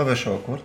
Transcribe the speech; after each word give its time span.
Това 0.00 0.10
беше 0.10 0.28
awkward. 0.28 0.62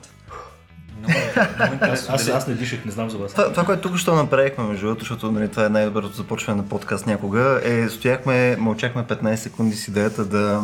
Много, 0.97 1.19
много 1.55 1.73
интересно. 1.73 2.15
Аз, 2.15 2.29
аз 2.29 2.47
не 2.47 2.53
дишах, 2.53 2.85
не 2.85 2.91
знам 2.91 3.09
за 3.09 3.17
вас. 3.17 3.31
Това, 3.31 3.49
това 3.51 3.65
което 3.65 3.81
тук 3.81 3.97
що 3.97 4.15
направихме, 4.15 4.63
между 4.63 4.85
другото, 4.85 4.99
защото 4.99 5.31
нали, 5.31 5.49
това 5.49 5.65
е 5.65 5.69
най-доброто 5.69 6.15
започване 6.15 6.61
на 6.61 6.69
подкаст 6.69 7.07
някога, 7.07 7.61
е 7.63 7.89
стояхме, 7.89 8.55
мълчахме 8.59 9.03
15 9.03 9.35
секунди 9.35 9.75
с 9.75 9.87
идеята 9.87 10.25
да, 10.25 10.61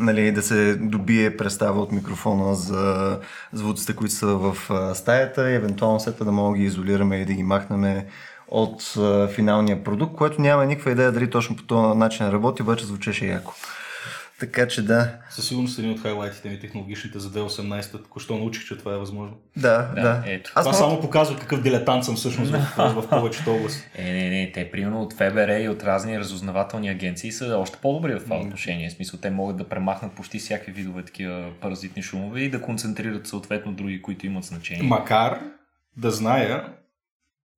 нали, 0.00 0.32
да 0.32 0.42
се 0.42 0.74
добие 0.74 1.36
представа 1.36 1.80
от 1.80 1.92
микрофона 1.92 2.54
за 2.54 3.18
звуците, 3.52 3.96
които 3.96 4.14
са 4.14 4.26
в 4.26 4.56
стаята 4.94 5.50
и 5.50 5.54
евентуално 5.54 6.00
след 6.00 6.14
това 6.14 6.24
да 6.24 6.32
мога 6.32 6.52
да 6.52 6.58
ги 6.58 6.64
изолираме 6.64 7.16
и 7.16 7.24
да 7.24 7.32
ги 7.32 7.42
махнем 7.42 8.02
от 8.48 8.94
а, 8.98 9.28
финалния 9.28 9.84
продукт, 9.84 10.16
което 10.16 10.40
няма 10.40 10.66
никаква 10.66 10.90
идея 10.90 11.12
дали 11.12 11.30
точно 11.30 11.56
по 11.56 11.62
този 11.62 11.98
начин 11.98 12.28
работи, 12.28 12.62
обаче 12.62 12.86
звучеше 12.86 13.26
яко. 13.26 13.52
Така 14.40 14.68
че 14.68 14.82
да. 14.82 15.18
Със 15.30 15.48
сигурност 15.48 15.78
един 15.78 15.90
от 15.90 16.00
хайлайтите 16.00 16.48
ми 16.48 16.60
технологичните 16.60 17.18
за 17.18 17.30
2018, 17.30 17.92
току-що 17.92 18.34
научих, 18.34 18.64
че 18.64 18.76
това 18.76 18.94
е 18.94 18.98
възможно. 18.98 19.36
Да, 19.56 19.92
да. 19.94 20.02
Да, 20.02 20.22
ето. 20.26 20.52
Аз 20.54 20.64
това 20.64 20.72
мога- 20.72 20.76
само 20.78 21.00
показва 21.00 21.38
какъв 21.38 21.62
дилетант 21.62 22.04
съм 22.04 22.16
всъщност 22.16 22.50
в, 22.50 22.72
в 22.96 23.08
повечето 23.10 23.54
области. 23.54 23.82
Е, 23.94 24.04
не, 24.04 24.30
не, 24.30 24.52
те 24.52 24.70
примерно 24.70 25.02
от 25.02 25.12
ФБР 25.12 25.60
и 25.60 25.68
от 25.68 25.82
разни 25.82 26.18
разузнавателни 26.18 26.88
агенции 26.88 27.32
са 27.32 27.56
още 27.56 27.78
по-добри 27.78 28.14
в 28.14 28.24
това 28.24 28.36
отношение. 28.38 28.88
В 28.88 28.92
смисъл, 28.92 29.20
те 29.20 29.30
могат 29.30 29.56
да 29.56 29.64
премахнат 29.64 30.12
почти 30.12 30.38
всякакви 30.38 30.72
видове 30.72 31.02
такива 31.02 31.50
паразитни 31.60 32.02
шумове 32.02 32.40
и 32.40 32.50
да 32.50 32.62
концентрират 32.62 33.26
съответно 33.26 33.72
други, 33.72 34.02
които 34.02 34.26
имат 34.26 34.44
значение. 34.44 34.82
Макар 34.82 35.40
да 35.96 36.10
зная 36.10 36.72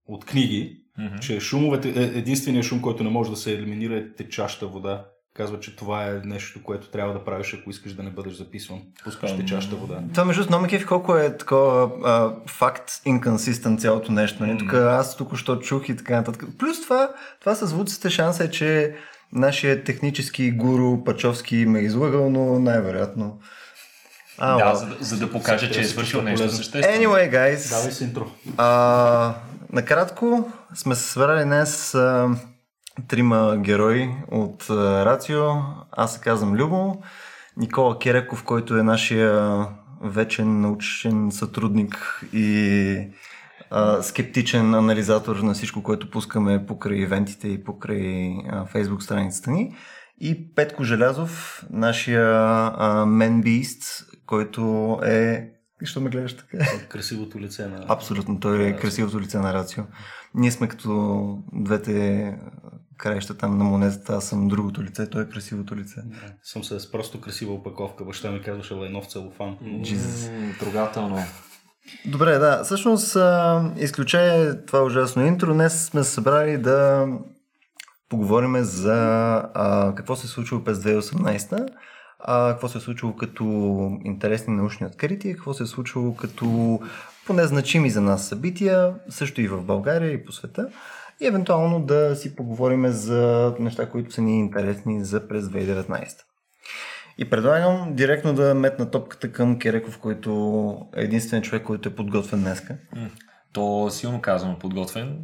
от 0.06 0.24
книги, 0.24 0.76
Мгм. 0.98 1.18
че 1.18 1.40
шумовете, 1.40 1.88
е- 1.90 2.18
единственият 2.18 2.66
шум, 2.66 2.82
който 2.82 3.04
не 3.04 3.10
може 3.10 3.30
да 3.30 3.36
се 3.36 3.52
елиминира 3.52 3.96
е 3.96 4.08
течаща 4.08 4.66
вода. 4.66 5.04
Казва, 5.38 5.60
че 5.60 5.76
това 5.76 6.04
е 6.04 6.20
нещо, 6.24 6.62
което 6.62 6.88
трябва 6.90 7.12
да 7.12 7.24
правиш, 7.24 7.56
ако 7.60 7.70
искаш 7.70 7.92
да 7.92 8.02
не 8.02 8.10
бъдеш 8.10 8.32
записван. 8.32 8.78
Пускаш 9.04 9.30
Ам. 9.30 9.36
течаща 9.36 9.76
вода. 9.76 10.00
Това 10.12 10.24
между 10.24 10.42
другото 10.42 10.58
много 10.58 10.86
колко 10.88 11.16
е 11.16 11.36
такова 11.36 11.90
а, 12.04 12.32
факт 12.46 12.90
инконсистент 13.04 13.80
цялото 13.80 14.12
нещо. 14.12 14.46
Нали? 14.46 14.58
Тук 14.58 14.74
аз 14.74 15.16
току-що 15.16 15.56
чух 15.56 15.88
и 15.88 15.96
така 15.96 16.16
нататък. 16.16 16.44
Плюс 16.58 16.82
това, 16.82 17.10
това 17.40 17.54
с 17.54 17.66
звуците 17.66 18.10
шанса 18.10 18.44
е, 18.44 18.50
че 18.50 18.96
нашия 19.32 19.84
технически 19.84 20.50
гуру 20.50 21.04
Пачовски 21.04 21.56
ме 21.56 21.78
е 21.78 21.82
излагал, 21.82 22.30
но 22.30 22.58
най-вероятно. 22.58 23.38
А, 24.38 24.58
Да, 24.58 24.74
за, 24.74 24.86
да- 24.86 24.96
за 25.00 25.18
да 25.18 25.32
покаже, 25.32 25.70
че 25.70 25.80
е 25.80 25.84
свършил 25.84 26.20
чувства 26.20 26.30
нещо 26.30 26.56
съществено. 26.56 27.02
Anyway, 27.02 27.32
guys. 27.32 27.70
Давай 27.70 27.92
си 27.92 28.04
интро. 28.04 28.30
А, 28.56 29.34
накратко 29.72 30.52
сме 30.74 30.94
се 30.94 31.02
събрали 31.02 31.44
днес 31.44 31.94
а, 31.94 32.28
трима 33.08 33.56
герои 33.58 34.10
от 34.30 34.70
Рацио. 34.70 35.44
Аз 35.92 36.14
се 36.14 36.20
казвам 36.20 36.54
Любо. 36.54 37.02
Никола 37.56 37.98
Кереков, 37.98 38.44
който 38.44 38.76
е 38.76 38.82
нашия 38.82 39.66
вечен 40.02 40.60
научен 40.60 41.32
сътрудник 41.32 42.24
и 42.32 42.98
а, 43.70 44.02
скептичен 44.02 44.74
анализатор 44.74 45.36
на 45.36 45.54
всичко, 45.54 45.82
което 45.82 46.10
пускаме 46.10 46.66
покрай 46.66 46.98
ивентите 46.98 47.48
и 47.48 47.64
покрай 47.64 48.36
а, 48.48 48.66
фейсбук 48.66 49.02
страницата 49.02 49.50
ни. 49.50 49.76
И 50.20 50.54
Петко 50.54 50.84
Желязов, 50.84 51.64
нашия 51.70 52.26
а, 52.30 53.04
Man 53.06 53.42
Beast, 53.42 54.06
който 54.26 54.92
е... 55.04 55.48
И 55.82 55.86
Що 55.86 56.00
ме 56.00 56.10
гледаш 56.10 56.36
така? 56.36 56.58
Красивото 56.88 57.40
лице 57.40 57.66
на... 57.66 57.84
Абсолютно, 57.88 58.40
той 58.40 58.66
е 58.66 58.76
красивото 58.76 59.20
лице 59.20 59.38
на 59.38 59.54
Рацио. 59.54 59.84
Ние 60.34 60.50
сме 60.50 60.68
като 60.68 61.38
двете 61.52 62.34
краища 62.98 63.36
там 63.36 63.58
на 63.58 63.64
монетата, 63.64 64.12
аз 64.12 64.28
съм 64.28 64.48
другото 64.48 64.82
лице, 64.82 65.10
той 65.10 65.22
е 65.22 65.28
красивото 65.28 65.76
лице. 65.76 66.00
Да, 66.04 66.32
Съм 66.42 66.64
с 66.64 66.90
просто 66.90 67.20
красива 67.20 67.52
опаковка. 67.52 68.04
Баща 68.04 68.30
ми 68.30 68.42
казваше 68.42 68.74
Лайнов 68.74 69.06
целофан. 69.06 69.56
Jesus. 69.62 70.58
Трогателно. 70.58 71.18
Добре, 72.06 72.38
да. 72.38 72.64
Всъщност, 72.64 73.16
изключая 73.76 74.64
това 74.66 74.82
ужасно 74.82 75.26
интро, 75.26 75.52
днес 75.52 75.84
сме 75.84 76.04
се 76.04 76.10
събрали 76.10 76.58
да 76.58 77.06
поговорим 78.08 78.56
за 78.64 78.94
а, 79.54 79.94
какво 79.94 80.16
се 80.16 80.26
е 80.26 80.30
случило 80.30 80.64
през 80.64 80.78
2018 80.78 81.68
а, 82.18 82.52
какво 82.52 82.68
се 82.68 82.78
е 82.78 82.80
случило 82.80 83.16
като 83.16 83.44
интересни 84.04 84.54
научни 84.54 84.86
открития, 84.86 85.34
какво 85.34 85.54
се 85.54 85.62
е 85.62 85.66
случило 85.66 86.14
като 86.14 86.80
поне 87.26 87.44
значими 87.44 87.90
за 87.90 88.00
нас 88.00 88.28
събития, 88.28 88.94
също 89.08 89.40
и 89.40 89.48
в 89.48 89.62
България 89.62 90.12
и 90.12 90.24
по 90.24 90.32
света. 90.32 90.68
И 91.20 91.26
евентуално 91.26 91.80
да 91.80 92.16
си 92.16 92.36
поговорим 92.36 92.88
за 92.88 93.54
неща, 93.58 93.90
които 93.90 94.12
са 94.12 94.22
ни 94.22 94.38
интересни 94.38 95.04
за 95.04 95.28
през 95.28 95.44
2019. 95.44 96.08
И 97.18 97.30
предлагам 97.30 97.94
директно 97.94 98.34
да 98.34 98.54
метна 98.54 98.90
топката 98.90 99.32
към 99.32 99.58
Кереков, 99.58 99.98
който 99.98 100.90
е 100.96 101.02
единствен 101.02 101.42
човек, 101.42 101.62
който 101.62 101.88
е 101.88 101.94
подготвен 101.94 102.40
днеска. 102.40 102.78
То 103.52 103.90
силно 103.90 104.20
казано 104.20 104.58
подготвен, 104.58 105.18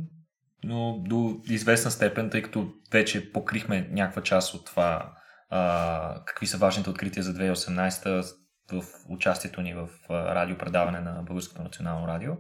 но 0.65 1.03
до 1.09 1.41
известна 1.49 1.91
степен, 1.91 2.31
тъй 2.31 2.43
като 2.43 2.69
вече 2.93 3.32
покрихме 3.32 3.88
някаква 3.91 4.22
част 4.22 4.55
от 4.55 4.66
това 4.66 5.12
а, 5.50 6.22
какви 6.26 6.47
са 6.47 6.59
важните 6.59 6.91
открития 6.91 7.22
за 7.22 7.34
2018 7.34 8.25
в 8.72 8.84
участието 9.09 9.62
ни 9.62 9.75
в 9.75 9.88
радиопредаване 10.11 11.00
на 11.00 11.22
Българското 11.22 11.62
национално 11.62 12.09
радио. 12.09 12.32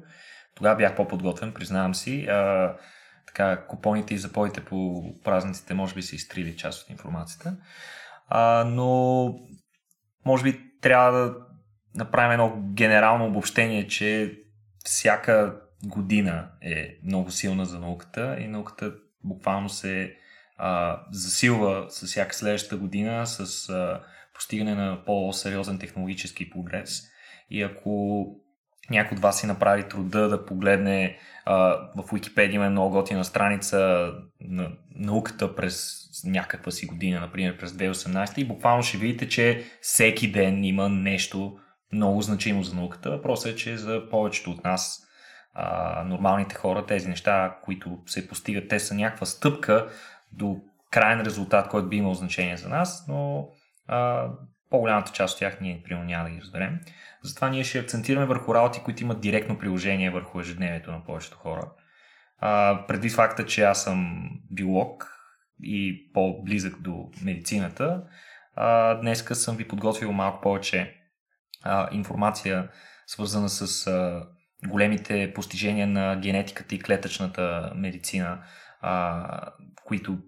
Тогава 0.54 0.76
бях 0.76 0.96
по-подготвен, 0.96 1.52
признавам 1.52 1.94
си. 1.94 2.26
А, 2.26 2.74
така, 3.34 3.66
купоните 3.66 4.14
и 4.14 4.18
запоите 4.18 4.64
по 4.64 5.04
празниците 5.24 5.74
може 5.74 5.94
би 5.94 6.02
са 6.02 6.16
изтрили 6.16 6.56
част 6.56 6.82
от 6.82 6.90
информацията. 6.90 7.56
А, 8.28 8.64
но 8.64 9.34
може 10.24 10.44
би 10.44 10.60
трябва 10.80 11.18
да 11.18 11.34
направим 11.94 12.32
едно 12.32 12.62
генерално 12.74 13.26
обобщение, 13.26 13.88
че 13.88 14.38
всяка 14.84 15.60
година 15.84 16.50
е 16.62 16.98
много 17.04 17.30
силна 17.30 17.64
за 17.64 17.78
науката 17.80 18.36
и 18.40 18.48
науката 18.48 18.92
буквално 19.24 19.68
се 19.68 20.16
а, 20.56 21.00
засилва 21.12 21.86
с 21.88 22.06
всяка 22.06 22.34
следващата 22.34 22.76
година 22.76 23.26
с 23.26 23.68
а, 23.68 24.02
постигане 24.34 24.74
на 24.74 25.04
по-сериозен 25.04 25.78
технологически 25.78 26.50
прогрес. 26.50 27.02
И 27.50 27.62
ако 27.62 28.26
някой 28.90 29.16
от 29.16 29.22
вас 29.22 29.40
си 29.40 29.46
направи 29.46 29.88
труда 29.88 30.28
да 30.28 30.46
погледне 30.46 31.18
а, 31.44 31.54
в 31.96 32.04
Википедия 32.12 32.54
има 32.54 32.70
много 32.70 32.90
готина 32.90 33.24
страница 33.24 34.10
на 34.40 34.70
науката 34.94 35.56
през 35.56 36.04
някаква 36.24 36.72
си 36.72 36.86
година, 36.86 37.20
например 37.20 37.58
през 37.58 37.72
2018 37.72 38.38
и 38.38 38.44
буквално 38.44 38.82
ще 38.82 38.98
видите, 38.98 39.28
че 39.28 39.64
всеки 39.80 40.32
ден 40.32 40.64
има 40.64 40.88
нещо 40.88 41.58
много 41.92 42.22
значимо 42.22 42.62
за 42.62 42.76
науката. 42.76 43.10
Въпросът 43.10 43.52
е, 43.52 43.56
че 43.56 43.76
за 43.76 44.08
повечето 44.10 44.50
от 44.50 44.64
нас, 44.64 45.00
а, 45.54 46.04
нормалните 46.04 46.54
хора, 46.54 46.86
тези 46.86 47.08
неща, 47.08 47.56
които 47.64 47.98
се 48.06 48.28
постигат, 48.28 48.68
те 48.68 48.80
са 48.80 48.94
някаква 48.94 49.26
стъпка 49.26 49.88
до 50.32 50.56
крайен 50.90 51.20
резултат, 51.20 51.68
който 51.68 51.88
би 51.88 51.96
имал 51.96 52.14
значение 52.14 52.56
за 52.56 52.68
нас, 52.68 53.04
но 53.08 53.48
а, 53.88 54.28
по-голямата 54.70 55.12
част 55.12 55.34
от 55.34 55.38
тях 55.38 55.60
ние 55.60 55.82
примерно 55.84 56.06
няма 56.06 56.24
да 56.24 56.30
ги 56.30 56.40
разберем. 56.40 56.80
Затова 57.24 57.48
ние 57.48 57.64
ще 57.64 57.78
акцентираме 57.78 58.26
върху 58.26 58.54
работи, 58.54 58.80
които 58.84 59.02
имат 59.02 59.20
директно 59.20 59.58
приложение 59.58 60.10
върху 60.10 60.40
ежедневието 60.40 60.92
на 60.92 61.04
повечето 61.04 61.36
хора. 61.36 61.70
А, 62.38 62.84
преди 62.86 63.08
факта, 63.08 63.46
че 63.46 63.62
аз 63.62 63.84
съм 63.84 64.28
биолог 64.50 65.10
и 65.62 66.10
по-близък 66.12 66.80
до 66.80 67.10
медицината, 67.22 68.02
а, 68.56 68.94
днеска 68.94 69.34
съм 69.34 69.56
ви 69.56 69.68
подготвил 69.68 70.12
малко 70.12 70.40
повече 70.40 70.94
а, 71.62 71.88
информация, 71.92 72.68
свързана 73.06 73.48
с 73.48 73.86
а, 73.86 74.26
големите 74.68 75.32
постижения 75.34 75.86
на 75.86 76.16
генетиката 76.16 76.74
и 76.74 76.80
клетъчната 76.80 77.72
медицина, 77.76 78.44
а, 78.80 79.52
които. 79.84 80.18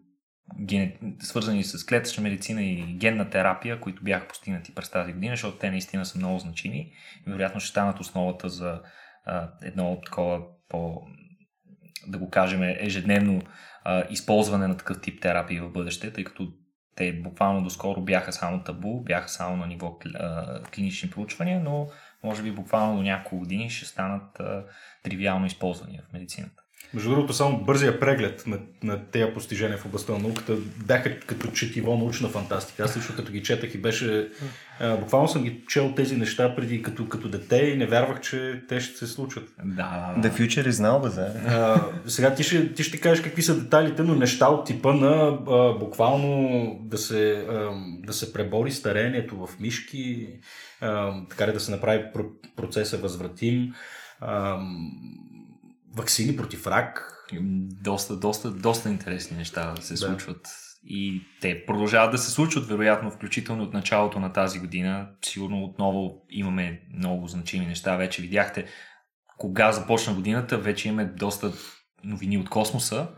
Свързани 1.21 1.65
с 1.65 1.87
клетъчна 1.87 2.23
медицина 2.23 2.63
и 2.63 2.83
генна 2.83 3.31
терапия, 3.31 3.81
които 3.81 4.05
бяха 4.05 4.29
постигнати 4.29 4.75
през 4.75 4.91
тази 4.91 5.13
година, 5.13 5.33
защото 5.33 5.59
те 5.59 5.71
наистина 5.71 6.07
са 6.07 6.19
много 6.19 6.39
значими 6.39 6.93
и 7.27 7.31
вероятно 7.31 7.61
ще 7.61 7.71
станат 7.71 8.01
основата 8.01 8.49
за 8.49 8.81
а, 9.25 9.51
едно 9.63 10.01
такова 10.05 10.43
по 10.69 11.03
да 12.07 12.19
го 12.19 12.31
кажем, 12.31 12.63
ежедневно 12.63 13.43
а, 13.85 14.05
използване 14.11 14.67
на 14.67 14.77
такъв 14.77 15.01
тип 15.01 15.23
терапии 15.23 15.61
в 15.61 15.73
бъдеще, 15.73 16.13
тъй 16.13 16.25
като 16.25 16.53
те 16.97 17.13
буквално 17.13 17.63
доскоро 17.63 18.01
бяха 18.01 18.33
само 18.33 18.63
табу, 18.63 19.01
бяха 19.01 19.29
само 19.29 19.57
на 19.57 19.67
ниво 19.67 19.99
а, 20.15 20.63
клинични 20.63 21.11
проучвания, 21.11 21.61
но 21.61 21.89
може 22.25 22.43
би 22.43 22.53
буквално 22.53 22.97
до 22.97 23.03
няколко 23.03 23.39
години 23.39 23.71
ще 23.71 23.87
станат 23.87 24.41
а, 24.41 24.65
тривиално 25.03 25.47
използвани 25.47 25.99
в 25.99 26.13
медицината. 26.13 26.63
Между 26.95 27.11
другото, 27.11 27.33
само 27.33 27.65
бързия 27.65 28.01
преглед 28.01 28.47
на, 28.47 28.59
на 28.83 29.05
тези 29.05 29.33
постижения 29.35 29.79
в 29.79 29.87
областта 29.87 30.13
на 30.13 30.19
науката 30.19 30.57
бяха 30.87 31.21
като 31.21 31.49
четиво 31.49 31.97
научна 31.97 32.29
фантастика. 32.29 32.83
Аз 32.83 32.97
лично 32.97 33.17
като 33.17 33.33
ги 33.33 33.43
четах 33.43 33.75
и 33.75 33.79
беше... 33.79 34.29
А, 34.81 34.97
буквално 34.97 35.29
съм 35.29 35.43
ги 35.43 35.65
чел 35.69 35.93
тези 35.97 36.17
неща 36.17 36.55
преди 36.55 36.83
като, 36.83 37.09
като 37.09 37.29
дете 37.29 37.57
и 37.57 37.77
не 37.77 37.87
вярвах, 37.87 38.21
че 38.21 38.63
те 38.69 38.81
ще 38.81 38.99
се 38.99 39.07
случат. 39.07 39.49
Да, 39.65 40.15
The 40.19 40.33
future 40.33 40.69
is 40.69 40.71
now, 40.71 41.03
бе, 41.03 42.11
сега 42.11 42.35
ти 42.35 42.43
ще, 42.43 42.73
ти 42.75 42.83
ще 42.83 43.01
кажеш 43.01 43.25
какви 43.25 43.43
са 43.43 43.61
детайлите, 43.61 44.03
но 44.03 44.15
неща 44.15 44.49
от 44.49 44.67
типа 44.67 44.93
на 44.93 45.39
а, 45.49 45.79
буквално 45.79 46.79
да 46.83 46.99
се, 46.99 47.47
а, 47.51 47.71
да 48.07 48.13
се 48.13 48.33
пребори 48.33 48.73
старението 48.73 49.47
в 49.47 49.61
мишки, 49.61 50.29
а, 50.81 51.13
така 51.31 51.49
ли 51.49 51.53
да 51.53 51.61
се 51.61 51.71
направи 51.71 52.05
про- 52.15 52.55
процеса 52.57 52.99
възвратим, 52.99 53.75
а, 54.21 54.59
вакцини 55.97 56.37
против 56.37 56.67
рак. 56.67 57.13
доста, 57.83 58.17
доста, 58.17 58.51
доста 58.51 58.89
интересни 58.89 59.37
неща 59.37 59.75
се 59.81 59.97
случват. 59.97 60.41
И 60.85 61.23
те 61.41 61.65
продължават 61.67 62.11
да 62.11 62.19
се 62.19 62.31
случват, 62.31 62.67
вероятно, 62.67 63.11
включително 63.11 63.63
от 63.63 63.75
началото 63.75 64.21
на 64.21 64.33
тази 64.33 64.59
година. 64.59 65.09
Сигурно 65.25 65.65
отново 65.65 66.23
имаме 66.31 66.81
много 66.95 67.27
значими 67.27 67.67
неща. 67.67 67.97
Вече 67.97 68.23
видяхте 68.23 68.65
кога 69.39 69.73
започна 69.73 70.15
годината, 70.15 70.59
вече 70.59 70.89
имаме 70.89 71.05
доста 71.07 71.53
новини 72.05 72.39
от 72.39 72.49
космоса. 72.51 73.09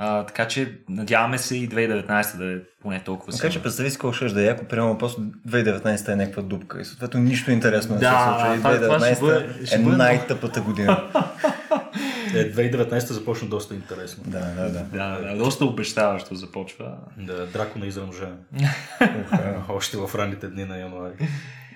А, 0.00 0.26
така 0.26 0.48
че 0.48 0.78
надяваме 0.88 1.38
се 1.38 1.56
и 1.56 1.68
2019 1.68 2.36
да 2.36 2.52
е 2.52 2.56
поне 2.82 3.04
толкова 3.04 3.32
Така 3.32 3.50
че 3.50 3.62
представи 3.62 3.90
си 3.90 3.98
колко 3.98 4.14
ще 4.14 4.26
да 4.26 4.42
е 4.42 4.46
яко, 4.46 4.64
примерно 4.64 4.98
просто 4.98 5.20
2019 5.20 6.08
е 6.08 6.16
някаква 6.16 6.42
дупка 6.42 6.80
и 6.80 6.84
съответно 6.84 7.20
нищо 7.20 7.50
интересно 7.50 7.94
не 7.94 8.00
Да, 8.00 8.10
се 8.10 8.24
случва. 8.24 8.54
И 8.54 8.58
това- 8.58 8.74
това 8.76 8.98
ще 9.00 9.14
2019 9.14 9.20
бъде- 9.20 9.66
ще 9.66 9.74
е 9.74 9.78
бъде- 9.78 9.96
най-тъпата 9.96 10.60
година. 10.60 11.10
Е, 12.34 12.52
2019 12.52 12.98
започна 12.98 13.48
доста 13.48 13.74
интересно. 13.74 14.22
да, 14.26 14.40
да, 14.40 14.70
да. 14.70 14.82
Да, 14.82 15.20
да, 15.20 15.36
доста 15.36 15.64
обещаващо 15.64 16.34
започва. 16.34 16.96
Да, 17.16 17.46
дракона 17.46 17.86
изръмжа. 17.86 18.28
Още 19.68 19.96
в 19.96 20.10
ранните 20.14 20.48
дни 20.48 20.64
на 20.64 20.78
януари. 20.78 21.12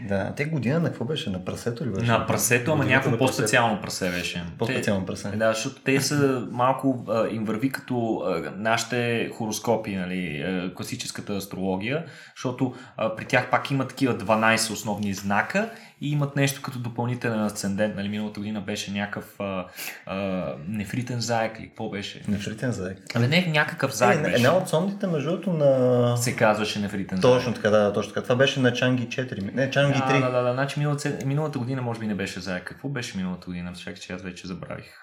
Да, 0.08 0.32
те 0.37 0.44
година 0.44 0.81
на 0.81 0.88
какво 0.88 1.04
беше? 1.04 1.31
На 1.31 1.44
прасето 1.44 1.84
ли 1.84 1.90
беше? 1.90 2.06
На 2.06 2.26
прасето, 2.26 2.72
ама 2.72 2.84
някакво 2.84 3.10
на 3.10 3.19
по-специално 3.19 3.81
прасе 3.81 4.10
беше. 4.10 4.44
По-специално 4.58 5.06
прасе. 5.06 5.28
Да, 5.28 5.52
защото 5.52 5.82
те 5.82 6.00
са 6.00 6.46
малко, 6.50 7.04
а, 7.08 7.28
им 7.28 7.44
върви 7.44 7.72
като 7.72 8.22
а, 8.26 8.52
нашите 8.56 9.31
хороскопи, 9.34 9.96
нали, 9.96 10.43
а, 10.46 10.75
класическата 10.75 11.37
астрология, 11.37 12.04
защото 12.37 12.75
а, 12.96 13.16
при 13.16 13.25
тях 13.25 13.50
пак 13.50 13.70
има 13.70 13.88
такива 13.88 14.19
12 14.19 14.72
основни 14.72 15.14
знака 15.14 15.70
и 16.02 16.10
имат 16.10 16.37
нещо 16.37 16.62
като 16.62 16.78
допълнителен 16.78 17.44
асцендент. 17.44 17.96
Нали, 17.96 18.08
миналата 18.08 18.40
година 18.40 18.60
беше 18.60 18.90
някакъв 18.93 19.40
а, 19.40 19.66
а, 20.06 20.46
нефритен 20.69 21.20
заек 21.20 21.58
или 21.58 21.69
какво 21.69 21.90
беше? 21.90 22.22
Нефритен 22.28 22.72
заек. 22.72 22.99
Абе, 23.16 23.28
не, 23.28 23.46
някакъв 23.46 23.96
заек 23.96 24.19
Е, 24.19 24.22
беше. 24.22 24.37
една 24.37 24.56
от 24.56 24.69
сондите, 24.69 25.06
между 25.06 25.31
другото, 25.31 25.52
на... 25.52 26.16
Се 26.16 26.37
казваше 26.37 26.78
нефритен 26.81 27.19
заек. 27.20 27.22
Точно 27.22 27.54
така, 27.54 27.70
да, 27.70 27.93
точно 27.93 28.12
така. 28.12 28.22
Това 28.22 28.37
беше 28.37 28.60
на 28.60 28.72
Чанги 28.72 29.08
4. 29.08 29.54
Не, 29.54 29.70
Чанги 29.70 29.99
Да, 29.99 30.04
3. 30.04 30.20
да, 30.20 30.31
да, 30.31 30.43
да. 30.43 30.52
Значи 30.52 30.78
миналата, 30.78 31.19
миналата 31.26 31.58
година 31.58 31.82
може 31.82 32.00
би 32.00 32.06
не 32.06 32.14
беше 32.14 32.40
заек. 32.40 32.64
Какво 32.64 32.88
беше 32.88 33.16
миналата 33.16 33.46
година? 33.46 33.72
Чакай, 33.72 33.94
че 33.94 34.12
аз 34.12 34.22
вече 34.22 34.46
забравих. 34.46 34.94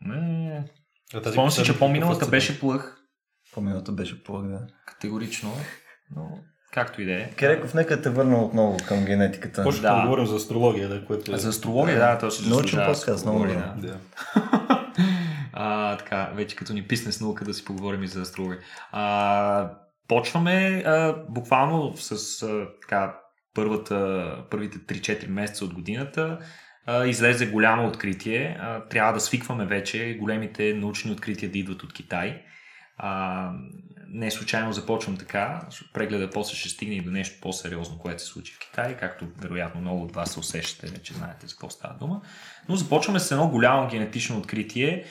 Не. 0.00 0.64
Спомням 1.32 1.50
си, 1.50 1.64
че 1.64 1.78
по-миналата 1.78 2.26
беше 2.26 2.60
плъх. 2.60 2.96
По-миналата 3.54 3.92
беше 3.92 4.24
плък, 4.24 4.48
да. 4.48 4.66
Категорично. 4.86 5.52
Но 6.16 6.38
както 6.74 7.02
и 7.02 7.04
да 7.04 7.12
е. 7.12 7.30
Кереков, 7.30 7.74
нека 7.74 8.02
те 8.02 8.10
върна 8.10 8.44
отново 8.44 8.76
към 8.88 9.04
генетиката. 9.04 9.62
Почва 9.62 9.82
Да. 9.82 9.94
да. 9.94 10.02
говорим 10.02 10.26
за 10.26 10.36
астрология, 10.36 10.88
да, 10.88 11.04
което 11.04 11.34
е... 11.34 11.38
За 11.38 11.48
астрология, 11.48 11.98
да, 11.98 12.18
то 12.18 12.30
ще 12.30 12.48
Научен 12.48 12.78
да 12.78 12.92
подкаст, 12.92 13.26
много 13.26 13.46
да. 13.46 13.74
Да. 13.76 13.98
А, 15.56 15.96
така, 15.96 16.30
вече 16.34 16.56
като 16.56 16.72
ни 16.72 16.82
писне 16.82 17.12
с 17.12 17.20
наука 17.20 17.44
да 17.44 17.54
си 17.54 17.64
поговорим 17.64 18.02
и 18.02 18.06
за 18.06 18.20
астрология. 18.20 18.58
А, 18.92 19.70
почваме 20.08 20.82
а, 20.86 21.14
буквално 21.28 21.96
с 21.96 22.42
а, 22.42 22.66
така, 22.82 23.16
първата, 23.54 24.28
първите 24.50 24.78
3-4 24.78 25.28
месеца 25.28 25.64
от 25.64 25.74
годината. 25.74 26.38
А, 26.86 27.06
излезе 27.06 27.46
голямо 27.46 27.88
откритие. 27.88 28.56
А, 28.60 28.84
трябва 28.88 29.12
да 29.12 29.20
свикваме 29.20 29.66
вече 29.66 30.16
големите 30.20 30.74
научни 30.74 31.12
открития 31.12 31.50
да 31.50 31.58
идват 31.58 31.82
от 31.82 31.92
Китай. 31.92 32.42
Не 34.08 34.30
случайно 34.30 34.72
започвам 34.72 35.16
така, 35.16 35.60
прегледа 35.92 36.30
после 36.30 36.56
ще 36.56 36.68
стигне 36.68 36.94
и 36.94 37.00
до 37.00 37.10
нещо 37.10 37.38
по-сериозно, 37.40 37.98
което 37.98 38.22
се 38.22 38.28
случи 38.28 38.52
в 38.54 38.58
Китай, 38.58 38.96
както 38.96 39.26
вероятно 39.38 39.80
много 39.80 40.02
от 40.02 40.14
вас 40.14 40.32
се 40.32 40.40
усещате, 40.40 40.86
вече 40.86 41.14
знаете 41.14 41.46
за 41.46 41.52
какво 41.52 41.70
става 41.70 41.94
дума. 41.94 42.22
Но 42.68 42.76
започваме 42.76 43.20
с 43.20 43.30
едно 43.30 43.48
голямо 43.48 43.88
генетично 43.88 44.38
откритие, 44.38 45.04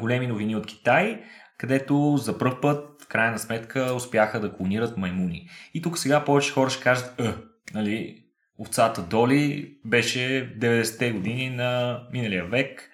големи 0.00 0.26
новини 0.26 0.56
от 0.56 0.66
Китай, 0.66 1.22
където 1.58 2.16
за 2.16 2.38
първ 2.38 2.60
път, 2.60 3.02
в 3.02 3.06
крайна 3.06 3.38
сметка, 3.38 3.94
успяха 3.96 4.40
да 4.40 4.52
клонират 4.52 4.96
маймуни. 4.96 5.48
И 5.74 5.82
тук 5.82 5.98
сега 5.98 6.24
повече 6.24 6.52
хора 6.52 6.70
ще 6.70 6.82
кажат, 6.82 7.20
е, 7.20 7.34
нали, 7.74 8.24
овцата 8.58 9.02
Доли 9.02 9.74
беше 9.84 10.54
90-те 10.58 11.12
години 11.12 11.50
на 11.50 12.00
миналия 12.12 12.44
век, 12.44 12.90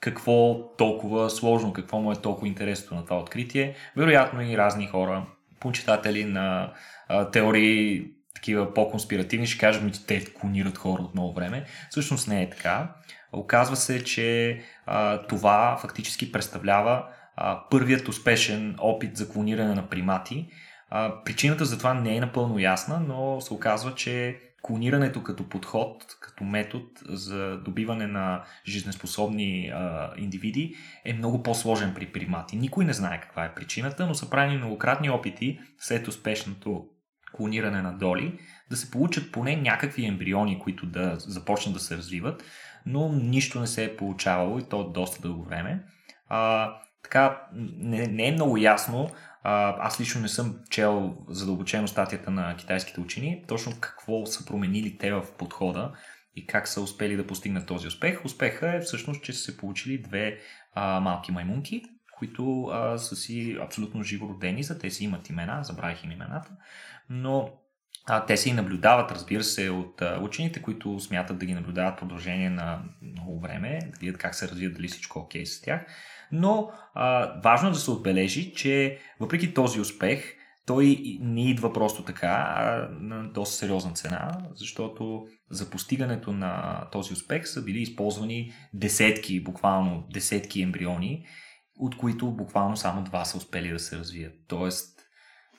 какво 0.00 0.66
толкова 0.76 1.30
сложно, 1.30 1.72
какво 1.72 2.00
му 2.00 2.12
е 2.12 2.16
толкова 2.16 2.48
интересно 2.48 2.96
на 2.96 3.04
това 3.04 3.18
откритие. 3.18 3.74
Вероятно 3.96 4.42
и 4.42 4.56
разни 4.56 4.86
хора, 4.86 5.26
почитатели 5.60 6.24
на 6.24 6.72
а, 7.08 7.30
теории, 7.30 8.10
такива 8.34 8.74
по-конспиративни, 8.74 9.46
ще 9.46 9.58
кажат, 9.60 9.94
че 9.94 10.06
те 10.06 10.24
клонират 10.24 10.78
хора 10.78 11.02
от 11.02 11.14
много 11.14 11.34
време. 11.34 11.64
Всъщност 11.90 12.28
не 12.28 12.42
е 12.42 12.50
така. 12.50 12.94
Оказва 13.32 13.76
се, 13.76 14.04
че 14.04 14.60
а, 14.86 15.22
това 15.22 15.78
фактически 15.80 16.32
представлява 16.32 17.04
а, 17.36 17.60
първият 17.70 18.08
успешен 18.08 18.76
опит 18.78 19.16
за 19.16 19.28
клониране 19.28 19.74
на 19.74 19.88
примати. 19.88 20.48
А, 20.90 21.24
причината 21.24 21.64
за 21.64 21.78
това 21.78 21.94
не 21.94 22.16
е 22.16 22.20
напълно 22.20 22.58
ясна, 22.58 23.00
но 23.08 23.40
се 23.40 23.54
оказва, 23.54 23.94
че 23.94 24.38
клонирането 24.62 25.22
като 25.22 25.48
подход, 25.48 26.04
като 26.20 26.44
метод 26.44 26.84
за 27.08 27.56
добиване 27.56 28.06
на 28.06 28.44
жизнеспособни 28.66 29.70
а, 29.74 30.12
индивиди 30.16 30.74
е 31.04 31.12
много 31.12 31.42
по-сложен 31.42 31.94
при 31.94 32.12
примати. 32.12 32.56
Никой 32.56 32.84
не 32.84 32.92
знае 32.92 33.20
каква 33.20 33.44
е 33.44 33.54
причината, 33.54 34.06
но 34.06 34.14
са 34.14 34.30
правени 34.30 34.58
многократни 34.58 35.10
опити 35.10 35.58
след 35.78 36.08
успешното 36.08 36.86
клониране 37.32 37.82
на 37.82 37.92
доли 37.92 38.38
да 38.70 38.76
се 38.76 38.90
получат 38.90 39.32
поне 39.32 39.56
някакви 39.56 40.06
ембриони, 40.06 40.58
които 40.58 40.86
да 40.86 41.14
започнат 41.18 41.74
да 41.74 41.80
се 41.80 41.96
развиват, 41.96 42.44
но 42.86 43.12
нищо 43.12 43.60
не 43.60 43.66
се 43.66 43.84
е 43.84 43.96
получавало 43.96 44.58
и 44.58 44.62
то 44.68 44.90
доста 44.90 45.22
дълго 45.22 45.44
време. 45.44 45.84
А, 46.28 46.72
така, 47.02 47.42
не, 47.76 48.06
не 48.06 48.28
е 48.28 48.32
много 48.32 48.56
ясно. 48.56 49.10
Аз 49.42 50.00
лично 50.00 50.20
не 50.20 50.28
съм 50.28 50.58
чел 50.70 51.16
задълбочено 51.28 51.88
статията 51.88 52.30
на 52.30 52.56
китайските 52.56 53.00
учени, 53.00 53.44
точно 53.48 53.72
какво 53.80 54.26
са 54.26 54.46
променили 54.46 54.98
те 54.98 55.12
в 55.12 55.24
подхода 55.38 55.92
и 56.36 56.46
как 56.46 56.68
са 56.68 56.80
успели 56.80 57.16
да 57.16 57.26
постигнат 57.26 57.66
този 57.66 57.88
успех. 57.88 58.24
Успеха 58.24 58.74
е 58.76 58.80
всъщност, 58.80 59.24
че 59.24 59.32
са 59.32 59.42
се 59.42 59.56
получили 59.56 60.02
две 60.02 60.38
а, 60.74 61.00
малки 61.00 61.32
маймунки, 61.32 61.82
които 62.18 62.64
а, 62.64 62.98
са 62.98 63.16
си 63.16 63.56
абсолютно 63.60 64.02
живородени, 64.02 64.62
за 64.62 64.78
те 64.78 64.90
си 64.90 65.04
имат 65.04 65.28
имена, 65.30 65.64
забравих 65.64 66.04
им 66.04 66.10
имената, 66.10 66.50
но 67.10 67.52
а, 68.06 68.26
те 68.26 68.36
се 68.36 68.50
и 68.50 68.52
наблюдават, 68.52 69.12
разбира 69.12 69.44
се, 69.44 69.70
от 69.70 70.02
а, 70.02 70.20
учените, 70.22 70.62
които 70.62 71.00
смятат 71.00 71.38
да 71.38 71.46
ги 71.46 71.54
наблюдават 71.54 71.98
продължение 71.98 72.50
на 72.50 72.82
много 73.02 73.40
време, 73.40 73.78
да 73.92 73.98
видят 73.98 74.18
как 74.18 74.34
се 74.34 74.48
развият, 74.48 74.74
дали 74.74 74.88
всичко 74.88 75.18
е 75.18 75.22
окей 75.22 75.46
с 75.46 75.60
тях. 75.60 75.86
Но 76.32 76.70
а, 76.94 77.32
важно 77.44 77.68
е 77.68 77.72
да 77.72 77.78
се 77.78 77.90
отбележи, 77.90 78.54
че 78.54 78.98
въпреки 79.20 79.54
този 79.54 79.80
успех, 79.80 80.36
той 80.66 81.18
не 81.20 81.50
идва 81.50 81.72
просто 81.72 82.04
така, 82.04 82.54
а 82.56 82.88
на 83.00 83.32
доста 83.32 83.56
сериозна 83.56 83.92
цена, 83.92 84.38
защото 84.54 85.26
за 85.50 85.70
постигането 85.70 86.32
на 86.32 86.84
този 86.92 87.12
успех 87.12 87.48
са 87.48 87.62
били 87.62 87.80
използвани 87.80 88.52
десетки, 88.74 89.42
буквално 89.42 90.06
десетки 90.12 90.62
ембриони, 90.62 91.26
от 91.76 91.96
които 91.96 92.30
буквално 92.30 92.76
само 92.76 93.04
два 93.04 93.24
са 93.24 93.36
успели 93.36 93.70
да 93.70 93.78
се 93.78 93.98
развият. 93.98 94.34
Тоест, 94.48 95.00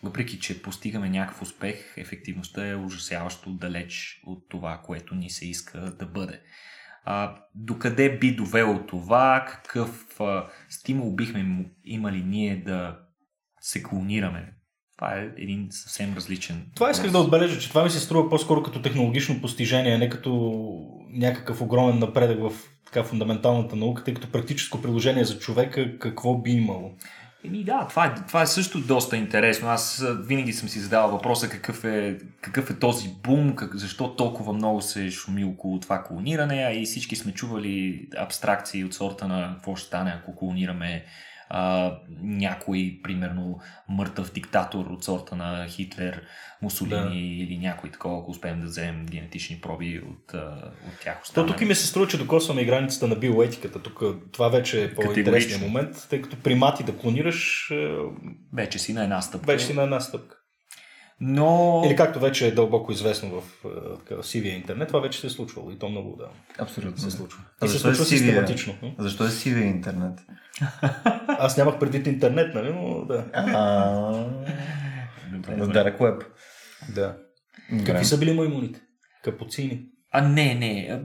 въпреки 0.04 0.40
че 0.40 0.62
постигаме 0.62 1.10
някакъв 1.10 1.42
успех, 1.42 1.98
ефективността 1.98 2.68
е 2.68 2.76
ужасяващо 2.76 3.50
далеч 3.50 4.22
от 4.26 4.50
това, 4.50 4.82
което 4.86 5.16
ни 5.16 5.30
се 5.30 5.50
иска 5.50 5.80
да 5.80 6.06
бъде. 6.06 6.42
А, 7.06 7.36
докъде 7.56 8.18
би 8.18 8.36
довело 8.36 8.86
това, 8.86 9.46
какъв 9.48 10.20
а, 10.20 10.48
стимул 10.70 11.16
бихме 11.16 11.66
имали 11.86 12.24
ние 12.24 12.56
да 12.66 12.98
се 13.62 13.84
клонираме? 13.84 14.54
Това 14.98 15.16
е 15.16 15.30
един 15.38 15.68
съвсем 15.72 16.14
различен. 16.16 16.72
Това 16.76 16.92
исках 16.92 17.12
да 17.12 17.20
отбележа, 17.20 17.60
че 17.60 17.70
това 17.70 17.84
ми 17.84 17.90
се 17.90 18.00
струва 18.00 18.30
по-скоро 18.30 18.64
като 18.64 18.82
технологично 18.82 19.42
постижение, 19.42 19.98
не 19.98 20.10
като 20.10 20.62
някакъв 21.10 21.62
огромен 21.62 22.00
напредък 22.00 22.40
в 22.40 22.52
така 22.86 23.04
фундаменталната 23.04 23.76
наука, 23.76 24.04
тъй 24.04 24.14
като 24.14 24.32
практическо 24.32 24.82
приложение 24.82 25.24
за 25.24 25.40
човека 25.40 26.00
какво 26.00 26.38
би 26.38 26.52
имало. 26.52 26.92
Еми 27.46 27.64
да, 27.64 27.88
това 27.90 28.06
е, 28.06 28.16
това 28.28 28.42
е 28.42 28.48
също 28.48 28.82
доста 28.82 29.18
интересно. 29.18 29.70
Аз 29.70 30.06
винаги 30.20 30.54
съм 30.54 30.70
си 30.70 30.80
задавал 30.80 31.12
въпроса 31.12 31.50
какъв 31.50 31.84
е, 31.84 32.18
какъв 32.42 32.70
е 32.70 32.80
този 32.80 33.10
бум, 33.24 33.56
как, 33.56 33.76
защо 33.76 34.16
толкова 34.16 34.54
много 34.54 34.82
се 34.82 35.12
шуми 35.12 35.44
около 35.44 35.80
това 35.80 36.04
колониране, 36.04 36.64
а 36.68 36.72
и 36.72 36.86
всички 36.86 37.16
сме 37.16 37.34
чували 37.34 38.08
абстракции 38.18 38.84
от 38.84 38.94
сорта 38.94 39.28
на 39.28 39.54
какво 39.54 39.76
ще 39.76 39.88
стане, 39.88 40.14
ако 40.16 40.36
колонираме 40.36 41.06
а, 41.54 41.94
някой, 42.22 43.00
примерно, 43.04 43.60
мъртъв 43.90 44.34
диктатор 44.34 44.86
от 44.86 45.04
сорта 45.04 45.36
на 45.36 45.68
Хитлер, 45.68 46.22
Мусолини 46.62 47.38
да. 47.38 47.44
или 47.44 47.58
някой 47.58 47.92
такова, 47.92 48.20
ако 48.20 48.32
успеем 48.32 48.60
да 48.60 48.66
вземем 48.66 49.06
генетични 49.06 49.62
проби 49.62 50.02
от, 50.10 50.34
от 50.88 51.00
тях. 51.04 51.22
То 51.36 51.46
тук 51.46 51.62
и 51.62 51.66
ми 51.66 51.76
се 51.76 51.88
струва, 51.88 52.08
че 52.08 52.18
докосваме 52.18 52.62
и 52.62 52.66
границата 52.66 53.08
на 53.08 53.16
биоетиката. 53.16 53.82
Тук 53.82 54.04
това 54.32 54.50
вече 54.50 54.84
е 54.84 54.94
по-интересният 54.94 55.62
момент, 55.62 56.08
тъй 56.10 56.22
като 56.22 56.36
примати 56.36 56.84
да 56.84 56.98
клонираш... 56.98 57.72
Вече 58.54 58.80
си 58.80 58.94
на 58.94 59.04
една 59.04 59.22
стъпка. 59.22 59.52
Вече 59.52 59.66
си 59.66 59.74
на 59.74 59.84
една 59.84 60.00
стъпка. 60.00 60.41
Но... 61.24 61.82
Или 61.86 61.96
както 61.96 62.20
вече 62.20 62.48
е 62.48 62.52
дълбоко 62.52 62.92
известно 62.92 63.30
в, 63.30 63.44
в 64.12 64.24
сивия 64.24 64.56
интернет, 64.56 64.88
това 64.88 65.00
вече 65.00 65.20
се 65.20 65.28
е 65.28 65.30
случвало 65.30 65.72
и 65.72 65.80
то 65.80 65.90
много 65.90 66.16
да. 66.16 66.28
Абсолютно 66.58 66.98
се 66.98 67.12
случва. 67.12 67.40
А 67.62 67.66
и 67.66 67.70
се 67.70 67.80
случва 67.80 68.04
е 68.04 68.06
сивия? 68.06 68.20
систематично. 68.20 68.74
Защо 69.00 69.26
е 69.26 69.30
сивия 69.30 69.68
интернет? 69.68 70.20
Аз 71.28 71.58
нямах 71.58 71.80
предвид 71.80 72.08
интернет, 72.08 72.56
нали? 72.56 72.74
Но 72.74 73.06
да. 73.06 73.26
На 75.48 75.68
Dark 75.68 75.98
Web. 75.98 76.26
Да. 76.96 77.18
Какви 77.86 78.06
са 78.06 78.18
били 78.18 78.34
маймуните? 78.34 78.82
Капуцини? 79.24 79.82
А 80.12 80.22
не, 80.22 80.56
не. 80.56 81.02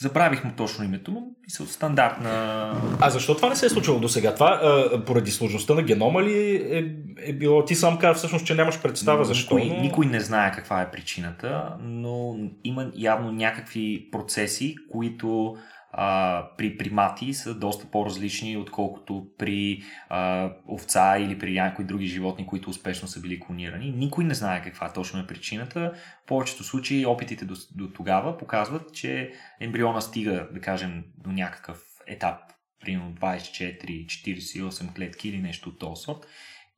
Забравих 0.00 0.44
му 0.44 0.52
точно 0.56 0.84
името, 0.84 1.10
но 1.10 1.22
мисля, 1.44 1.66
стандартна... 1.66 2.74
А 3.00 3.10
защо 3.10 3.34
това 3.34 3.48
не 3.48 3.56
се 3.56 3.66
е 3.66 3.68
случвало 3.68 4.00
до 4.00 4.08
сега? 4.08 4.34
Това 4.34 4.60
а, 4.62 5.04
поради 5.04 5.30
сложността 5.30 5.74
на 5.74 5.82
генома 5.82 6.22
ли 6.22 6.56
е, 6.56 6.94
е 7.28 7.32
било? 7.32 7.64
Ти 7.64 7.74
сам 7.74 7.98
каза 7.98 8.14
всъщност, 8.14 8.46
че 8.46 8.54
нямаш 8.54 8.82
представа 8.82 9.24
защо. 9.24 9.54
Никой, 9.54 9.76
но... 9.76 9.82
никой 9.82 10.06
не 10.06 10.20
знае 10.20 10.52
каква 10.52 10.82
е 10.82 10.90
причината, 10.90 11.76
но 11.80 12.36
има 12.64 12.90
явно 12.94 13.32
някакви 13.32 14.08
процеси, 14.12 14.74
които 14.92 15.56
а, 15.92 16.46
при 16.58 16.76
примати 16.76 17.34
са 17.34 17.54
доста 17.54 17.86
по-различни, 17.86 18.56
отколкото 18.56 19.26
при 19.38 19.82
а, 20.08 20.50
овца 20.68 21.18
или 21.18 21.38
при 21.38 21.52
някои 21.52 21.84
други 21.84 22.06
животни, 22.06 22.46
които 22.46 22.70
успешно 22.70 23.08
са 23.08 23.20
били 23.20 23.40
клонирани. 23.40 23.90
Никой 23.90 24.24
не 24.24 24.34
знае 24.34 24.62
каква 24.62 24.92
точно 24.92 25.20
е 25.20 25.26
причината. 25.26 25.92
В 26.24 26.26
повечето 26.26 26.64
случаи 26.64 27.06
опитите 27.06 27.44
до, 27.44 27.54
до 27.74 27.88
тогава 27.88 28.38
показват, 28.38 28.94
че 28.94 29.32
ембриона 29.60 30.02
стига, 30.02 30.48
да 30.52 30.60
кажем, 30.60 31.04
до 31.18 31.32
някакъв 31.32 31.82
етап, 32.06 32.40
примерно 32.80 33.14
24-48 33.14 34.94
клетки 34.94 35.28
или 35.28 35.42
нещо 35.42 35.68
от 35.68 35.78
този 35.78 36.02
сорт 36.02 36.26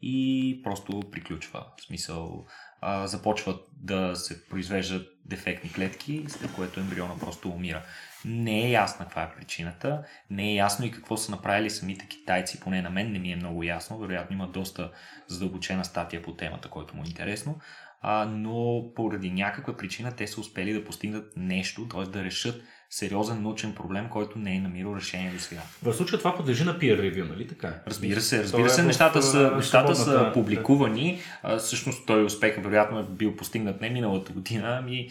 и 0.02 0.60
просто 0.64 1.00
приключва. 1.12 1.64
В 1.78 1.82
смисъл, 1.82 2.46
а, 2.80 3.06
започват 3.06 3.60
да 3.76 4.16
се 4.16 4.48
произвеждат 4.48 5.08
дефектни 5.24 5.72
клетки, 5.72 6.24
след 6.28 6.52
което 6.52 6.80
ембриона 6.80 7.18
просто 7.18 7.48
умира. 7.48 7.82
Не 8.24 8.66
е 8.66 8.70
ясна 8.70 9.04
каква 9.04 9.22
е 9.22 9.34
причината, 9.34 10.04
не 10.30 10.50
е 10.50 10.54
ясно 10.54 10.86
и 10.86 10.90
какво 10.90 11.16
са 11.16 11.30
направили 11.30 11.70
самите 11.70 12.08
китайци, 12.08 12.60
поне 12.60 12.82
на 12.82 12.90
мен 12.90 13.12
не 13.12 13.18
ми 13.18 13.32
е 13.32 13.36
много 13.36 13.62
ясно, 13.62 13.98
вероятно 13.98 14.36
има 14.36 14.48
доста 14.48 14.90
задълбочена 15.28 15.84
статия 15.84 16.22
по 16.22 16.34
темата, 16.34 16.68
който 16.68 16.96
му 16.96 17.02
е 17.02 17.06
интересно, 17.06 17.58
а, 18.00 18.24
но 18.24 18.84
поради 18.94 19.30
някаква 19.30 19.76
причина 19.76 20.16
те 20.16 20.26
са 20.26 20.40
успели 20.40 20.72
да 20.72 20.84
постигнат 20.84 21.32
нещо, 21.36 21.88
т.е. 21.88 22.02
да 22.02 22.24
решат 22.24 22.62
сериозен 22.92 23.42
научен 23.42 23.74
проблем, 23.74 24.08
който 24.08 24.38
не 24.38 24.56
е 24.56 24.60
намирал 24.60 24.96
решение 24.96 25.30
до 25.30 25.38
сега. 25.38 25.60
В 25.82 25.94
случая 25.94 26.18
това 26.18 26.36
подлежи 26.36 26.64
на 26.64 26.78
peer 26.78 27.00
review, 27.00 27.28
нали 27.28 27.48
така? 27.48 27.82
Разбира 27.86 28.20
се, 28.20 28.42
разбира 28.42 28.70
се, 28.70 28.80
е 28.80 28.84
нещата, 28.84 29.20
в, 29.20 29.24
са, 29.24 29.50
нещата 29.56 29.94
са 29.94 30.30
публикувани. 30.34 31.20
А, 31.42 31.56
всъщност 31.56 32.06
той 32.06 32.24
успех 32.24 32.62
вероятно 32.62 32.98
е 32.98 33.04
бил 33.04 33.36
постигнат 33.36 33.80
не 33.80 33.90
миналата 33.90 34.32
година, 34.32 34.78
ами 34.82 35.10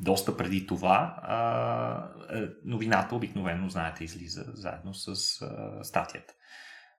доста 0.00 0.36
преди 0.36 0.66
това. 0.66 1.16
А, 1.22 2.36
е, 2.38 2.42
новината 2.64 3.14
обикновено, 3.14 3.68
знаете, 3.68 4.04
излиза 4.04 4.44
заедно 4.54 4.94
с 4.94 5.08
а, 5.42 5.84
статията. 5.84 6.34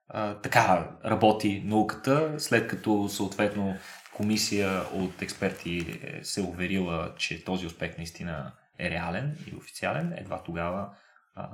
А, 0.08 0.34
така 0.34 0.90
работи 1.04 1.62
науката, 1.66 2.34
след 2.38 2.68
като 2.68 3.08
съответно 3.08 3.76
комисия 4.12 4.82
от 4.92 5.22
експерти 5.22 6.00
се 6.22 6.40
уверила, 6.40 7.14
че 7.16 7.44
този 7.44 7.66
успех 7.66 7.96
наистина 7.96 8.52
е 8.80 8.90
реален 8.90 9.36
и 9.52 9.56
официален, 9.56 10.14
едва 10.16 10.42
тогава 10.42 10.88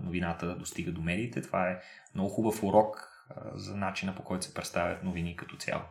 новината 0.02 0.56
достига 0.56 0.92
до 0.92 1.00
медиите. 1.00 1.42
Това 1.42 1.70
е 1.70 1.78
много 2.14 2.30
хубав 2.30 2.62
урок 2.62 3.12
за 3.54 3.76
начина 3.76 4.14
по 4.14 4.22
който 4.22 4.44
се 4.44 4.54
представят 4.54 5.04
новини 5.04 5.36
като 5.36 5.56
цяло. 5.56 5.82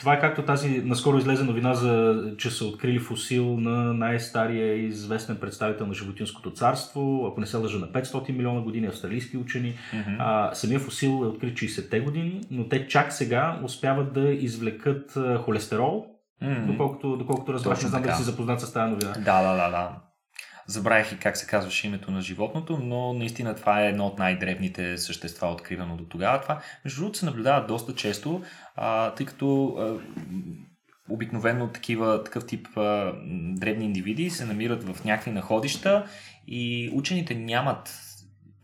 Това 0.00 0.14
е 0.14 0.20
както 0.20 0.44
тази 0.44 0.78
наскоро 0.78 1.18
излезе 1.18 1.44
новина, 1.44 1.74
за, 1.74 2.22
че 2.38 2.50
са 2.50 2.64
открили 2.64 2.98
фусил 2.98 3.60
на 3.60 3.94
най-стария 3.94 4.74
известен 4.74 5.36
представител 5.36 5.86
на 5.86 5.94
животинското 5.94 6.52
царство, 6.52 7.26
ако 7.26 7.40
не 7.40 7.46
се 7.46 7.56
лъжа 7.56 7.78
на 7.78 7.88
500 7.88 8.32
милиона 8.32 8.60
години, 8.60 8.86
австралийски 8.86 9.36
учени. 9.36 9.74
Mm-hmm. 9.92 10.16
А, 10.18 10.54
самия 10.54 10.80
фусил 10.80 11.08
е 11.08 11.26
открит 11.26 11.58
60-те 11.58 12.00
години, 12.00 12.40
но 12.50 12.68
те 12.68 12.88
чак 12.88 13.12
сега 13.12 13.60
успяват 13.64 14.12
да 14.12 14.30
извлекат 14.30 15.18
холестерол, 15.44 16.06
mm-hmm. 16.42 16.66
доколкото, 16.66 17.16
доколкото 17.16 17.52
разбрах, 17.52 17.82
не 17.82 17.88
знам 17.88 18.02
дали 18.02 18.14
си 18.14 18.22
запознат 18.22 18.60
с 18.60 18.72
тази 18.72 18.90
новина. 18.90 19.12
Да, 19.12 19.42
да, 19.42 19.56
да, 19.56 19.70
да. 19.70 19.96
Забравих 20.66 21.12
и 21.12 21.18
как 21.18 21.36
се 21.36 21.46
казваше 21.46 21.86
името 21.86 22.10
на 22.10 22.20
животното, 22.20 22.78
но 22.82 23.12
наистина 23.12 23.56
това 23.56 23.82
е 23.82 23.88
едно 23.88 24.06
от 24.06 24.18
най-древните 24.18 24.98
същества, 24.98 25.48
откривано 25.48 25.96
до 25.96 26.04
тогава. 26.04 26.40
Това, 26.40 26.60
между 26.84 27.00
другото, 27.00 27.18
се 27.18 27.26
наблюдава 27.26 27.66
доста 27.66 27.94
често, 27.94 28.42
а, 28.76 29.10
тъй 29.10 29.26
като 29.26 29.66
а, 29.66 29.98
обикновено 31.08 31.68
такива, 31.68 32.24
такъв 32.24 32.46
тип 32.46 32.68
а, 32.76 33.12
древни 33.54 33.84
индивиди 33.84 34.30
се 34.30 34.44
намират 34.44 34.84
в 34.84 35.04
някакви 35.04 35.30
находища 35.30 36.06
и 36.46 36.90
учените 36.94 37.34
нямат 37.34 38.00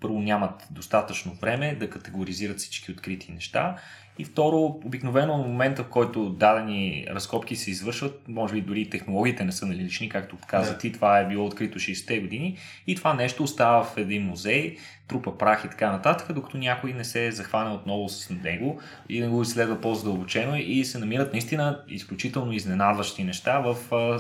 първо 0.01 0.21
нямат 0.21 0.69
достатъчно 0.71 1.35
време 1.35 1.75
да 1.75 1.91
категоризират 1.91 2.59
всички 2.59 2.93
открити 2.93 3.33
неща. 3.33 3.77
И 4.19 4.25
второ, 4.25 4.81
обикновено 4.85 5.43
в 5.43 5.47
момента, 5.47 5.85
в 5.85 5.89
който 5.89 6.31
дадени 6.31 7.07
разкопки 7.11 7.57
се 7.57 7.71
извършват, 7.71 8.29
може 8.29 8.55
би 8.55 8.61
дори 8.61 8.91
технологиите 8.91 9.45
не 9.45 9.53
са 9.53 9.67
налични, 9.67 10.09
както 10.09 10.37
каза 10.47 10.79
ти, 10.79 10.93
това 10.93 11.19
е 11.19 11.29
било 11.29 11.47
открито 11.47 11.79
60-те 11.79 12.21
години. 12.21 12.57
И 12.87 12.95
това 12.95 13.15
нещо 13.15 13.43
остава 13.43 13.85
в 13.85 13.97
един 13.97 14.23
музей, 14.27 14.77
трупа 15.09 15.39
прах 15.39 15.65
и 15.65 15.69
така 15.69 15.93
нататък, 15.93 16.33
докато 16.33 16.59
някой 16.59 16.93
не 16.93 17.05
се 17.05 17.33
захване 17.33 17.75
отново 17.75 18.09
с 18.09 18.31
него 18.31 18.81
и 19.09 19.21
не 19.21 19.29
го 19.29 19.43
изследва 19.43 19.81
по-задълбочено 19.81 20.57
и 20.57 20.85
се 20.85 20.99
намират 20.99 21.33
наистина 21.33 21.83
изключително 21.89 22.53
изненадващи 22.53 23.25
неща 23.25 23.59
в 23.59 23.77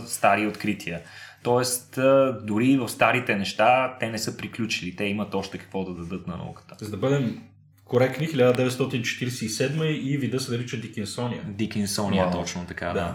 стари 0.06 0.46
открития. 0.46 1.00
Тоест, 1.42 1.98
дори 2.42 2.76
в 2.76 2.88
старите 2.88 3.36
неща 3.36 3.96
те 4.00 4.10
не 4.10 4.18
са 4.18 4.36
приключили, 4.36 4.96
те 4.96 5.04
имат 5.04 5.34
още 5.34 5.58
какво 5.58 5.84
да 5.84 5.94
дадат 5.94 6.26
на 6.26 6.36
науката. 6.36 6.84
За 6.84 6.90
да 6.90 6.96
бъдем 6.96 7.42
коректни, 7.84 8.28
1947 8.28 9.84
и 9.84 10.16
вида 10.16 10.40
се 10.40 10.52
нарича 10.52 10.76
Дикинсония. 10.76 11.42
Дикинсония, 11.46 12.26
wow. 12.26 12.32
точно 12.32 12.66
така, 12.66 12.86
да. 12.86 12.92
да. 12.92 13.14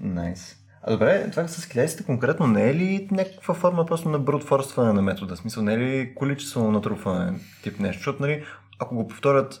Найс. 0.00 0.40
Nice. 0.40 0.56
А 0.82 0.92
добре, 0.92 1.30
това 1.30 1.48
с 1.48 1.66
китайците 1.66 2.04
конкретно 2.04 2.46
не 2.46 2.70
е 2.70 2.74
ли 2.74 3.08
някаква 3.10 3.54
форма 3.54 3.86
просто 3.86 4.08
на 4.08 4.18
брутфорстване 4.18 4.92
на 4.92 5.02
метода? 5.02 5.34
В 5.36 5.38
смисъл, 5.38 5.62
не 5.62 5.74
е 5.74 5.78
ли 5.78 6.14
количествено 6.14 6.70
натрупване 6.70 7.38
тип 7.62 7.80
нещо? 7.80 7.98
Защото, 7.98 8.22
нали, 8.22 8.44
ако 8.78 8.94
го 8.94 9.08
повторят 9.08 9.60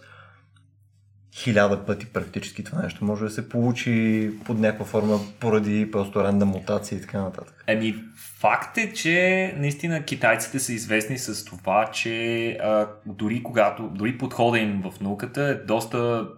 хиляда 1.34 1.86
пъти 1.86 2.06
практически 2.06 2.64
това 2.64 2.82
нещо 2.82 3.04
може 3.04 3.24
да 3.24 3.30
се 3.30 3.48
получи 3.48 4.30
под 4.44 4.58
някаква 4.58 4.84
форма 4.84 5.18
поради 5.40 5.90
просто 5.90 6.24
рандъм 6.24 6.48
мутации 6.48 6.98
и 6.98 7.00
така 7.00 7.20
нататък. 7.22 7.64
Еми, 7.66 7.94
факт 8.38 8.78
е, 8.78 8.92
че 8.92 9.54
наистина 9.58 10.04
китайците 10.04 10.58
са 10.58 10.72
известни 10.72 11.18
с 11.18 11.44
това, 11.44 11.90
че 11.90 12.50
а, 12.50 12.88
дори 13.06 13.42
когато, 13.42 13.82
дори 13.82 14.18
подхода 14.18 14.58
им 14.58 14.82
в 14.82 15.00
науката 15.00 15.42
е 15.42 15.54
доста 15.54 16.28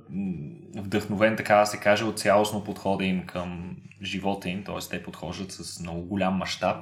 вдъхновен, 0.76 1.36
така 1.36 1.56
да 1.56 1.66
се 1.66 1.76
каже, 1.76 2.04
от 2.04 2.18
цялостно 2.18 2.64
подхода 2.64 3.04
им 3.04 3.26
към 3.26 3.76
живота 4.02 4.48
им, 4.48 4.64
т.е. 4.64 4.88
те 4.90 5.02
подхождат 5.02 5.52
с 5.52 5.80
много 5.80 6.02
голям 6.02 6.34
мащаб. 6.34 6.76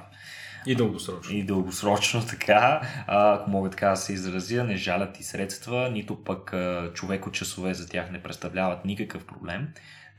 И 0.65 0.75
дългосрочно. 0.75 1.35
И 1.35 1.43
дългосрочно 1.43 2.25
така, 2.29 2.81
ако 3.07 3.49
мога 3.49 3.69
така 3.69 3.89
да 3.89 3.95
се 3.95 4.13
изразя, 4.13 4.63
не 4.63 4.75
жалят 4.75 5.19
и 5.19 5.23
средства, 5.23 5.89
нито 5.89 6.23
пък 6.23 6.53
човеко 6.93 7.31
часове 7.31 7.73
за 7.73 7.89
тях 7.89 8.11
не 8.11 8.23
представляват 8.23 8.85
никакъв 8.85 9.25
проблем. 9.25 9.67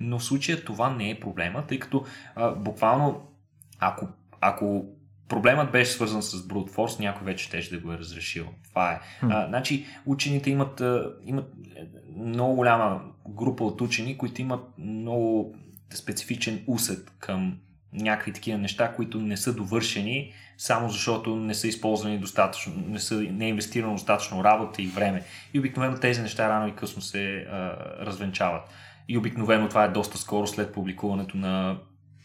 Но 0.00 0.18
в 0.18 0.24
случая 0.24 0.64
това 0.64 0.90
не 0.90 1.10
е 1.10 1.20
проблема, 1.20 1.66
тъй 1.66 1.78
като 1.78 2.04
а, 2.34 2.50
буквално 2.50 3.28
ако, 3.78 4.08
ако 4.40 4.86
проблемът 5.28 5.72
беше 5.72 5.92
свързан 5.92 6.22
с 6.22 6.48
Brute 6.48 6.70
Force, 6.70 7.00
някой 7.00 7.24
вече 7.24 7.62
ще 7.62 7.76
да 7.76 7.82
го 7.82 7.92
е 7.92 7.98
разрешил. 7.98 8.46
Това 8.68 8.92
е. 8.92 9.00
А, 9.22 9.48
значи, 9.48 9.86
учените 10.06 10.50
имат, 10.50 10.80
а, 10.80 11.12
имат 11.24 11.52
много 12.16 12.54
голяма 12.54 13.02
група 13.28 13.64
от 13.64 13.80
учени, 13.80 14.18
които 14.18 14.40
имат 14.40 14.78
много 14.78 15.56
специфичен 15.94 16.64
усет 16.66 17.12
към 17.18 17.58
някакви 17.92 18.32
такива 18.32 18.58
неща, 18.58 18.92
които 18.96 19.20
не 19.20 19.36
са 19.36 19.54
довършени, 19.54 20.32
само 20.58 20.88
защото 20.88 21.36
не 21.36 21.54
са 21.54 21.68
използвани 21.68 22.18
достатъчно, 22.18 22.72
не, 22.86 22.98
са, 22.98 23.14
не 23.14 23.44
е 23.44 23.48
инвестирано 23.48 23.92
достатъчно 23.92 24.44
работа 24.44 24.82
и 24.82 24.86
време. 24.86 25.22
И 25.54 25.58
обикновено 25.58 25.96
тези 25.96 26.22
неща 26.22 26.48
рано 26.48 26.68
и 26.68 26.76
късно 26.76 27.02
се 27.02 27.36
а, 27.36 27.76
развенчават. 28.06 28.62
И 29.08 29.18
обикновено 29.18 29.68
това 29.68 29.84
е 29.84 29.88
доста 29.88 30.18
скоро 30.18 30.46
след 30.46 30.74
публикуването 30.74 31.36
на 31.36 31.78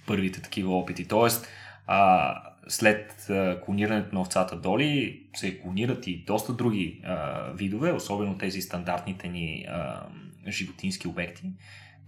първите 0.08 0.42
такива 0.42 0.78
опити. 0.78 1.08
Тоест, 1.08 1.48
а, 1.88 2.34
след 2.68 3.30
а, 3.30 3.62
клонирането 3.66 4.16
на 4.16 4.22
овцата 4.22 4.56
Доли 4.56 5.24
се 5.36 5.60
клонират 5.60 6.08
и 6.08 6.24
доста 6.28 6.54
други 6.54 7.02
а, 7.04 7.42
видове, 7.52 7.92
особено 7.92 8.38
тези 8.38 8.62
стандартните 8.62 9.28
ни 9.28 9.66
а, 9.70 10.02
животински 10.48 11.08
обекти, 11.08 11.52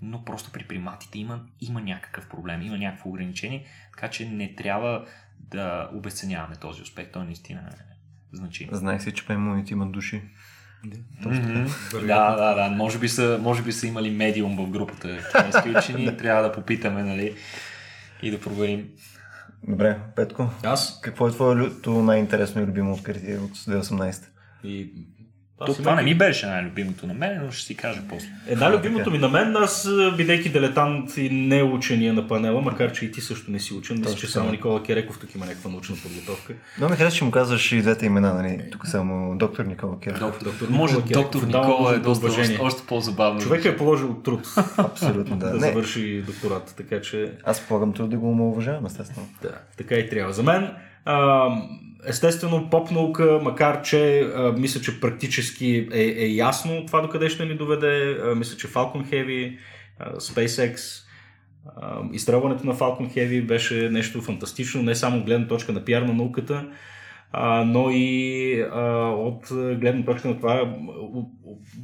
но 0.01 0.25
просто 0.25 0.51
при 0.51 0.63
приматите 0.63 1.20
има, 1.20 1.41
има 1.62 1.82
някакъв 1.82 2.29
проблем, 2.29 2.62
има 2.62 2.77
някакво 2.77 3.10
ограничение, 3.10 3.65
така 3.91 4.08
че 4.08 4.29
не 4.29 4.56
трябва 4.56 5.06
да 5.39 5.89
обесценяваме 5.94 6.56
този 6.56 6.82
успех. 6.82 7.12
Той 7.13 7.25
наистина 7.25 7.60
е 7.60 7.96
значим. 8.34 8.70
Знаех 8.72 9.03
си, 9.03 9.12
че 9.12 9.27
пемоните 9.27 9.74
имат 9.74 9.91
души. 9.91 10.22
Mm-hmm. 10.86 12.06
Да, 12.06 12.36
да, 12.36 12.53
да. 12.53 12.75
Може 12.75 13.00
би, 13.00 13.10
са, 13.10 13.39
може 13.41 13.63
би 13.63 13.72
са 13.72 13.88
имали 13.88 14.10
медиум 14.10 14.58
в 14.58 14.70
групата 14.70 15.18
китайски 15.18 15.70
учени. 15.70 16.18
Трябва 16.18 16.44
да 16.44 16.51
попитаме, 16.51 17.03
нали, 17.03 17.36
и 18.22 18.32
да 18.32 18.41
проверим. 18.41 18.89
Добре, 19.68 20.00
Петко. 20.15 20.50
Аз? 20.63 21.01
Какво 21.01 21.27
е 21.27 21.32
твоето 21.32 22.03
най-интересно 22.03 22.62
и 22.62 22.65
любимо 22.65 22.94
откритие 22.94 23.38
от 23.38 23.58
2018? 23.58 24.24
И 24.63 24.94
То, 25.66 25.74
това 25.74 25.96
не 25.96 26.01
ми 26.01 26.16
беше 26.16 26.46
най-любимото 26.46 27.08
на 27.08 27.13
мен, 27.13 27.42
но 27.46 27.51
ще 27.51 27.66
си 27.66 27.75
кажа 27.75 28.01
после. 28.10 28.28
Една 28.48 28.72
любимото 28.72 29.12
ми 29.12 29.18
на 29.18 29.30
мен, 29.30 29.56
аз 29.56 29.89
бидейки 30.18 30.50
дилетант 30.50 31.18
и 31.18 31.30
не 31.30 31.63
учения 31.63 32.13
на 32.13 32.28
панела, 32.28 32.62
макар 32.62 32.92
че 32.92 33.06
и 33.06 33.12
ти 33.12 33.22
също 33.22 33.51
не 33.51 33.60
си 33.60 33.74
учен, 33.74 34.00
мисля, 34.00 34.16
че 34.16 34.28
само. 34.28 34.51
Никола 34.51 34.84
Кереков 34.84 35.20
тук 35.20 35.36
има 35.36 35.46
някаква 35.46 35.72
научна 35.72 35.96
подготовка. 36.04 36.54
Но 36.80 36.89
ми 36.89 36.96
хареса, 36.96 37.18
че 37.18 37.24
му 37.24 37.32
казваш 37.32 37.72
и 37.72 37.82
двете 37.82 38.06
имена, 38.06 38.34
нали? 38.34 38.63
Тук 38.72 38.88
само 38.88 39.38
доктор 39.38 39.66
Никола 39.66 40.00
Кер. 40.00 40.12
Доктор, 40.20 40.46
Доктор 40.46 40.68
може 40.70 40.96
Никола 40.96 41.08
Кереков. 41.13 41.32
доктор 41.32 41.48
Давам 41.50 41.70
Никола 41.70 41.96
е 41.96 42.00
доста, 42.00 42.25
уважение. 42.25 42.58
още, 42.58 42.62
още 42.66 42.88
по-забавно. 42.88 43.42
Човек 43.42 43.66
е 43.66 43.78
положил 43.78 44.13
труд 44.24 44.48
Абсолютно, 44.78 45.38
да. 45.38 45.46
да 45.50 45.54
Не, 45.54 45.68
завърши 45.68 46.22
докторат, 46.22 46.74
така 46.78 47.01
че 47.01 47.32
аз 47.44 47.62
полагам 47.68 47.94
труд 47.94 48.10
да 48.10 48.18
го 48.18 48.32
уважавам, 48.50 48.86
естествено. 48.86 49.28
да, 49.42 49.51
така 49.78 49.96
и 49.96 50.10
трябва. 50.10 50.34
За 50.34 50.44
мен, 50.44 50.72
естествено, 52.06 52.70
поп 52.70 52.92
наука, 52.92 53.39
макар 53.44 53.82
че 53.82 54.20
а, 54.20 54.51
мисля, 54.51 54.82
че 54.82 55.01
практически 55.01 55.88
е, 55.94 56.01
е 56.01 56.28
ясно 56.28 56.86
това 56.86 57.01
докъде 57.01 57.30
ще 57.30 57.46
ни 57.46 57.56
доведе, 57.56 58.18
а, 58.24 58.36
мисля, 58.36 58.58
че 58.58 58.68
Falcon 58.68 59.06
Heavy, 59.12 59.58
а, 60.00 60.16
SpaceX, 60.16 61.04
а, 61.75 62.00
изстрелването 62.13 62.68
на 62.68 62.74
Falcon 62.74 63.16
Heavy 63.16 63.46
беше 63.46 63.89
нещо 63.89 64.22
фантастично, 64.22 64.84
не 64.84 64.96
само 64.96 65.18
от 65.18 65.25
гледна 65.25 65.48
точка 65.48 65.72
на 65.72 65.86
пиар 65.86 66.01
на 66.01 66.13
науката, 66.13 66.66
а, 67.32 67.63
но 67.63 67.89
и 67.89 68.62
а, 68.62 68.82
от 69.10 69.48
гледна 69.51 70.06
точка 70.06 70.28
на 70.28 70.38
това, 70.38 70.75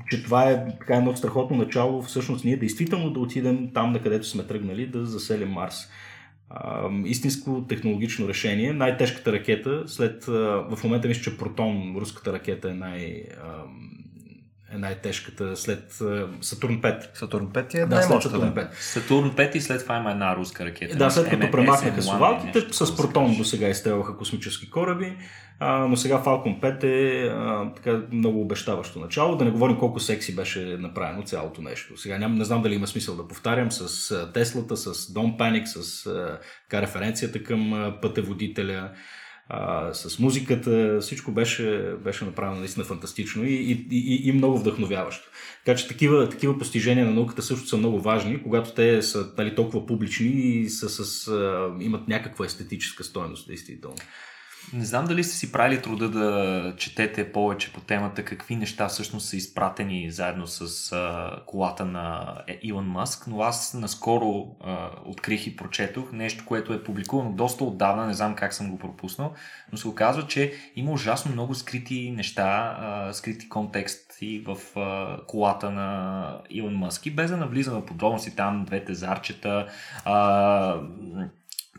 че 0.09 0.23
това 0.23 0.49
е 0.49 0.65
така 0.79 0.95
едно 0.95 1.15
страхотно 1.15 1.57
начало, 1.57 2.01
всъщност 2.01 2.45
ние 2.45 2.57
действително 2.57 3.09
да 3.09 3.19
отидем 3.19 3.69
там, 3.73 3.91
на 3.91 3.99
където 3.99 4.27
сме 4.27 4.43
тръгнали, 4.43 4.87
да 4.87 5.05
заселим 5.05 5.49
Марс. 5.49 5.89
Истинско 7.05 7.65
технологично 7.69 8.27
решение. 8.27 8.73
Най-тежката 8.73 9.33
ракета, 9.33 9.83
след, 9.87 10.25
в 10.25 10.79
момента 10.83 11.07
мисля, 11.07 11.21
че 11.21 11.37
Протон, 11.37 11.95
руската 11.97 12.33
ракета 12.33 12.71
е, 12.71 12.73
най, 12.73 13.23
е 14.73 14.77
най-тежката 14.77 15.55
след 15.55 16.01
а, 16.01 16.27
Сатурн 16.41 16.81
5. 16.81 17.17
Сатурн 17.17 17.47
5 17.47 17.75
е 17.75 17.85
Да, 17.85 18.01
след. 18.01 18.21
Сатурн 18.21 18.53
да. 18.53 18.61
5. 18.61 18.73
Сатурн 18.73 19.31
5 19.31 19.55
и 19.55 19.61
след 19.61 19.81
това 19.81 19.97
има 19.97 20.11
една 20.11 20.35
руска 20.35 20.65
ракета. 20.65 20.95
Да, 20.95 21.09
след 21.09 21.29
като 21.29 21.51
премахнаха 21.51 22.01
SM-1 22.01 22.01
совалките, 22.01 22.59
нещо 22.59 22.85
с 22.85 22.97
Протон 22.97 23.37
до 23.37 23.43
сега 23.43 23.69
изстрелваха 23.69 24.17
космически 24.17 24.69
кораби, 24.69 25.17
а, 25.59 25.87
но 25.87 25.97
сега 25.97 26.23
Falcon 26.23 26.59
5 26.59 26.83
е 26.83 27.27
а, 27.27 27.73
така 27.73 28.01
много 28.11 28.41
обещаващо 28.41 28.99
начало. 28.99 29.35
Да 29.35 29.45
не 29.45 29.51
говорим 29.51 29.77
колко 29.77 29.99
секси 29.99 30.35
беше 30.35 30.77
направено 30.79 31.23
цялото 31.23 31.61
нещо. 31.61 31.97
Сега 31.97 32.17
ням, 32.17 32.35
не 32.35 32.43
знам 32.43 32.61
дали 32.61 32.75
има 32.75 32.87
смисъл 32.87 33.15
да 33.15 33.27
повтарям 33.27 33.71
с 33.71 34.31
Теслата, 34.33 34.77
с 34.77 34.93
Don't 34.93 35.37
Panic, 35.37 35.65
с 35.65 36.05
а, 36.05 36.39
така, 36.69 36.81
референцията 36.81 37.43
към 37.43 37.73
а, 37.73 38.01
пътеводителя, 38.01 38.91
а, 39.49 39.93
с 39.93 40.19
музиката, 40.19 40.99
всичко 41.01 41.31
беше, 41.31 41.95
беше 42.03 42.25
направено 42.25 42.59
наистина 42.59 42.85
фантастично 42.85 43.43
и, 43.43 43.53
и, 43.53 43.87
и, 43.91 44.29
и 44.29 44.31
много 44.31 44.59
вдъхновяващо. 44.59 45.29
Така 45.65 45.77
че 45.77 45.87
такива, 45.87 46.29
такива 46.29 46.57
постижения 46.59 47.05
на 47.05 47.11
науката 47.11 47.41
също 47.41 47.67
са 47.67 47.77
много 47.77 48.01
важни, 48.01 48.43
когато 48.43 48.73
те 48.73 49.01
са 49.01 49.31
нали, 49.37 49.55
толкова 49.55 49.85
публични 49.85 50.27
и 50.27 50.69
са 50.69 50.89
с, 50.89 51.27
а, 51.27 51.73
имат 51.79 52.07
някаква 52.07 52.45
естетическа 52.45 53.03
стойност, 53.03 53.47
действително. 53.47 53.97
Не 54.73 54.85
знам 54.85 55.05
дали 55.05 55.23
сте 55.23 55.35
си 55.35 55.51
правили 55.51 55.81
труда 55.81 56.09
да 56.09 56.73
четете 56.77 57.31
повече 57.31 57.73
по 57.73 57.81
темата, 57.81 58.25
какви 58.25 58.55
неща 58.55 58.87
всъщност 58.87 59.29
са 59.29 59.37
изпратени 59.37 60.11
заедно 60.11 60.47
с 60.47 60.91
а, 60.91 61.31
колата 61.45 61.85
на 61.85 62.35
Е- 62.47 62.59
Илон 62.63 62.85
Мъск, 62.85 63.27
но 63.27 63.41
аз 63.41 63.73
наскоро 63.73 64.55
а, 64.63 64.89
открих 65.05 65.47
и 65.47 65.55
прочетох 65.55 66.11
нещо, 66.11 66.45
което 66.45 66.73
е 66.73 66.83
публикувано 66.83 67.31
доста 67.31 67.63
отдавна, 67.63 68.07
не 68.07 68.13
знам 68.13 68.35
как 68.35 68.53
съм 68.53 68.71
го 68.71 68.79
пропуснал, 68.79 69.33
но 69.71 69.77
се 69.77 69.87
оказва, 69.87 70.27
че 70.27 70.53
има 70.75 70.91
ужасно 70.91 71.31
много 71.31 71.55
скрити 71.55 72.13
неща, 72.15 72.77
а, 72.79 73.13
скрити 73.13 73.49
контексти 73.49 74.45
в 74.47 74.79
а, 74.79 75.17
колата 75.25 75.71
на 75.71 76.41
Илон 76.49 76.75
Мъск 76.75 77.05
и 77.05 77.11
без 77.11 77.31
да 77.31 77.37
навлизам 77.37 77.81
в 77.81 77.85
подробности 77.85 78.35
там, 78.35 78.65
двете 78.65 78.93
зарчета, 78.93 79.67
а, 80.05 80.79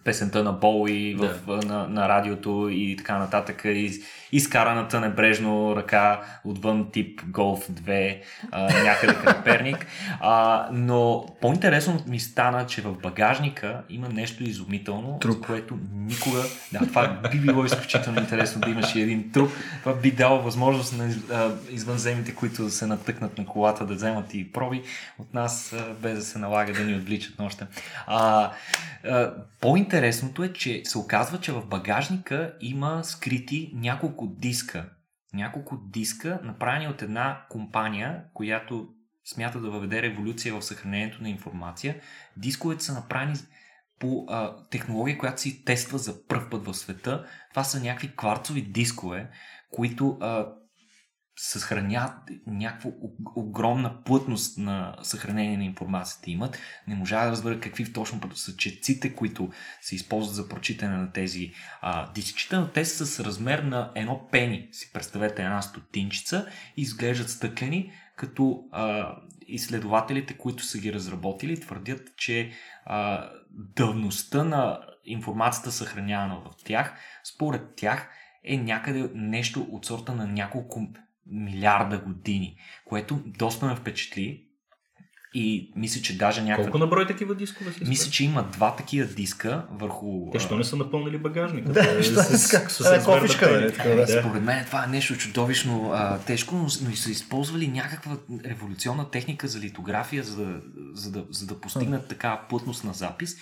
песента 0.06 0.44
на 0.44 0.52
Боуи 0.52 1.14
в, 1.14 1.30
на, 1.66 1.88
на 1.88 2.08
радиото 2.08 2.68
и 2.72 2.96
така 2.96 3.18
нататък. 3.18 3.62
И, 3.64 4.00
изкараната 4.32 5.00
небрежно 5.00 5.76
ръка 5.76 6.20
отвън 6.44 6.90
тип 6.92 7.20
Golf 7.20 7.70
2 7.70 8.18
а, 8.52 8.82
някъде 8.82 9.14
към 9.14 9.34
Перник. 9.44 9.86
А, 10.20 10.68
но 10.72 11.26
по-интересно 11.40 12.02
ми 12.06 12.20
стана, 12.20 12.66
че 12.66 12.82
в 12.82 12.92
багажника 12.92 13.82
има 13.88 14.08
нещо 14.08 14.44
изумително, 14.44 15.18
Труп. 15.18 15.36
за 15.36 15.42
което 15.42 15.78
никога... 15.94 16.42
Да, 16.72 16.78
това 16.78 17.20
би 17.32 17.40
било 17.40 17.64
изключително 17.64 18.20
интересно 18.20 18.60
да 18.60 18.70
имаш 18.70 18.94
и 18.94 19.00
един 19.00 19.32
труп. 19.32 19.50
Това 19.80 19.94
би 19.94 20.10
дало 20.10 20.42
възможност 20.42 20.98
на 20.98 21.14
а, 21.32 21.50
извънземните, 21.70 22.34
които 22.34 22.70
се 22.70 22.86
натъкнат 22.86 23.38
на 23.38 23.46
колата 23.46 23.86
да 23.86 23.94
вземат 23.94 24.34
и 24.34 24.52
проби 24.52 24.82
от 25.18 25.34
нас, 25.34 25.72
а, 25.72 25.94
без 26.02 26.18
да 26.18 26.24
се 26.24 26.38
налага 26.38 26.72
да 26.72 26.84
ни 26.84 26.94
отвличат 26.94 27.38
нощта. 27.38 27.66
А, 28.06 28.50
а, 29.04 29.30
по-интересното 29.96 30.44
е, 30.44 30.52
че 30.52 30.82
се 30.84 30.98
оказва, 30.98 31.40
че 31.40 31.52
в 31.52 31.66
багажника 31.66 32.56
има 32.60 33.04
скрити 33.04 33.70
няколко 33.74 34.26
диска. 34.26 34.90
Няколко 35.34 35.76
диска, 35.76 36.40
направени 36.42 36.88
от 36.88 37.02
една 37.02 37.46
компания, 37.50 38.24
която 38.34 38.88
смята 39.24 39.60
да 39.60 39.70
въведе 39.70 40.02
революция 40.02 40.54
в 40.54 40.62
съхранението 40.62 41.22
на 41.22 41.28
информация. 41.28 42.00
Дисковете 42.36 42.84
са 42.84 42.94
направени 42.94 43.34
по 43.98 44.26
а, 44.28 44.56
технология, 44.70 45.18
която 45.18 45.40
се 45.40 45.64
тества 45.64 45.98
за 45.98 46.26
пръв 46.26 46.50
път 46.50 46.66
в 46.66 46.74
света. 46.74 47.26
Това 47.50 47.64
са 47.64 47.80
някакви 47.80 48.16
кварцови 48.16 48.62
дискове, 48.62 49.30
които 49.70 50.18
а, 50.20 50.46
съхраняват 51.36 52.30
някаква 52.46 52.90
огромна 53.36 54.02
плътност 54.04 54.58
на 54.58 54.96
съхранение 55.02 55.56
на 55.56 55.64
информацията 55.64 56.30
имат. 56.30 56.58
Не 56.88 56.94
можа 56.94 57.24
да 57.24 57.30
разбера 57.30 57.60
какви 57.60 57.92
точно 57.92 58.20
са 58.34 58.56
четците, 58.56 59.14
които 59.14 59.50
се 59.80 59.94
използват 59.94 60.34
за 60.36 60.48
прочитане 60.48 60.96
на 60.96 61.12
тези 61.12 61.52
а, 61.80 62.12
дискчета, 62.12 62.60
но 62.60 62.68
те 62.68 62.84
са 62.84 63.06
с 63.06 63.24
размер 63.24 63.58
на 63.58 63.92
едно 63.94 64.28
пени. 64.32 64.68
Си 64.72 64.92
представете 64.92 65.42
една 65.42 65.62
стотинчица 65.62 66.48
и 66.76 66.82
изглеждат 66.82 67.30
стъклени, 67.30 67.92
като 68.16 68.64
а, 68.72 69.16
изследователите, 69.46 70.36
които 70.36 70.64
са 70.64 70.78
ги 70.78 70.92
разработили, 70.92 71.60
твърдят, 71.60 72.16
че 72.16 72.52
а, 72.84 73.30
давността 73.50 74.44
на 74.44 74.80
информацията 75.04 75.72
съхранявана 75.72 76.40
в 76.40 76.64
тях, 76.64 76.94
според 77.24 77.76
тях 77.76 78.10
е 78.44 78.56
някъде 78.56 79.10
нещо 79.14 79.66
от 79.70 79.86
сорта 79.86 80.14
на 80.14 80.26
няколко 80.26 80.80
милиарда 81.30 81.98
години, 81.98 82.56
което 82.84 83.20
доста 83.26 83.66
ме 83.66 83.76
впечатли 83.76 84.42
и 85.38 85.72
мисля, 85.76 86.02
че 86.02 86.18
даже 86.18 86.42
някаква... 86.42 86.64
Колко 86.64 86.78
на 86.78 86.86
брой 86.86 87.06
такива 87.06 87.34
дискове 87.34 87.72
си? 87.72 87.84
Мисля, 87.84 88.10
че 88.10 88.24
има 88.24 88.42
два 88.42 88.76
такива 88.76 89.08
диска 89.08 89.66
върху... 89.70 90.30
Те 90.32 90.38
що 90.38 90.56
не 90.56 90.64
са 90.64 90.76
напълнили 90.76 91.18
багажника? 91.18 91.72
Да, 91.72 91.98
е 91.98 92.02
що 92.02 92.14
с- 92.22 92.50
така? 92.50 92.68
с 92.68 92.80
Една 92.80 92.96
размер 92.96 93.14
на 93.14 93.20
кофичка, 93.20 93.50
нали, 93.50 93.72
така, 93.72 93.88
да. 93.88 93.96
Да. 93.96 94.20
Според 94.20 94.42
мен 94.42 94.64
това 94.64 94.84
е 94.84 94.86
нещо 94.86 95.16
чудовищно 95.16 95.90
а, 95.94 96.18
тежко, 96.18 96.54
но, 96.54 96.66
но 96.82 96.90
и 96.90 96.96
са 96.96 97.10
използвали 97.10 97.68
някаква 97.68 98.16
революционна 98.44 99.10
техника 99.10 99.48
за 99.48 99.60
литография, 99.60 100.24
за 100.24 100.36
да, 100.36 100.60
за 100.94 101.10
да, 101.10 101.24
за 101.30 101.46
да 101.46 101.60
постигнат 101.60 102.08
такава 102.08 102.40
плътност 102.48 102.84
на 102.84 102.92
запис. 102.92 103.36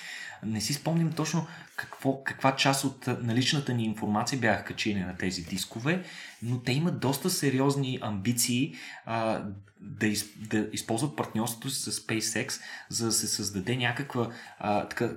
Не 0.47 0.61
си 0.61 0.73
спомням 0.75 1.13
точно 1.13 1.47
какво, 1.77 2.25
каква 2.25 2.57
част 2.57 2.85
от 2.85 3.07
наличната 3.07 3.75
ни 3.75 3.85
информация 3.85 4.39
бяха 4.39 4.65
качили 4.65 5.01
на 5.01 5.17
тези 5.17 5.43
дискове, 5.43 6.05
но 6.43 6.61
те 6.61 6.73
имат 6.73 7.01
доста 7.01 7.31
сериозни 7.31 7.99
амбиции 8.03 8.75
а, 9.07 9.45
да, 9.81 10.07
из, 10.07 10.27
да 10.37 10.69
използват 10.73 11.17
партньорството 11.17 11.71
си 11.71 11.91
с 11.91 12.01
SpaceX, 12.01 12.61
за 12.89 13.07
да 13.07 13.13
се 13.13 13.27
създаде 13.27 13.77
някаква 13.77 14.31
а, 14.59 14.89
така, 14.89 15.13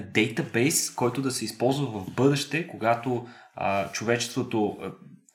дейтабейс, 0.00 0.90
който 0.90 1.22
да 1.22 1.30
се 1.30 1.44
използва 1.44 1.86
в 1.86 2.10
бъдеще, 2.10 2.68
когато 2.68 3.26
а, 3.56 3.92
човечеството 3.92 4.78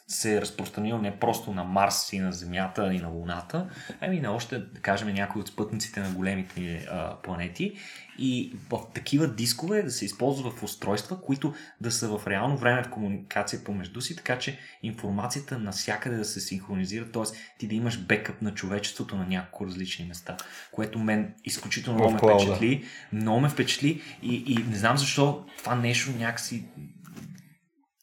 се 0.09 0.37
е 0.37 0.41
разпространил 0.41 0.97
не 0.97 1.19
просто 1.19 1.53
на 1.53 1.63
Марс 1.63 2.13
и 2.13 2.19
на 2.19 2.31
Земята 2.31 2.93
и 2.93 2.99
на 2.99 3.07
Луната, 3.07 3.69
ами 4.01 4.19
на 4.19 4.31
още, 4.31 4.59
да 4.59 4.81
кажем, 4.81 5.13
някои 5.13 5.41
от 5.41 5.47
спътниците 5.47 5.99
на 5.99 6.09
големите 6.09 6.87
а, 6.91 7.15
планети 7.15 7.77
и 8.19 8.53
в 8.69 8.79
такива 8.93 9.27
дискове 9.27 9.83
да 9.83 9.91
се 9.91 10.05
използва 10.05 10.51
в 10.51 10.63
устройства, 10.63 11.21
които 11.21 11.53
да 11.81 11.91
са 11.91 12.17
в 12.17 12.27
реално 12.27 12.57
време 12.57 12.83
в 12.83 12.89
комуникация 12.89 13.63
помежду 13.63 14.01
си, 14.01 14.15
така 14.15 14.39
че 14.39 14.59
информацията 14.83 15.59
навсякъде 15.59 16.17
да 16.17 16.25
се 16.25 16.39
синхронизира, 16.39 17.11
т.е. 17.11 17.23
ти 17.59 17.67
да 17.67 17.75
имаш 17.75 17.99
бекъп 17.99 18.41
на 18.41 18.53
човечеството 18.53 19.15
на 19.15 19.25
няколко 19.25 19.65
различни 19.65 20.05
места, 20.05 20.37
което 20.71 20.99
мен 20.99 21.33
изключително 21.45 21.99
много 21.99 22.13
ме 22.13 22.19
впечатли, 22.19 22.85
много 23.13 23.39
ме 23.39 23.49
впечатли 23.49 24.01
и, 24.23 24.43
и 24.47 24.63
не 24.69 24.75
знам 24.75 24.97
защо 24.97 25.45
това 25.57 25.75
нещо 25.75 26.11
някакси 26.11 26.63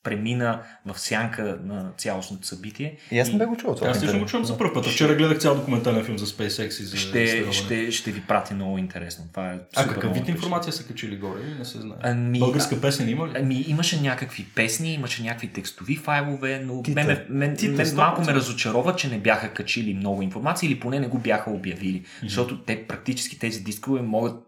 премина 0.07 0.63
в 0.87 0.99
сянка 0.99 1.59
на 1.65 1.93
цялостното 1.97 2.47
събитие. 2.47 2.97
И 3.11 3.19
аз 3.19 3.33
не 3.33 3.39
бе 3.39 3.47
го 3.47 3.57
чувал 3.57 3.77
това. 3.77 3.89
Аз 3.89 4.01
също 4.01 4.19
го 4.19 4.27
чувам 4.27 4.45
за 4.45 4.59
първ 4.59 4.75
път. 4.75 4.87
Вчера 4.87 5.15
гледах 5.15 5.39
цял 5.39 5.55
документален 5.55 6.05
филм 6.05 6.19
за 6.19 6.27
SpaceX 6.27 6.67
и 6.67 6.85
за 6.85 6.97
ще, 6.97 7.53
ще, 7.53 7.93
ще 7.93 8.13
ви 8.13 8.21
прати 8.21 8.55
много 8.55 8.79
интересно. 8.79 9.25
Това 9.31 9.53
е 9.53 9.59
а 9.77 9.89
какъв 9.89 10.15
вид 10.15 10.29
информация 10.29 10.73
са 10.73 10.87
качили 10.87 11.17
горе? 11.17 11.41
Не 11.59 11.65
се 11.65 11.81
знае. 11.81 11.97
Ами, 12.03 12.39
Българска 12.39 12.81
песен 12.81 13.09
има 13.09 13.29
ли? 13.29 13.33
Ами, 13.37 13.65
имаше 13.69 14.01
някакви 14.01 14.47
песни, 14.55 14.95
имаше 14.95 15.23
някакви 15.23 15.49
текстови 15.49 15.97
файлове, 15.97 16.63
но 16.65 16.83
Тита. 16.83 17.05
мен, 17.05 17.19
мен, 17.29 17.57
Тита, 17.57 17.73
мен 17.73 17.95
малко 17.97 18.23
ме 18.23 18.35
разочарова, 18.35 18.97
че 18.97 19.09
не 19.09 19.19
бяха 19.19 19.53
качили 19.53 19.95
много 19.95 20.23
информация 20.23 20.67
или 20.67 20.81
поне 20.81 21.01
не 21.01 21.07
го 21.07 21.19
бяха 21.19 21.51
обявили. 21.51 22.03
Mm-hmm. 22.03 22.23
Защото 22.23 22.59
те 22.59 22.87
практически 22.87 23.39
тези 23.39 23.65
дискове 23.65 24.03
могат 24.03 24.47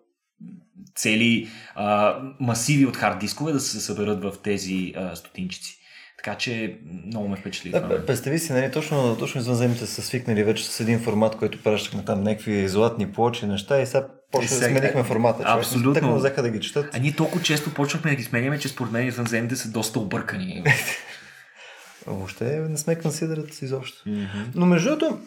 цели 0.97 1.49
а, 1.75 2.17
масиви 2.41 2.87
от 2.87 2.97
хард 2.97 3.19
дискове 3.19 3.53
да 3.53 3.61
се 3.61 3.81
съберат 3.81 4.23
в 4.23 4.33
тези 4.43 4.95
а, 4.97 5.17
стотинчици. 5.17 5.79
Така 6.25 6.35
че 6.35 6.79
много 7.07 7.29
ме 7.29 7.37
впечатли. 7.37 7.71
Да, 7.71 8.07
представи 8.07 8.39
си, 8.39 8.53
нали, 8.53 8.73
точно, 8.73 9.17
точно 9.19 9.41
извънземните 9.41 9.87
са 9.87 10.03
свикнали 10.03 10.45
вече 10.45 10.67
с 10.67 10.81
един 10.81 11.01
формат, 11.01 11.37
който 11.37 11.63
пращахме 11.63 12.05
там 12.05 12.23
някакви 12.23 12.69
златни 12.69 13.13
плочи 13.13 13.47
неща 13.47 13.81
и 13.81 13.87
сега 13.87 14.09
почва 14.33 14.57
да 14.57 14.65
сменихме 14.65 15.05
формата. 15.05 15.43
Човек. 15.43 15.59
Абсолютно. 15.59 15.95
Така 15.95 16.09
взеха 16.09 16.43
да 16.43 16.51
ги 16.51 16.61
четат. 16.61 16.95
А 16.95 16.99
ние 16.99 17.13
толкова 17.13 17.43
често 17.43 17.75
почнахме 17.75 18.11
да 18.11 18.17
ги 18.17 18.23
сменяме, 18.23 18.59
че 18.59 18.69
според 18.69 18.93
мен 18.93 19.07
извънземните 19.07 19.57
са 19.57 19.69
доста 19.69 19.99
объркани. 19.99 20.65
Въобще 22.07 22.45
не 22.45 22.79
сме 22.79 22.99
консидерат 22.99 23.63
изобщо. 23.63 24.09
Mm-hmm. 24.09 24.45
Но 24.55 24.67
между 24.67 24.89
другото, 24.89 25.21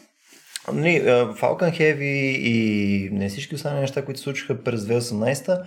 Нали, 0.74 1.02
Falcon 1.02 1.80
Heavy 1.80 2.38
и 2.38 3.10
не 3.12 3.30
всички 3.30 3.56
останали 3.56 3.82
неща, 3.82 4.06
които 4.06 4.20
се 4.20 4.24
случиха 4.24 4.64
през 4.64 4.82
2018 4.82 5.66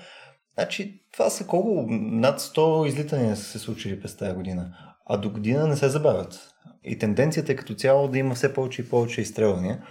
значи 0.54 1.00
това 1.12 1.30
са 1.30 1.46
колко 1.46 1.86
над 1.90 2.40
100 2.40 2.86
излитания 2.86 3.36
са 3.36 3.44
се 3.44 3.58
случили 3.58 4.00
през 4.00 4.16
тази 4.16 4.34
година, 4.34 4.76
а 5.06 5.16
до 5.16 5.30
година 5.30 5.66
не 5.66 5.76
се 5.76 5.88
забавят. 5.88 6.50
И 6.84 6.98
тенденцията 6.98 7.52
е 7.52 7.56
като 7.56 7.74
цяло 7.74 8.08
да 8.08 8.18
има 8.18 8.34
все 8.34 8.54
повече 8.54 8.82
и 8.82 8.88
повече 8.88 9.20
изстрелвания. 9.20 9.86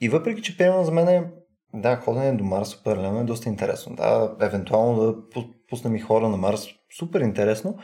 И 0.00 0.08
въпреки, 0.08 0.42
че 0.42 0.56
приемам 0.56 0.84
за 0.84 0.92
мен 0.92 1.08
е, 1.08 1.30
да, 1.74 1.96
ходене 1.96 2.32
до 2.32 2.44
Марс 2.44 2.74
определено 2.74 3.20
е 3.20 3.24
доста 3.24 3.48
интересно. 3.48 3.96
Да, 3.96 4.36
евентуално 4.40 5.04
да 5.04 5.14
пуснем 5.68 5.96
и 5.96 6.00
хора 6.00 6.28
на 6.28 6.36
Марс, 6.36 6.66
супер 6.98 7.20
интересно. 7.20 7.78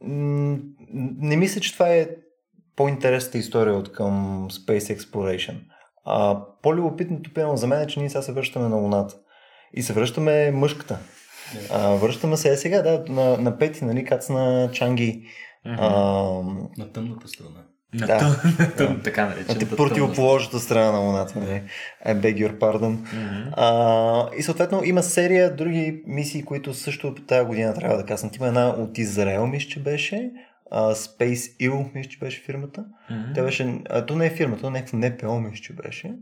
Не 0.00 1.36
мисля, 1.36 1.60
че 1.60 1.72
това 1.72 1.88
е 1.88 2.08
по-интересната 2.76 3.38
история 3.38 3.74
от 3.74 3.92
към 3.92 4.46
Space 4.50 4.98
Exploration. 4.98 5.54
А, 6.04 6.40
по-любопитното 6.62 7.34
пиано 7.34 7.56
за 7.56 7.66
мен 7.66 7.80
е, 7.80 7.86
че 7.86 8.00
ние 8.00 8.10
сега 8.10 8.22
се 8.22 8.32
връщаме 8.32 8.68
на 8.68 8.76
Луната. 8.76 9.14
И 9.74 9.82
се 9.82 9.92
връщаме 9.92 10.50
мъжката. 10.50 10.98
А, 11.70 11.88
връщаме 11.88 12.36
се 12.36 12.56
сега, 12.56 12.82
да, 12.82 13.04
на, 13.08 13.36
на 13.36 13.58
пети, 13.58 13.84
нали, 13.84 14.04
кацна 14.04 14.70
Чанги. 14.72 15.26
Mm-hmm. 15.66 15.76
А, 15.78 15.92
на 16.78 16.92
тъмната 16.92 17.28
страна. 17.28 17.64
На 17.94 18.06
да, 18.06 18.42
тъм, 18.76 19.00
така 19.04 19.26
наречената. 19.26 19.66
На 19.70 19.76
противоположната 19.76 20.60
страна 20.60 20.92
на 20.92 20.98
Луната. 20.98 21.38
Нали? 21.38 21.62
I 22.06 22.20
beg 22.20 22.48
your 22.48 22.58
pardon. 22.58 22.96
Mm-hmm. 22.96 23.52
А, 23.52 24.28
и 24.38 24.42
съответно 24.42 24.84
има 24.84 25.02
серия 25.02 25.56
други 25.56 26.02
мисии, 26.06 26.44
които 26.44 26.74
също 26.74 27.14
тази 27.14 27.46
година 27.46 27.74
трябва 27.74 27.96
да 27.96 28.06
каснат. 28.06 28.36
Има 28.36 28.46
една 28.46 28.68
от 28.68 28.98
Израел, 28.98 29.46
мисля, 29.46 29.68
че 29.68 29.82
беше 29.82 30.30
Space 30.80 31.56
Ill, 31.60 31.94
мисля, 31.94 32.10
че 32.10 32.18
беше 32.18 32.42
фирмата. 32.42 32.84
Mm-hmm. 33.10 33.34
Тя 33.34 33.42
беше, 33.42 33.80
а, 33.90 34.06
то 34.06 34.16
не 34.16 34.26
е 34.26 34.30
фирмата, 34.30 34.60
то 34.60 34.68
е 34.68 34.70
някакво 34.70 34.96
НПО, 34.96 35.40
мисля, 35.40 35.62
че 35.62 35.72
беше. 35.72 36.14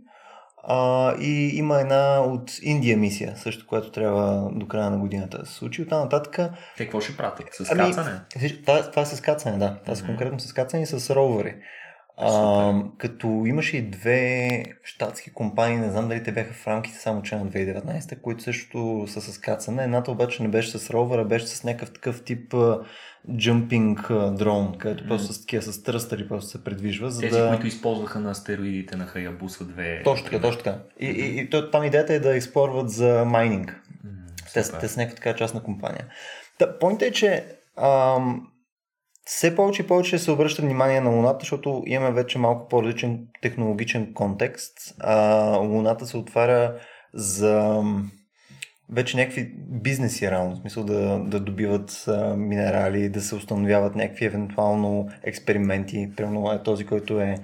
А, 0.63 1.15
и 1.21 1.51
има 1.55 1.81
една 1.81 2.21
от 2.21 2.51
Индия 2.63 2.97
мисия, 2.97 3.37
също, 3.37 3.67
която 3.67 3.91
трябва 3.91 4.51
до 4.53 4.69
края 4.69 4.91
на 4.91 4.99
годината 4.99 5.39
да 5.39 5.47
се 5.47 5.55
случи. 5.55 5.83
Оттам 5.83 6.01
нататък... 6.01 6.53
Те 6.77 6.85
какво 6.85 7.01
ще 7.01 7.17
пратят? 7.17 7.47
С 7.53 7.71
ами, 7.71 7.81
кацане? 7.81 8.21
Това, 8.65 8.91
това 8.91 9.03
е 9.03 9.07
с 9.07 9.21
кацане, 9.21 9.59
да. 9.59 9.79
Това 9.85 9.95
mm-hmm. 9.95 10.07
конкретно 10.07 10.41
с 10.41 10.53
кацане 10.53 10.83
и 10.83 10.87
с 10.87 11.15
ровери. 11.15 11.57
А, 12.23 12.75
като 12.99 13.27
имаше 13.47 13.77
и 13.77 13.83
две 13.83 14.65
щатски 14.85 15.33
компании, 15.33 15.79
не 15.79 15.91
знам 15.91 16.09
дали 16.09 16.23
те 16.23 16.33
бяха 16.33 16.55
в 16.55 16.67
рамките 16.67 16.99
само 16.99 17.23
че 17.23 17.37
на 17.37 17.47
2019, 17.47 18.21
които 18.21 18.43
също 18.43 19.05
са 19.09 19.21
с 19.21 19.39
кацане. 19.39 19.85
Едната 19.85 20.11
обаче 20.11 20.43
не 20.43 20.49
беше 20.49 20.79
с 20.79 20.91
ровера, 20.91 21.25
беше 21.25 21.47
с 21.47 21.65
някакъв 21.65 21.93
такъв 21.93 22.25
тип 22.25 22.55
джумпинг 23.37 24.09
дрон, 24.33 24.75
където 24.79 25.05
mm. 25.05 25.09
просто 25.09 25.33
с 25.33 25.41
такива 25.41 25.63
с 25.63 25.83
тръстъри 25.83 26.29
просто 26.29 26.51
се 26.51 26.65
предвижва. 26.65 27.11
За 27.11 27.21
Тези, 27.21 27.39
да... 27.39 27.49
които 27.49 27.67
използваха 27.67 28.21
на 28.21 28.35
стероидите 28.35 28.97
на 28.97 29.07
Хаябуса 29.07 29.65
2. 29.65 30.05
Точно 30.05 30.25
така, 30.25 30.41
точно 30.41 30.63
така. 30.63 30.79
И, 31.01 31.07
и, 31.07 31.41
и, 31.41 31.71
там 31.73 31.85
идеята 31.85 32.15
е 32.15 32.21
да 32.21 32.37
изплорват 32.37 32.91
за 32.91 33.25
майнинг. 33.25 33.81
Mm, 34.07 34.55
те, 34.55 34.79
те 34.81 34.89
са 34.89 35.01
някаква 35.01 35.17
така 35.17 35.35
частна 35.39 35.63
компания. 35.63 36.07
Та, 36.59 36.79
поинтът 36.79 37.09
е, 37.09 37.13
че 37.13 37.45
ам, 37.77 38.50
все 39.25 39.57
повече 39.57 39.83
и 39.83 39.87
повече 39.87 40.19
се 40.19 40.31
обръща 40.31 40.63
внимание 40.63 41.01
на 41.01 41.11
Луната, 41.11 41.39
защото 41.41 41.83
имаме 41.87 42.13
вече 42.13 42.39
малко 42.39 42.69
по-различен 42.69 43.27
технологичен 43.43 44.15
контекст. 44.15 44.95
А, 44.99 45.57
Луната 45.57 46.07
се 46.07 46.17
отваря 46.17 46.75
за 47.15 47.83
вече 48.93 49.17
някакви 49.17 49.53
бизнеси 49.57 50.31
реално, 50.31 50.55
в 50.55 50.59
смисъл 50.59 50.85
да, 50.85 51.19
да 51.19 51.41
добиват 51.41 52.05
а, 52.09 52.37
минерали, 52.37 53.09
да 53.09 53.21
се 53.21 53.35
установяват 53.35 53.95
някакви 53.95 54.25
евентуално 54.25 55.09
експерименти. 55.23 56.11
Примерно 56.17 56.53
е 56.53 56.63
този, 56.63 56.87
който 56.87 57.21
е 57.21 57.37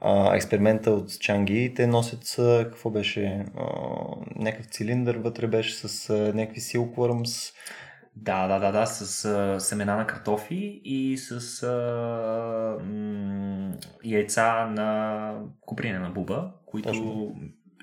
а, 0.00 0.36
експеримента 0.36 0.90
от 0.90 1.20
Чанги, 1.20 1.72
те 1.76 1.86
носят, 1.86 2.36
а, 2.38 2.64
какво 2.64 2.90
беше, 2.90 3.44
а, 3.56 3.66
някакъв 4.36 4.66
цилиндър 4.66 5.16
вътре 5.16 5.46
беше 5.46 5.74
с 5.74 6.10
а, 6.10 6.14
някакви 6.34 6.60
silkworms. 6.60 7.52
Да, 8.16 8.48
да, 8.48 8.58
да, 8.58 8.72
да, 8.72 8.86
с 8.86 9.24
а, 9.24 9.60
семена 9.60 9.96
на 9.96 10.06
картофи 10.06 10.80
и 10.84 11.18
с 11.18 11.62
а, 11.62 12.84
м- 12.84 13.74
яйца 14.04 14.66
на 14.66 15.44
купринена 15.60 16.10
буба, 16.10 16.54
които 16.66 16.88
Точно. 16.88 17.36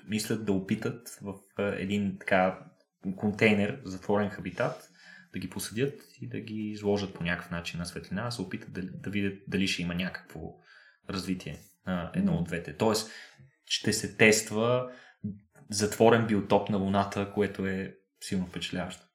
мислят 0.07 0.45
да 0.45 0.53
опитат 0.53 1.09
в 1.21 1.33
а, 1.57 1.63
един 1.63 2.17
така 2.19 2.59
контейнер, 3.15 3.81
затворен 3.85 4.29
хабитат, 4.29 4.89
да 5.33 5.39
ги 5.39 5.49
посадят 5.49 6.01
и 6.21 6.29
да 6.29 6.39
ги 6.39 6.53
изложат 6.53 7.13
по 7.13 7.23
някакъв 7.23 7.51
начин 7.51 7.79
на 7.79 7.85
светлина, 7.85 8.25
да 8.25 8.31
се 8.31 8.41
опитат 8.41 8.73
да, 8.73 8.81
да 8.81 9.09
видят 9.09 9.39
дали 9.47 9.67
ще 9.67 9.81
има 9.81 9.95
някакво 9.95 10.39
развитие 11.09 11.59
на 11.87 12.11
едно 12.15 12.33
от 12.33 12.45
двете. 12.45 12.77
Тоест, 12.77 13.11
ще 13.65 13.93
се 13.93 14.17
тества 14.17 14.91
затворен 15.69 16.27
биотоп 16.27 16.69
на 16.69 16.77
Луната, 16.77 17.31
което 17.33 17.65
е 17.65 17.95
силно 18.21 18.47
впечатляващо. 18.47 19.08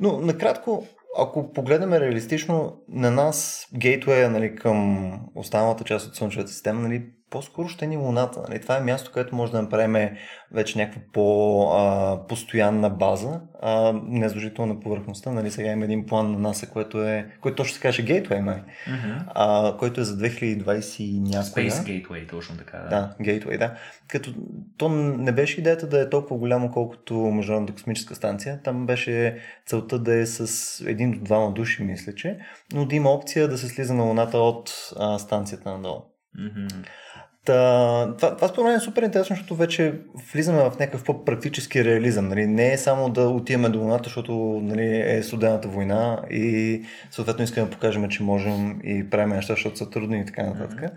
Но, 0.00 0.20
накратко, 0.20 0.86
ако 1.18 1.52
погледнем 1.52 1.92
реалистично, 1.92 2.82
на 2.88 3.10
нас 3.10 3.68
гейтвея 3.74 4.30
нали, 4.30 4.56
към 4.56 5.10
останалата 5.34 5.84
част 5.84 6.06
от 6.06 6.16
Слънчевата 6.16 6.50
система 6.50 6.80
нали, 6.80 7.02
по-скоро 7.30 7.68
ще 7.68 7.86
ни 7.86 7.96
Луната. 7.96 8.42
Нали? 8.48 8.60
Това 8.60 8.76
е 8.76 8.80
място, 8.80 9.10
където 9.14 9.36
може 9.36 9.52
да 9.52 9.62
направим 9.62 10.10
вече 10.52 10.78
някаква 10.78 11.00
по-постоянна 11.12 12.90
база, 12.90 13.40
а, 13.62 14.00
не 14.04 14.28
задължително 14.28 14.74
на 14.74 14.80
повърхността. 14.80 15.32
Нали? 15.32 15.50
Сега 15.50 15.70
има 15.70 15.84
един 15.84 16.06
план 16.06 16.32
на 16.32 16.38
НАСА, 16.38 16.70
който 16.70 17.02
е, 17.02 17.26
който 17.40 17.56
точно 17.56 17.74
се 17.74 17.80
каже 17.80 18.04
Gateway, 18.04 18.40
май, 18.40 18.56
mm-hmm. 18.56 19.22
а, 19.34 19.76
който 19.76 20.00
е 20.00 20.04
за 20.04 20.16
2020 20.16 21.20
някоя. 21.22 21.70
Space 21.70 22.06
Gateway, 22.06 22.28
точно 22.30 22.56
така. 22.56 22.78
Да, 22.78 22.88
да 22.88 23.24
Gateway, 23.24 23.58
да. 23.58 23.74
Като 24.08 24.34
то 24.78 24.88
не 24.88 25.32
беше 25.32 25.60
идеята 25.60 25.88
да 25.88 26.00
е 26.00 26.10
толкова 26.10 26.38
голямо, 26.38 26.70
колкото 26.72 27.14
Международната 27.14 27.72
космическа 27.72 28.14
станция. 28.14 28.60
Там 28.62 28.86
беше 28.86 29.38
целта 29.66 29.98
да 29.98 30.14
е 30.14 30.26
с 30.26 30.84
един 30.86 31.10
до 31.10 31.20
двама 31.20 31.52
души, 31.52 31.82
мисля, 31.82 32.14
че, 32.14 32.38
но 32.72 32.86
да 32.86 32.96
има 32.96 33.10
опция 33.10 33.48
да 33.48 33.58
се 33.58 33.68
слиза 33.68 33.94
на 33.94 34.02
Луната 34.02 34.38
от 34.38 34.72
а, 34.98 35.18
станцията 35.18 35.70
надолу. 35.70 36.02
Mm-hmm. 36.38 36.86
Та, 37.48 38.14
това, 38.16 38.36
това 38.36 38.48
според 38.48 38.64
мен 38.64 38.76
е 38.76 38.80
супер 38.80 39.02
интересно, 39.02 39.36
защото 39.36 39.54
вече 39.54 39.94
влизаме 40.32 40.58
в 40.58 40.78
някакъв 40.78 41.04
по-практически 41.04 41.84
реализъм. 41.84 42.28
Нали? 42.28 42.46
Не 42.46 42.72
е 42.72 42.78
само 42.78 43.10
да 43.10 43.28
отиваме 43.28 43.68
до 43.68 43.78
Луната, 43.78 44.04
защото 44.04 44.32
нали, 44.62 45.02
е 45.06 45.22
студената 45.22 45.68
война 45.68 46.22
и 46.30 46.82
съответно 47.10 47.44
искаме 47.44 47.66
да 47.66 47.72
покажем, 47.72 48.08
че 48.08 48.22
можем 48.22 48.80
и 48.84 49.10
правим 49.10 49.28
неща, 49.28 49.52
защото 49.52 49.76
са 49.76 49.90
трудни 49.90 50.20
и 50.20 50.24
така 50.24 50.42
нататък. 50.42 50.80
Mm-hmm. 50.80 50.92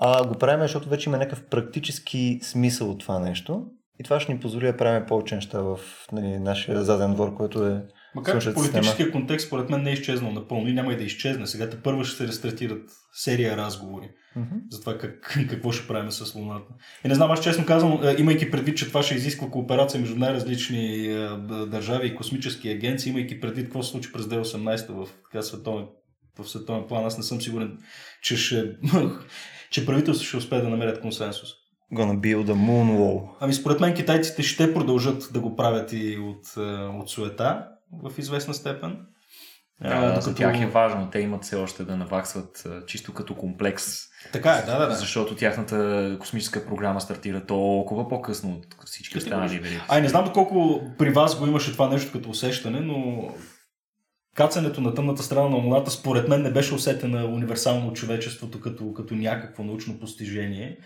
А 0.00 0.26
го 0.26 0.34
правим, 0.34 0.60
защото 0.60 0.88
вече 0.88 1.10
има 1.10 1.18
някакъв 1.18 1.44
практически 1.50 2.40
смисъл 2.42 2.90
от 2.90 3.00
това 3.00 3.18
нещо. 3.18 3.66
И 4.00 4.04
това 4.04 4.20
ще 4.20 4.32
ни 4.32 4.40
позволи 4.40 4.66
да 4.66 4.76
правим 4.76 5.06
повече 5.06 5.34
неща 5.34 5.60
в 5.60 5.78
нали, 6.12 6.38
нашия 6.38 6.82
заден 6.82 7.14
двор, 7.14 7.34
който 7.34 7.66
е 7.66 7.82
Макар 8.14 8.42
че 8.42 8.54
политическия 8.54 9.10
контекст, 9.10 9.46
според 9.46 9.70
мен, 9.70 9.82
не 9.82 9.90
е 9.90 9.92
изчезнал 9.92 10.32
напълно 10.32 10.68
и 10.68 10.72
няма 10.72 10.92
и 10.92 10.96
да 10.96 11.04
изчезне. 11.04 11.46
Сега 11.46 11.70
те 11.70 11.76
първо 11.76 12.04
ще 12.04 12.16
се 12.16 12.28
рестартират 12.28 12.90
серия 13.12 13.56
разговори 13.56 14.10
mm-hmm. 14.36 14.70
за 14.70 14.80
това 14.80 14.98
как, 14.98 15.38
какво 15.50 15.72
ще 15.72 15.88
правим 15.88 16.10
с 16.10 16.34
Луната. 16.34 16.72
И 17.04 17.08
не 17.08 17.14
знам, 17.14 17.30
аз 17.30 17.42
честно 17.42 17.66
казвам, 17.66 18.00
е, 18.04 18.16
имайки 18.18 18.50
предвид, 18.50 18.76
че 18.76 18.88
това 18.88 19.02
ще 19.02 19.14
изисква 19.14 19.50
кооперация 19.50 20.00
между 20.00 20.16
най-различни 20.16 21.06
е, 21.06 21.28
държави 21.66 22.06
и 22.06 22.14
космически 22.14 22.70
агенции, 22.70 23.10
имайки 23.10 23.40
предвид 23.40 23.64
какво 23.64 23.82
се 23.82 23.90
случи 23.90 24.12
през 24.12 24.24
2018 24.24 24.86
в 24.88 25.08
така 25.24 25.42
световен, 25.42 25.86
в 26.38 26.48
световен 26.48 26.84
план, 26.88 27.06
аз 27.06 27.18
не 27.18 27.24
съм 27.24 27.40
сигурен, 27.40 27.78
че, 28.22 28.36
ще, 28.36 28.76
че 29.70 29.86
правителството 29.86 30.28
ще 30.28 30.36
успее 30.36 30.60
да 30.60 30.68
намерят 30.68 31.00
консенсус. 31.00 31.48
Gonna 31.92 32.18
build 32.18 32.46
a 32.50 32.54
moon 32.54 32.96
wall. 32.96 33.28
Ами 33.40 33.54
според 33.54 33.80
мен 33.80 33.94
китайците 33.94 34.42
ще 34.42 34.74
продължат 34.74 35.28
да 35.32 35.40
го 35.40 35.56
правят 35.56 35.92
и 35.92 36.18
от, 36.18 36.56
е, 36.56 36.60
от 36.70 37.10
суета 37.10 37.66
в 38.02 38.18
известна 38.18 38.54
степен. 38.54 39.06
Да, 39.80 39.88
а, 39.88 40.08
докато... 40.08 40.20
За 40.20 40.34
тях 40.34 40.60
е 40.60 40.66
важно. 40.66 41.10
Те 41.10 41.18
имат 41.18 41.44
все 41.44 41.56
още 41.56 41.84
да 41.84 41.96
наваксват 41.96 42.66
чисто 42.86 43.14
като 43.14 43.34
комплекс. 43.34 43.84
Така 44.32 44.52
е, 44.52 44.66
да, 44.66 44.78
да, 44.78 44.86
да. 44.86 44.94
Защото 44.94 45.36
тяхната 45.36 46.16
космическа 46.20 46.66
програма 46.66 47.00
стартира 47.00 47.46
толкова 47.46 48.08
по-късно 48.08 48.50
от 48.52 48.66
всички 48.86 49.18
останали 49.18 49.58
вериги. 49.58 49.80
Ай, 49.88 50.02
не 50.02 50.08
знам 50.08 50.24
доколко 50.24 50.82
при 50.98 51.10
вас 51.10 51.38
го 51.38 51.46
имаше 51.46 51.72
това 51.72 51.88
нещо 51.88 52.12
като 52.12 52.30
усещане, 52.30 52.80
но 52.80 53.28
кацането 54.36 54.80
на 54.80 54.94
тъмната 54.94 55.22
страна 55.22 55.48
на 55.48 55.56
Луната 55.56 55.90
според 55.90 56.28
мен 56.28 56.42
не 56.42 56.52
беше 56.52 56.74
усетена 56.74 57.24
универсално 57.24 57.88
от 57.88 57.96
човечеството 57.96 58.60
като, 58.60 58.92
като 58.92 59.14
някакво 59.14 59.64
научно 59.64 59.98
постижение. 59.98 60.78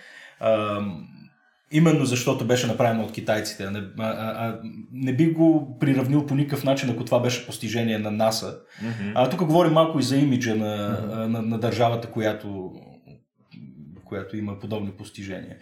Именно 1.70 2.04
защото 2.04 2.46
беше 2.46 2.66
направено 2.66 3.04
от 3.04 3.12
китайците. 3.12 3.70
Не, 3.70 3.78
а, 3.98 4.09
а, 4.09 4.61
не 4.92 5.12
би 5.12 5.33
го 5.33 5.76
приравнил 5.81 6.26
по 6.26 6.35
никакъв 6.35 6.64
начин, 6.64 6.90
ако 6.90 7.04
това 7.04 7.20
беше 7.20 7.46
постижение 7.46 7.98
на 7.98 8.11
НАСА. 8.11 8.59
Mm-hmm. 8.83 9.12
А, 9.14 9.31
тук 9.31 9.44
говорим 9.44 9.72
малко 9.72 9.98
и 9.98 10.02
за 10.02 10.16
имиджа 10.16 10.54
на, 10.54 10.66
mm-hmm. 10.66 11.26
на, 11.26 11.42
на 11.42 11.59
държавата, 11.59 12.11
която, 12.11 12.72
която 14.04 14.37
има 14.37 14.59
подобни 14.59 14.90
постижения. 14.90 15.57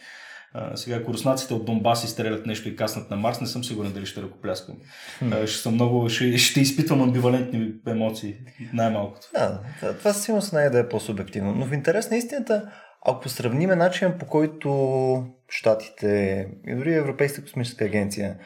А, 0.55 0.77
сега, 0.77 0.97
ако 0.97 1.13
руснаците 1.13 1.55
от 1.55 1.65
Донбас 1.65 2.05
изстрелят 2.05 2.47
нещо 2.47 2.69
и 2.69 2.77
каснат 2.77 3.11
на 3.11 3.17
Марс, 3.17 3.41
не 3.41 3.47
съм 3.47 3.65
сигурен 3.65 3.93
дали 3.93 4.07
ще 4.07 4.23
ръкопляскам. 4.23 4.75
Mm-hmm. 5.23 5.47
Ще 5.47 5.63
съм 5.63 5.75
много, 5.75 6.09
ще, 6.09 6.39
ще 6.39 6.61
изпитвам 6.61 7.03
амбивалентни 7.03 7.73
емоции, 7.87 8.35
най-малкото. 8.73 9.27
Да, 9.35 9.61
това 9.99 10.13
със 10.13 10.25
сигурност 10.25 10.53
е 10.53 10.71
да 10.71 10.79
е 10.79 10.89
по-субективно. 10.89 11.55
Но 11.55 11.67
в 11.67 11.73
интерес 11.73 12.11
на 12.11 12.17
истината, 12.17 12.73
ако 13.05 13.29
сравниме 13.29 13.77
начина 13.77 14.19
по 14.19 14.27
който 14.27 15.27
Штатите 15.49 16.49
и 16.67 16.75
дори 16.75 16.95
Европейската 16.95 17.43
космическа 17.43 17.85
агенция 17.85 18.39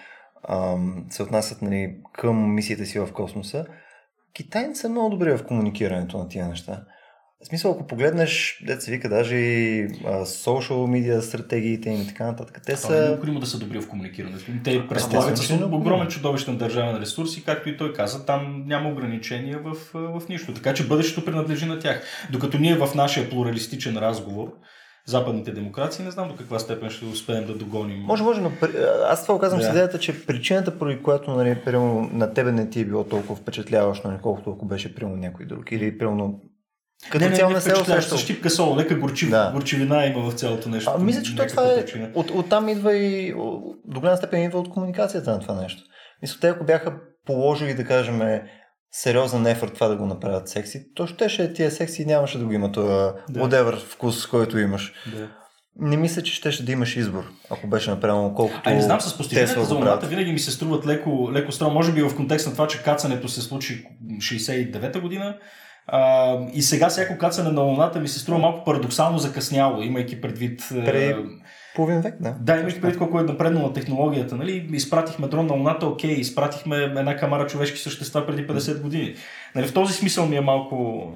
ам, 0.49 1.07
се 1.11 1.23
отнасят 1.23 1.63
нали, 1.63 1.97
към 2.13 2.55
мисията 2.55 2.87
си 2.87 2.99
в 2.99 3.13
космоса, 3.13 3.67
китайците 4.35 4.79
са 4.79 4.89
много 4.89 5.11
добри 5.11 5.37
в 5.37 5.47
комуникирането 5.47 6.19
на 6.19 6.29
тия 6.29 6.49
неща. 6.49 6.85
В 7.43 7.47
смисъл, 7.47 7.71
ако 7.71 7.87
погледнеш, 7.87 8.63
деца 8.67 8.91
вика, 8.91 9.09
даже 9.09 9.37
и 9.37 9.89
social 10.25 10.71
media 10.71 11.21
стратегиите 11.21 11.91
им 11.91 12.03
и 12.03 12.07
така 12.07 12.27
нататък, 12.27 12.61
те 12.67 12.77
са... 12.77 12.97
е 12.97 13.01
необходимо 13.01 13.41
да 13.41 13.47
са 13.47 13.59
добри 13.59 13.81
в 13.81 13.89
комуникирането. 13.89 14.45
Те 14.65 14.89
представят 14.89 15.39
с 15.39 15.51
огромен 15.51 16.09
чудовищен 16.09 16.57
държавен 16.57 16.97
ресурс 16.97 17.37
и 17.37 17.45
както 17.45 17.69
и 17.69 17.77
той 17.77 17.93
каза, 17.93 18.27
там 18.27 18.65
няма 18.67 18.89
ограничения 18.89 19.59
в, 19.59 19.75
в 19.95 20.29
нищо. 20.29 20.55
Така 20.55 20.75
че 20.75 20.87
бъдещето 20.87 21.25
принадлежи 21.25 21.67
на 21.67 21.79
тях. 21.79 22.03
Докато 22.33 22.59
ние 22.59 22.75
в 22.75 22.95
нашия 22.95 23.31
плуралистичен 23.31 23.97
разговор, 23.97 24.53
западните 25.07 25.53
демокрации, 25.53 26.05
не 26.05 26.11
знам 26.11 26.29
до 26.29 26.37
каква 26.37 26.59
степен 26.59 26.91
ще 26.91 27.05
успеем 27.05 27.47
да 27.47 27.55
догоним. 27.55 28.01
Може, 28.01 28.23
може, 28.23 28.41
но 28.41 28.53
аз 29.07 29.27
това 29.27 29.41
казвам 29.41 29.61
да. 29.61 29.67
с 29.67 29.69
идеята, 29.69 29.99
че 29.99 30.27
причината, 30.27 30.79
поради 30.79 31.03
която 31.03 31.31
нали, 31.31 31.57
на 32.13 32.35
тебе 32.35 32.53
не 32.53 32.71
ти 32.71 32.81
е 32.81 32.85
било 32.85 33.05
толкова 33.05 33.37
впечатляващо, 33.37 34.09
нали, 34.09 34.19
колкото 34.23 34.51
ако 34.51 34.67
беше 34.67 34.95
примерно 34.95 35.17
някой 35.17 35.47
друг. 35.47 35.73
Или 35.73 35.99
примерно 35.99 36.41
като 37.11 37.25
не, 37.25 37.37
цяло 37.37 37.51
не, 37.51 37.55
не 37.55 37.61
се 37.61 37.81
усеща. 37.81 38.19
Щипка 38.19 38.51
сол, 38.51 38.77
лека 38.77 38.95
горчив, 38.95 39.31
да. 39.31 39.51
горчивина 39.55 40.07
има 40.07 40.31
в 40.31 40.35
цялото 40.35 40.69
нещо. 40.69 40.93
А, 40.95 40.99
мисля, 40.99 41.23
че 41.23 41.37
това 41.37 41.63
е, 41.63 41.85
от, 42.15 42.31
от, 42.31 42.49
там 42.49 42.69
идва 42.69 42.97
и 42.97 43.35
до 43.85 44.01
голяма 44.01 44.17
степен 44.17 44.43
идва 44.43 44.59
от 44.59 44.71
комуникацията 44.71 45.31
на 45.31 45.41
това 45.41 45.55
нещо. 45.55 45.83
Мисля, 46.23 46.39
те 46.41 46.49
ако 46.49 46.65
бяха 46.65 46.95
положили, 47.27 47.75
да 47.75 47.85
кажем, 47.85 48.41
сериозен 48.93 49.47
ефорт 49.47 49.75
това 49.75 49.89
да 49.89 49.97
го 49.97 50.07
направят 50.07 50.49
секси, 50.49 50.95
то 50.95 51.07
ще 51.07 51.53
тия 51.53 51.71
секси 51.71 52.05
нямаше 52.05 52.39
да 52.39 52.45
го 52.45 52.53
има 52.53 52.73
този 52.73 52.89
да. 52.89 53.41
whatever 53.41 53.79
вкус, 53.79 54.27
който 54.27 54.59
имаш. 54.59 54.93
Да. 55.17 55.29
Не 55.77 55.97
мисля, 55.97 56.23
че 56.23 56.35
щеше 56.35 56.65
да 56.65 56.73
имаш 56.73 56.97
избор, 56.97 57.25
ако 57.51 57.67
беше 57.67 57.91
направено 57.91 58.35
колкото. 58.35 58.61
А 58.65 58.75
не 58.75 58.83
знам, 58.83 59.01
с 59.01 59.17
постиженията 59.17 59.65
за 59.65 59.75
Луната 59.75 60.07
винаги 60.07 60.33
ми 60.33 60.39
се 60.39 60.51
струват 60.51 60.87
леко, 60.87 61.31
леко 61.33 61.53
странно. 61.53 61.75
Може 61.75 61.93
би 61.93 62.03
в 62.03 62.17
контекст 62.17 62.47
на 62.47 62.53
това, 62.53 62.69
че 62.69 62.83
кацането 62.83 63.29
се 63.29 63.41
случи 63.41 63.87
69-та 64.19 65.01
година, 65.01 65.37
а, 65.87 66.37
и 66.53 66.63
сега 66.63 66.89
всяко 66.89 67.19
кацане 67.19 67.51
на 67.51 67.61
Луната 67.61 68.01
ми 68.01 68.09
се 68.09 68.19
струва 68.19 68.39
малко 68.39 68.65
парадоксално 68.65 69.19
закъсняло, 69.19 69.83
имайки 69.83 70.21
предвид... 70.21 70.67
При 70.71 71.17
половин 71.75 72.01
век, 72.01 72.15
да. 72.21 72.35
Да, 72.41 72.57
имайки 72.57 72.81
предвид 72.81 72.99
колко 72.99 73.21
е 73.21 73.23
напреднала 73.23 73.73
технологията. 73.73 74.37
Нали? 74.37 74.69
Изпратихме 74.73 75.29
дрон 75.29 75.47
на 75.47 75.55
Луната, 75.55 75.87
окей, 75.87 76.11
изпратихме 76.11 76.77
една 76.77 77.17
камара 77.17 77.47
човешки 77.47 77.79
същества 77.79 78.27
преди 78.27 78.47
50 78.47 78.81
години. 78.81 79.15
Нали, 79.55 79.67
в 79.67 79.73
този 79.73 79.95
смисъл 79.95 80.27
ми 80.27 80.37
е 80.37 80.41
малко... 80.41 81.09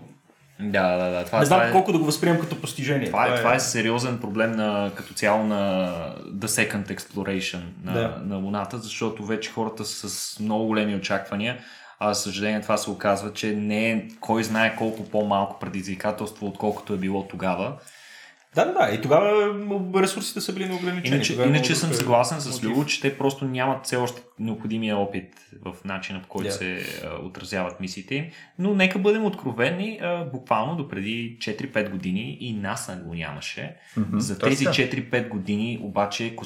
Да, 0.60 0.96
да, 0.96 1.10
да. 1.10 1.24
Това, 1.24 1.38
не 1.38 1.44
знам 1.44 1.58
това 1.58 1.68
е... 1.68 1.72
колко 1.72 1.92
да 1.92 1.98
го 1.98 2.04
възприемам 2.04 2.40
като 2.40 2.60
постижение. 2.60 3.06
Това, 3.06 3.24
е- 3.24 3.26
това, 3.26 3.36
е, 3.36 3.38
това 3.38 3.54
е 3.54 3.60
сериозен 3.60 4.18
проблем 4.18 4.52
на, 4.52 4.90
като 4.94 5.14
цяло 5.14 5.44
на 5.44 5.90
The 6.28 6.46
Second 6.46 6.98
Exploration 6.98 7.60
на, 7.84 7.92
да. 7.92 8.20
на 8.24 8.36
Луната, 8.36 8.78
защото 8.78 9.24
вече 9.24 9.50
хората 9.50 9.84
са 9.84 10.08
с 10.08 10.40
много 10.40 10.66
големи 10.66 10.96
очаквания 10.96 11.58
а 11.98 12.14
съжаление 12.14 12.60
това 12.60 12.76
се 12.76 12.90
оказва, 12.90 13.32
че 13.32 13.56
не 13.56 13.90
е 13.90 14.08
кой 14.20 14.44
знае 14.44 14.76
колко 14.76 15.04
по-малко 15.04 15.58
предизвикателство, 15.58 16.46
отколкото 16.46 16.94
е 16.94 16.98
било 16.98 17.28
тогава. 17.28 17.76
Да, 18.54 18.64
да, 18.64 18.72
да. 18.72 18.94
И 18.94 19.00
тогава 19.00 19.54
ресурсите 20.02 20.40
са 20.40 20.52
били 20.52 20.68
неограничени. 20.68 21.16
Иначе, 21.16 21.32
иначе 21.32 21.74
съм 21.74 21.92
съгласен 21.92 22.40
с 22.40 22.62
Любо, 22.62 22.84
че 22.84 23.00
те 23.00 23.18
просто 23.18 23.44
нямат 23.44 23.84
все 23.84 23.96
още 23.96 24.22
необходимия 24.38 24.96
опит 24.96 25.28
в 25.64 25.74
начина 25.84 26.22
по 26.22 26.28
който 26.28 26.48
yeah. 26.48 26.58
се 26.58 26.82
а, 27.06 27.26
отразяват 27.26 27.80
мисиите 27.80 28.14
им. 28.14 28.26
Но 28.58 28.74
нека 28.74 28.98
бъдем 28.98 29.24
откровени, 29.24 29.98
а, 30.02 30.24
буквално 30.24 30.76
до 30.76 30.88
преди 30.88 31.36
4-5 31.38 31.90
години 31.90 32.38
и 32.40 32.52
НАСА 32.52 32.96
го 32.96 33.14
нямаше. 33.14 33.76
Mm-hmm, 33.98 34.18
За 34.18 34.38
тези 34.38 34.66
4-5 34.66 35.28
години 35.28 35.78
обаче 35.82 36.36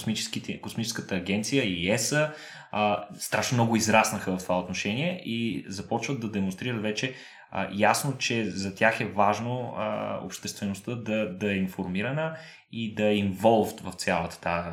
космическата 0.60 1.14
агенция 1.14 1.64
и 1.64 1.90
ЕСА 1.90 2.32
а, 2.72 3.04
страшно 3.18 3.54
много 3.54 3.76
израснаха 3.76 4.38
в 4.38 4.42
това 4.42 4.58
отношение 4.58 5.22
и 5.24 5.64
започват 5.68 6.20
да 6.20 6.30
демонстрират 6.30 6.82
вече 6.82 7.14
а, 7.50 7.68
ясно, 7.72 8.18
че 8.18 8.50
за 8.50 8.74
тях 8.74 9.00
е 9.00 9.06
важно 9.06 9.74
а, 9.76 10.18
обществеността 10.24 10.94
да, 10.94 11.32
да 11.32 11.52
е 11.52 11.56
информирана 11.56 12.36
и 12.72 12.94
да 12.94 13.04
е 13.04 13.16
инволвд 13.16 13.80
в 13.80 13.92
цялата 13.92 14.40
тази 14.40 14.70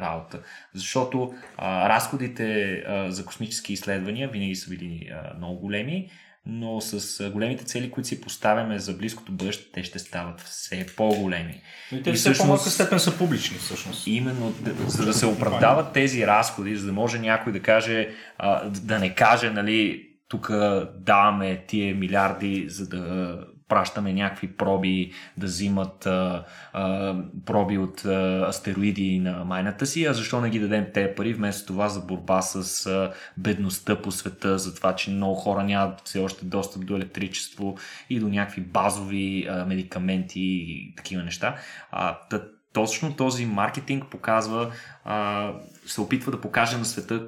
работа. 0.00 0.40
Защото 0.74 1.34
а, 1.56 1.88
разходите 1.88 2.72
а, 2.72 3.10
за 3.10 3.24
космически 3.24 3.72
изследвания 3.72 4.28
винаги 4.28 4.54
са 4.54 4.70
били 4.70 5.10
а, 5.12 5.36
много 5.36 5.60
големи 5.60 6.10
но 6.46 6.80
с 6.80 7.30
големите 7.30 7.64
цели, 7.64 7.90
които 7.90 8.08
си 8.08 8.20
поставяме 8.20 8.78
за 8.78 8.92
близкото 8.92 9.32
бъдеще, 9.32 9.72
те 9.72 9.84
ще 9.84 9.98
стават 9.98 10.40
все 10.40 10.86
по-големи. 10.96 11.60
Но 11.92 11.98
и 11.98 12.02
те 12.02 12.10
и 12.10 12.12
все 12.12 12.38
по-малка 12.38 12.70
степен 12.70 12.98
са 12.98 13.18
публични 13.18 13.58
всъщност. 13.58 14.06
Именно, 14.06 14.54
за 14.86 15.04
да 15.04 15.14
се 15.14 15.26
оправдават 15.26 15.92
тези 15.92 16.26
разходи, 16.26 16.76
за 16.76 16.86
да 16.86 16.92
може 16.92 17.18
някой 17.18 17.52
да 17.52 17.62
каже, 17.62 18.08
да 18.66 18.98
не 18.98 19.14
каже, 19.14 19.50
нали, 19.50 20.08
тук 20.32 20.50
даваме 20.94 21.64
тия 21.66 21.94
милиарди, 21.94 22.68
за 22.68 22.88
да 22.88 23.38
пращаме 23.68 24.12
някакви 24.12 24.56
проби 24.56 25.12
да 25.36 25.46
взимат 25.46 26.06
а, 26.06 26.44
а, 26.72 27.16
проби 27.46 27.78
от 27.78 28.04
а, 28.04 28.46
астероиди 28.48 29.18
на 29.18 29.44
майната 29.44 29.86
си, 29.86 30.04
а 30.04 30.12
защо 30.12 30.40
не 30.40 30.50
ги 30.50 30.58
дадем 30.58 30.86
те 30.94 31.14
пари, 31.14 31.34
вместо 31.34 31.66
това 31.66 31.88
за 31.88 32.00
борба 32.00 32.42
с 32.42 32.86
а, 32.86 33.12
бедността 33.36 34.02
по 34.02 34.12
света, 34.12 34.58
за 34.58 34.74
това, 34.74 34.94
че 34.94 35.10
много 35.10 35.34
хора 35.34 35.62
нямат 35.62 36.02
все 36.04 36.18
още 36.18 36.44
достъп 36.44 36.86
до 36.86 36.96
електричество 36.96 37.76
и 38.10 38.20
до 38.20 38.28
някакви 38.28 38.60
базови 38.60 39.46
а, 39.50 39.64
медикаменти 39.64 40.40
и 40.40 40.94
такива 40.96 41.22
неща. 41.22 41.56
А, 41.90 42.18
тът, 42.30 42.44
точно 42.72 43.16
този 43.16 43.46
маркетинг 43.46 44.04
показва, 44.10 44.72
а, 45.04 45.50
се 45.86 46.00
опитва 46.00 46.32
да 46.32 46.40
покаже 46.40 46.78
на 46.78 46.84
света 46.84 47.22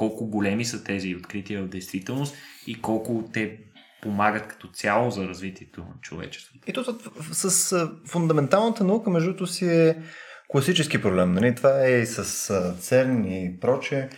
колко 0.00 0.26
големи 0.26 0.64
са 0.64 0.84
тези 0.84 1.14
открития 1.14 1.62
в 1.62 1.68
действителност 1.68 2.34
и 2.66 2.80
колко 2.80 3.24
те 3.32 3.58
помагат 4.02 4.46
като 4.46 4.68
цяло 4.68 5.10
за 5.10 5.28
развитието 5.28 5.80
на 5.80 6.00
човечеството. 6.02 6.70
И 6.70 6.74
с, 7.32 7.50
с 7.50 7.88
фундаменталната 8.06 8.84
наука, 8.84 9.10
между 9.10 9.30
другото, 9.30 9.46
си 9.46 9.66
е 9.66 9.96
класически 10.48 11.02
проблем. 11.02 11.32
Нали? 11.32 11.54
Това 11.54 11.86
е 11.86 12.00
и 12.00 12.06
с 12.06 12.24
ЦЕРН 12.80 13.24
и 13.24 13.60
проче. 13.60 14.08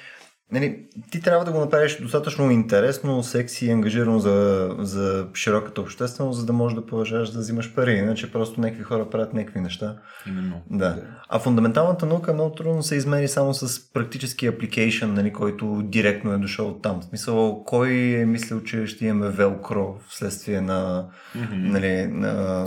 Нали, 0.52 0.86
ти 1.10 1.20
трябва 1.20 1.44
да 1.44 1.52
го 1.52 1.60
направиш 1.60 2.00
достатъчно 2.00 2.50
интересно, 2.50 3.22
секси 3.22 3.66
и 3.66 3.70
ангажирано 3.70 4.18
за, 4.18 4.68
за 4.78 5.26
широката 5.34 5.80
общественост, 5.80 6.40
за 6.40 6.46
да 6.46 6.52
можеш 6.52 6.76
да 6.76 6.86
продължаваш 6.86 7.30
да 7.30 7.38
взимаш 7.38 7.74
пари. 7.74 7.92
Иначе 7.92 8.32
просто 8.32 8.60
някакви 8.60 8.82
хора 8.82 9.10
правят 9.10 9.34
някакви 9.34 9.60
неща. 9.60 9.96
Именно. 10.26 10.62
Да. 10.70 10.96
А 11.28 11.38
фундаменталната 11.38 12.06
наука 12.06 12.34
много 12.34 12.54
трудно 12.54 12.82
се 12.82 12.96
измери 12.96 13.28
само 13.28 13.54
с 13.54 13.92
практически 13.92 14.46
апликейшн, 14.46 15.06
нали, 15.06 15.32
който 15.32 15.82
директно 15.84 16.32
е 16.32 16.38
дошъл 16.38 16.68
от 16.68 16.82
там. 16.82 17.00
В 17.00 17.04
смисъл, 17.04 17.64
кой 17.64 17.90
е 17.92 18.24
мислил, 18.24 18.62
че 18.62 18.86
ще 18.86 19.06
имаме 19.06 19.28
велкро 19.28 20.00
вследствие 20.08 20.60
на, 20.60 21.06
mm-hmm. 21.36 21.70
нали, 21.70 22.06
на, 22.06 22.66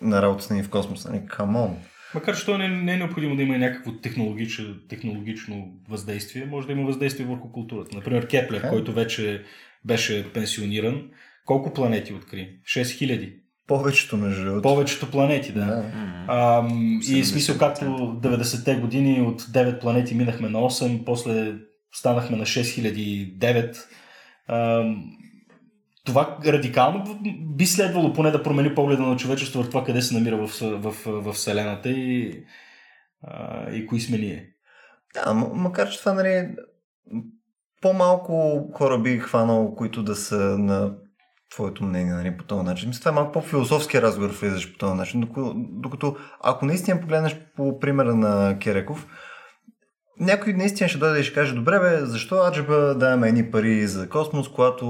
на 0.00 0.22
работата 0.22 0.54
ни 0.54 0.62
в 0.62 0.70
космоса? 0.70 1.10
Нали, 1.10 1.22
come 1.28 1.56
on. 1.56 1.70
Макар 2.14 2.36
че 2.36 2.44
то 2.44 2.58
не, 2.58 2.68
не 2.68 2.92
е 2.92 2.96
необходимо 2.96 3.36
да 3.36 3.42
има 3.42 3.58
някакво 3.58 3.92
технологично, 3.92 4.74
технологично 4.88 5.68
въздействие, 5.88 6.46
може 6.46 6.66
да 6.66 6.72
има 6.72 6.86
въздействие 6.86 7.26
върху 7.26 7.52
културата. 7.52 7.96
Например, 7.96 8.26
Кеплер, 8.26 8.62
okay. 8.62 8.70
който 8.70 8.92
вече 8.92 9.44
беше 9.84 10.32
пенсиониран, 10.32 11.10
колко 11.44 11.72
планети 11.72 12.12
откри? 12.12 12.58
6000. 12.64 13.34
Повечето, 13.66 14.16
между 14.16 14.44
другото. 14.44 14.62
Повечето 14.62 15.10
планети, 15.10 15.52
да. 15.52 15.66
да. 15.66 15.84
А, 16.28 16.68
и 17.08 17.24
смисъл, 17.24 17.58
както 17.58 17.84
90-те 17.84 18.74
години 18.74 19.20
от 19.20 19.42
9 19.42 19.80
планети 19.80 20.14
минахме 20.14 20.48
на 20.48 20.58
8, 20.58 21.04
после 21.04 21.54
станахме 21.94 22.36
на 22.36 22.44
6009. 22.44 23.76
А, 24.46 24.84
това 26.04 26.38
радикално 26.46 27.18
би 27.56 27.66
следвало 27.66 28.12
поне 28.12 28.30
да 28.30 28.42
промени 28.42 28.74
погледа 28.74 29.02
на 29.02 29.16
човечество 29.16 29.62
в 29.62 29.68
това 29.68 29.84
къде 29.84 30.02
се 30.02 30.14
намира 30.14 30.46
в, 30.46 30.60
в, 30.60 30.94
в 31.06 31.32
Вселената 31.32 31.90
и, 31.90 32.44
а, 33.22 33.70
и 33.70 33.86
кои 33.86 34.00
сме 34.00 34.18
ние. 34.18 34.48
Да, 35.14 35.34
макар 35.34 35.90
че 35.90 35.98
това 35.98 36.12
нали, 36.12 36.48
по-малко 37.80 38.62
хора 38.74 38.98
би 38.98 39.18
хванал, 39.18 39.74
които 39.74 40.02
да 40.02 40.16
са 40.16 40.58
на 40.58 40.94
твоето 41.50 41.84
мнение 41.84 42.12
нали, 42.12 42.36
по 42.36 42.44
този 42.44 42.64
начин. 42.64 42.88
Мисля, 42.88 42.98
това 42.98 43.10
е 43.10 43.14
малко 43.14 43.32
по-философски 43.32 44.02
разговор 44.02 44.30
влизаш 44.30 44.72
по 44.72 44.78
този 44.78 44.94
начин, 44.94 45.20
докато, 45.20 45.54
докато 45.56 46.16
ако 46.42 46.66
наистина 46.66 47.00
погледнеш 47.00 47.36
по 47.56 47.78
примера 47.78 48.14
на 48.14 48.58
Кереков, 48.58 49.06
някой 50.20 50.52
наистина 50.52 50.88
ще 50.88 50.98
дойде 50.98 51.20
и 51.20 51.24
ще 51.24 51.34
каже, 51.34 51.54
добре 51.54 51.78
бе, 51.80 52.06
защо 52.06 52.46
аджеба 52.46 52.94
даваме 52.94 53.28
едни 53.28 53.50
пари 53.50 53.86
за 53.86 54.08
космос, 54.08 54.48
когато 54.48 54.86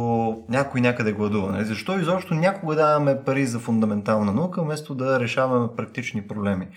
някой 0.48 0.80
някъде 0.80 1.12
гладува? 1.12 1.52
Нали? 1.52 1.64
Защо 1.64 1.98
изобщо 1.98 2.34
някога 2.34 2.74
даваме 2.74 3.24
пари 3.24 3.46
за 3.46 3.58
фундаментална 3.58 4.32
наука, 4.32 4.62
вместо 4.62 4.94
да 4.94 5.20
решаваме 5.20 5.68
практични 5.76 6.22
проблеми? 6.22 6.68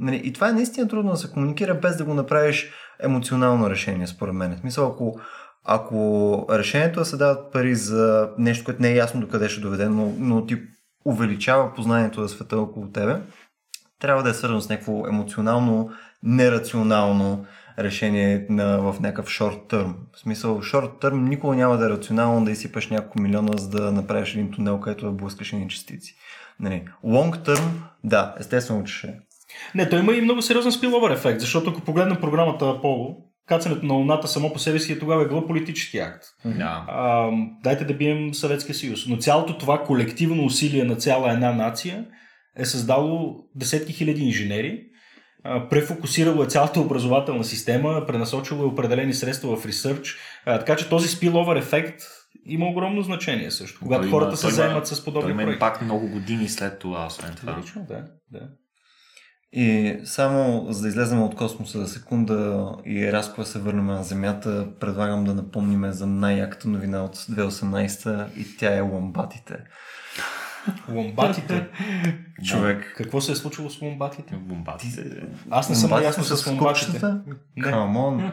Нали? 0.00 0.20
И 0.24 0.32
това 0.32 0.48
е 0.48 0.52
наистина 0.52 0.88
трудно 0.88 1.10
да 1.10 1.16
се 1.16 1.30
комуникира 1.30 1.74
без 1.74 1.96
да 1.96 2.04
го 2.04 2.14
направиш 2.14 2.70
емоционално 3.00 3.70
решение, 3.70 4.06
според 4.06 4.34
мен. 4.34 4.56
В 4.56 4.60
смисъл, 4.60 4.86
ако, 4.86 5.20
ако 5.64 6.46
решението 6.50 7.00
е 7.00 7.02
да 7.02 7.06
се 7.06 7.16
дават 7.16 7.52
пари 7.52 7.74
за 7.74 8.30
нещо, 8.38 8.64
което 8.64 8.82
не 8.82 8.88
е 8.88 8.96
ясно 8.96 9.20
докъде 9.20 9.48
ще 9.48 9.60
доведе, 9.60 9.88
но, 9.88 10.14
но 10.18 10.46
ти 10.46 10.62
увеличава 11.04 11.74
познанието 11.74 12.22
за 12.22 12.28
света 12.28 12.58
около 12.58 12.88
тебе, 12.88 13.20
трябва 14.00 14.22
да 14.22 14.30
е 14.30 14.34
свързано 14.34 14.60
с 14.60 14.68
някакво 14.68 15.06
емоционално, 15.06 15.90
нерационално 16.22 17.46
решение 17.78 18.46
на, 18.48 18.78
в 18.78 19.00
някакъв 19.00 19.28
шорт 19.28 19.58
търм. 19.68 19.96
В 20.12 20.18
смисъл, 20.18 20.62
шорт 20.62 20.90
търм 21.00 21.24
никога 21.24 21.56
няма 21.56 21.76
да 21.76 21.86
е 21.86 21.90
рационално 21.90 22.44
да 22.44 22.50
изсипаш 22.50 22.88
няколко 22.88 23.20
милиона, 23.20 23.52
за 23.56 23.68
да 23.68 23.92
направиш 23.92 24.34
един 24.34 24.50
тунел, 24.50 24.80
където 24.80 25.06
да 25.06 25.12
блъскаш 25.12 25.52
едни 25.52 25.68
частици. 25.68 26.14
Нали. 26.60 26.84
Long 27.04 27.44
терм, 27.44 27.82
да, 28.04 28.34
естествено, 28.40 28.84
че 28.84 28.94
ще. 28.94 29.14
Не, 29.74 29.88
той 29.88 30.00
има 30.00 30.12
и 30.12 30.20
много 30.20 30.42
сериозен 30.42 30.72
спиловър 30.72 31.10
ефект, 31.10 31.40
защото 31.40 31.70
ако 31.70 31.80
погледнем 31.80 32.20
програмата 32.20 32.64
Apollo, 32.64 33.16
кацането 33.46 33.86
на 33.86 33.94
Луната 33.94 34.28
само 34.28 34.52
по 34.52 34.58
себе 34.58 34.78
си 34.78 34.92
е 34.92 34.98
тогава 34.98 35.22
е 35.22 35.28
било 35.28 35.46
политически 35.46 35.98
акт. 35.98 36.24
Да. 36.44 36.84
А, 36.88 37.30
дайте 37.62 37.84
да 37.84 37.94
бием 37.94 38.34
Съветския 38.34 38.74
съюз. 38.74 39.06
Но 39.06 39.16
цялото 39.16 39.58
това 39.58 39.84
колективно 39.84 40.44
усилие 40.44 40.84
на 40.84 40.96
цяла 40.96 41.32
една 41.32 41.52
нация 41.52 42.04
е 42.56 42.64
създало 42.64 43.36
десетки 43.54 43.92
хиляди 43.92 44.22
инженери, 44.22 44.87
префокусирало 45.70 46.42
е 46.42 46.46
цялата 46.46 46.80
образователна 46.80 47.44
система, 47.44 48.04
пренасочило 48.06 48.62
е 48.62 48.66
определени 48.66 49.14
средства 49.14 49.56
в 49.56 49.66
ресърч, 49.66 50.16
така 50.44 50.76
че 50.76 50.88
този 50.88 51.08
спиловър 51.08 51.56
ефект 51.56 52.02
има 52.44 52.66
огромно 52.66 53.02
значение 53.02 53.50
също, 53.50 53.80
когато 53.82 54.02
той 54.02 54.10
хората 54.10 54.28
има, 54.28 54.36
се 54.36 54.50
заемат 54.50 54.86
с 54.86 55.04
подобни 55.04 55.34
той 55.34 55.44
проекти. 55.44 55.58
пак 55.58 55.82
много 55.82 56.08
години 56.08 56.48
след 56.48 56.78
това, 56.78 57.06
освен 57.06 57.34
това. 57.34 57.58
Лично, 57.58 57.86
да, 57.88 58.04
да. 58.30 58.48
И 59.52 59.96
само 60.04 60.66
за 60.72 60.82
да 60.82 60.88
излезем 60.88 61.22
от 61.22 61.34
космоса 61.34 61.78
за 61.78 61.88
секунда 61.88 62.72
и 62.86 63.12
разкова 63.12 63.44
се 63.44 63.58
върнем 63.58 63.86
на 63.86 64.02
Земята, 64.02 64.68
предлагам 64.80 65.24
да 65.24 65.34
напомним 65.34 65.92
за 65.92 66.06
най-яката 66.06 66.68
новина 66.68 67.04
от 67.04 67.16
2018 67.16 68.36
и 68.36 68.56
тя 68.56 68.76
е 68.76 68.80
ламбатите. 68.80 69.56
Ломбатите. 70.88 71.68
Човек. 72.44 72.94
Какво 72.96 73.20
се 73.20 73.32
е 73.32 73.34
случило 73.34 73.70
с 73.70 73.82
ломбатите? 73.82 74.34
Ломбатите. 74.50 75.22
Аз 75.50 75.70
не 75.70 75.76
съм 75.76 75.90
наясно 75.90 76.24
с 76.24 76.46
ломбатите. 76.46 77.00
Камон. 77.62 78.32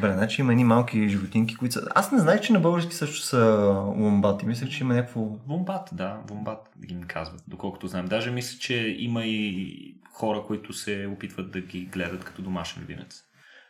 Бре, 0.00 0.12
значи 0.12 0.40
има 0.40 0.52
едни 0.52 0.64
малки 0.64 1.08
животинки, 1.08 1.56
които 1.56 1.72
са... 1.72 1.88
Аз 1.94 2.12
не 2.12 2.18
знаех, 2.18 2.40
че 2.40 2.52
на 2.52 2.60
български 2.60 2.94
също 2.94 3.26
са 3.26 3.72
ломбати. 3.96 4.46
Мисля, 4.46 4.68
че 4.68 4.84
има 4.84 4.94
някакво... 4.94 5.20
Вомбат, 5.46 5.88
да. 5.92 6.16
Вомбат 6.28 6.68
ги 6.86 7.00
казват, 7.06 7.42
доколкото 7.48 7.86
знам. 7.86 8.06
Даже 8.06 8.30
мисля, 8.30 8.58
че 8.58 8.96
има 8.98 9.24
и 9.24 9.94
хора, 10.12 10.42
които 10.46 10.72
се 10.72 11.08
опитват 11.12 11.50
да 11.50 11.60
ги 11.60 11.80
гледат 11.84 12.24
като 12.24 12.42
домашен 12.42 12.82
любимец. 12.82 13.24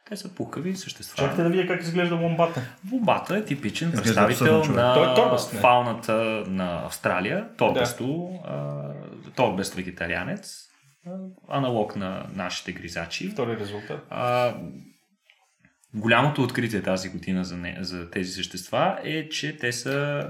Те 0.08 0.16
са 0.16 0.34
пухави 0.34 0.76
същества. 0.76 1.16
Чакайте 1.16 1.42
да 1.42 1.48
видя 1.48 1.66
как 1.66 1.82
изглежда 1.82 2.14
ломбата. 2.14 2.62
Ломбата 2.92 3.36
е 3.36 3.44
типичен 3.44 3.88
изглежда 3.88 4.26
представител 4.26 4.74
на 4.74 4.94
Той 4.94 5.12
е 5.12 5.14
торбест, 5.14 5.52
фауната 5.52 6.44
на 6.46 6.84
Австралия. 6.84 7.48
Торбесто, 7.56 8.30
да. 8.44 8.94
торбест 9.36 9.74
вегетарианец, 9.74 10.68
аналог 11.48 11.96
на 11.96 12.26
нашите 12.34 12.72
гризачи. 12.72 13.30
Втори 13.30 13.56
резултат. 13.56 14.06
А, 14.10 14.54
голямото 15.94 16.42
откритие 16.42 16.82
тази 16.82 17.08
година 17.08 17.44
за, 17.44 17.56
не, 17.56 17.76
за 17.80 18.10
тези 18.10 18.32
същества 18.32 18.98
е, 19.04 19.28
че 19.28 19.56
те 19.56 19.72
са 19.72 20.26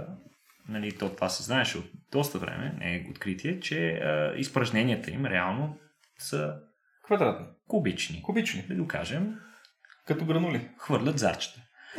нали, 0.69 0.93
то 0.99 1.09
това 1.09 1.29
се 1.29 1.43
знаеше 1.43 1.79
от 1.79 1.91
доста 2.13 2.39
време, 2.39 2.75
не 2.79 2.95
е 2.95 3.07
откритие, 3.11 3.61
че 3.61 3.91
а, 3.91 4.35
изпражненията 4.37 5.11
им 5.11 5.27
реално 5.27 5.77
са 6.19 6.55
квадратни. 7.05 7.47
Кубични. 7.69 8.23
Кубични. 8.23 8.65
Да 8.69 8.75
го 8.75 8.87
кажем. 8.87 9.39
Като 10.07 10.25
гранули. 10.25 10.69
Хвърлят 10.79 11.19
зарчета. 11.19 11.61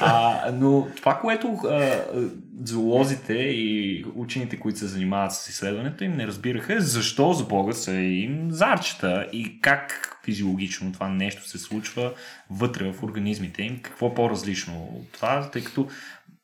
а, 0.00 0.50
но 0.52 0.88
това, 0.96 1.18
което 1.18 1.48
а, 1.48 2.04
зоолозите 2.64 3.34
и 3.34 4.04
учените, 4.14 4.60
които 4.60 4.78
се 4.78 4.86
занимават 4.86 5.32
с 5.32 5.48
изследването 5.48 6.04
им, 6.04 6.16
не 6.16 6.26
разбираха 6.26 6.74
е 6.74 6.80
защо 6.80 7.32
за 7.32 7.44
Бога 7.44 7.72
са 7.72 7.92
им 7.92 8.50
зарчета 8.50 9.28
и 9.32 9.60
как 9.60 10.18
физиологично 10.24 10.92
това 10.92 11.08
нещо 11.08 11.48
се 11.48 11.58
случва 11.58 12.12
вътре 12.50 12.92
в 12.92 13.02
организмите 13.02 13.62
им, 13.62 13.80
какво 13.82 14.14
по-различно 14.14 14.74
от 14.94 15.12
това, 15.12 15.50
тъй 15.50 15.64
като 15.64 15.88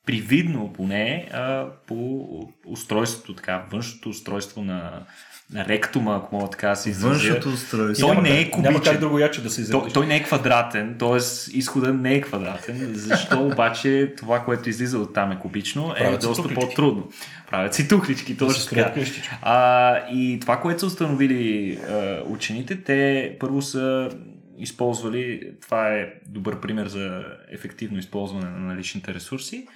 привидно 0.05 0.73
поне 0.73 1.29
а, 1.33 1.67
по 1.87 2.27
устройството, 2.65 3.35
така, 3.35 3.65
външното 3.71 4.09
устройство 4.09 4.63
на 4.63 5.05
ректума, 5.55 6.21
ако 6.23 6.35
мога 6.35 6.49
така 6.49 6.69
да 6.69 6.75
се 6.75 6.89
изразя. 6.89 7.09
Външното 7.09 7.49
устройство. 7.49 8.07
Той 8.07 8.21
не 8.21 8.39
е 8.39 8.51
кубичен. 8.51 8.73
Няма 8.73 8.83
как 8.83 8.99
другояче 8.99 9.43
да 9.43 9.49
се 9.49 9.61
изрази. 9.61 9.81
Той, 9.83 9.91
той 9.91 10.07
не 10.07 10.15
е 10.15 10.23
квадратен, 10.23 10.95
т.е. 10.99 11.17
изходът 11.57 11.95
не 11.95 12.13
е 12.15 12.21
квадратен. 12.21 12.91
Защо 12.93 13.47
обаче 13.47 14.13
това, 14.17 14.43
което 14.45 14.69
излиза 14.69 14.99
от 14.99 15.13
там 15.13 15.31
е 15.31 15.39
кубично, 15.39 15.93
е 15.95 15.99
Правят 15.99 16.21
доста 16.21 16.43
тухлички. 16.43 16.67
по-трудно. 16.67 17.09
Правят 17.49 17.73
си 17.73 17.87
тухлички, 17.87 18.37
точно 18.37 18.69
така. 18.69 18.93
А, 19.41 19.97
и 20.11 20.39
това, 20.41 20.59
което 20.61 20.79
са 20.79 20.85
установили 20.85 21.75
а, 21.89 22.21
учените, 22.25 22.83
те 22.83 23.37
първо 23.39 23.61
са 23.61 24.09
използвали, 24.57 25.51
това 25.61 25.89
е 25.89 26.13
добър 26.27 26.59
пример 26.59 26.87
за 26.87 27.23
ефективно 27.51 27.97
използване 27.97 28.49
на 28.49 28.59
наличните 28.59 29.13
ресурси, 29.13 29.67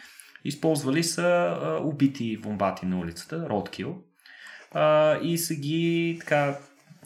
използвали 0.45 1.03
са 1.03 1.23
а, 1.23 1.79
убити 1.83 2.37
вомбати 2.37 2.85
на 2.85 2.99
улицата, 2.99 3.47
roadkill, 3.49 3.93
а, 4.71 5.17
и 5.21 5.37
са 5.37 5.55
ги 5.55 6.17
така 6.19 6.57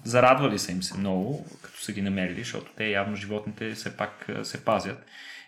зарадвали 0.03 0.59
са 0.59 0.71
им 0.71 0.83
се 0.83 0.97
много, 0.97 1.45
като 1.61 1.79
са 1.79 1.91
ги 1.91 2.01
намерили, 2.01 2.39
защото 2.39 2.71
те 2.75 2.87
явно 2.87 3.15
животните 3.15 3.71
все 3.71 3.97
пак 3.97 4.27
се 4.43 4.65
пазят 4.65 5.05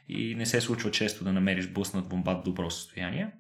и 0.10 0.36
не 0.36 0.46
се 0.46 0.62
случва 0.62 0.92
често 0.92 1.24
да 1.24 1.34
намериш 1.34 1.68
блъснат 1.68 2.08
бомбат 2.08 2.42
в 2.42 2.44
добро 2.44 2.72
състояние. 2.72 3.32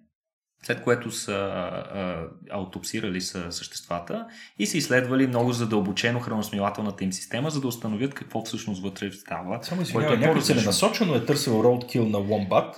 След 0.65 0.82
което 0.82 1.12
са 1.12 1.32
а, 1.34 2.23
аутопсирали 2.51 3.21
са 3.21 3.51
съществата 3.51 4.25
и 4.60 4.67
са 4.67 4.78
изследвали 4.78 5.28
много 5.28 5.51
задълбочено 5.51 6.19
храносмилателната 6.19 7.04
им 7.04 7.13
система, 7.13 7.49
за 7.49 7.62
да 7.62 7.67
установят 7.67 8.13
какво 8.13 8.45
всъщност 8.45 8.84
вътре 8.84 9.12
става. 9.12 9.60
Само 9.62 9.82
извинявай, 9.82 10.15
е 10.15 10.19
някой 10.19 10.41
целенасочено 10.41 11.15
е 11.15 11.25
търсил 11.25 11.51
роудкил 11.51 12.06
на 12.06 12.17
Wombat 12.17 12.73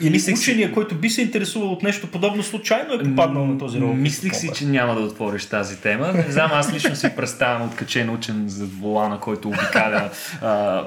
или 0.00 0.10
Мислих 0.10 0.38
учения, 0.38 0.68
си... 0.68 0.74
който 0.74 0.94
би 0.94 1.10
се 1.10 1.22
интересувал 1.22 1.72
от 1.72 1.82
нещо 1.82 2.10
подобно, 2.10 2.42
случайно 2.42 2.94
е 2.94 3.02
попаднал 3.02 3.46
на 3.46 3.58
този 3.58 3.80
роудкил. 3.80 4.00
Мислих 4.00 4.34
си, 4.34 4.50
че 4.54 4.66
няма 4.66 4.94
да 4.94 5.00
отвориш 5.00 5.46
тази 5.46 5.80
тема. 5.80 6.12
Не 6.12 6.32
знам, 6.32 6.50
аз 6.52 6.74
лично 6.74 6.96
си 6.96 7.16
представям 7.16 7.68
откачен 7.68 8.10
учен 8.10 8.44
за 8.48 8.66
волана, 8.66 9.20
който 9.20 9.48
обикаля 9.48 10.10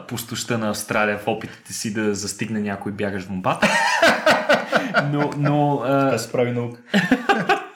пустоща 0.08 0.58
на 0.58 0.70
Австралия 0.70 1.18
в 1.18 1.28
опитите 1.28 1.74
си 1.74 1.94
да 1.94 2.16
застигне 2.16 2.60
някой 2.60 2.92
бягащ 2.92 3.28
вомбат. 3.28 3.66
Но, 5.12 5.30
но, 5.38 5.82
така 5.84 6.18
се 6.18 6.32
прави 6.32 6.52
наука. 6.52 6.82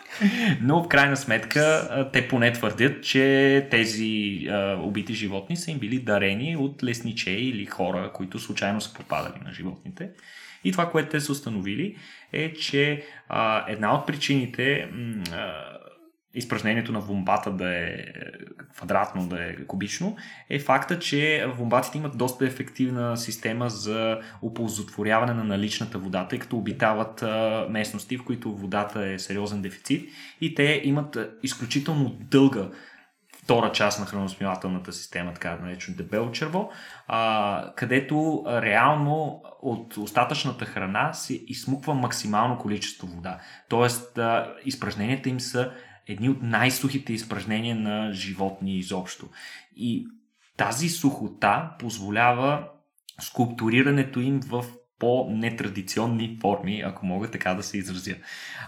Но 0.62 0.84
в 0.84 0.88
крайна 0.88 1.18
сметка 1.18 2.10
те 2.14 2.28
поне 2.28 2.54
твърдят, 2.54 3.04
че 3.04 3.68
тези 3.72 4.46
а, 4.50 4.78
убити 4.82 5.14
животни 5.14 5.58
са 5.58 5.72
им 5.72 5.80
били 5.80 6.00
дарени 6.00 6.58
от 6.58 6.84
лесниче 6.84 7.32
или 7.32 7.66
хора, 7.66 8.12
които 8.14 8.40
случайно 8.40 8.82
са 8.82 8.94
попадали 8.94 9.40
на 9.46 9.54
животните. 9.54 10.10
И 10.64 10.72
това, 10.72 10.92
което 10.92 11.10
те 11.10 11.20
са 11.20 11.32
установили 11.32 11.98
е, 12.34 12.54
че 12.54 13.04
а, 13.30 13.66
една 13.68 13.96
от 13.96 14.08
причините 14.08 14.90
а, 15.32 15.54
изпражнението 16.34 16.92
на 16.92 17.00
вомбата 17.00 17.52
да 17.52 17.78
е 17.78 17.98
квадратно, 18.76 19.28
да 19.28 19.44
е 19.44 19.56
кубично, 19.66 20.16
е 20.50 20.60
факта, 20.60 21.00
че 21.00 21.46
вомбатите 21.58 21.98
имат 21.98 22.18
доста 22.18 22.46
ефективна 22.46 23.18
система 23.18 23.70
за 23.70 24.20
оползотворяване 24.42 25.34
на 25.34 25.44
наличната 25.44 25.98
вода, 25.98 26.28
тъй 26.28 26.40
като 26.40 26.58
обитават 26.58 27.24
местности, 27.70 28.18
в 28.18 28.24
които 28.24 28.56
водата 28.56 29.06
е 29.08 29.20
сериозен 29.20 29.62
дефицит 29.62 30.10
и 30.42 30.56
те 30.56 30.82
имат 30.84 31.18
изключително 31.44 32.18
дълга 32.20 32.70
втора 33.46 33.72
част 33.72 34.00
на 34.00 34.06
храносмилателната 34.06 34.94
система, 34.94 35.34
така 35.34 35.56
наречено 35.56 35.98
дебело 35.98 36.32
черво, 36.32 36.72
а, 37.08 37.74
където 37.76 38.44
реално 38.48 39.42
от 39.62 39.98
остатъчната 39.98 40.66
храна 40.66 41.14
се 41.14 41.34
измуква 41.48 41.94
максимално 41.94 42.58
количество 42.58 43.08
вода. 43.08 43.40
Тоест, 43.70 44.18
а, 44.18 44.54
изпражненията 44.66 45.30
им 45.30 45.40
са 45.40 45.72
едни 46.08 46.30
от 46.30 46.42
най-сухите 46.42 47.14
изпражнения 47.14 47.76
на 47.76 48.14
животни 48.14 48.78
изобщо. 48.78 49.30
И 49.76 50.08
тази 50.58 50.90
сухота 50.90 51.76
позволява 51.80 52.68
скулптурирането 53.22 54.20
им 54.20 54.40
в 54.40 54.66
по-нетрадиционни 55.00 56.38
форми, 56.42 56.82
ако 56.86 57.06
мога 57.06 57.32
така 57.32 57.54
да 57.54 57.64
се 57.64 57.78
изразя. 57.78 58.16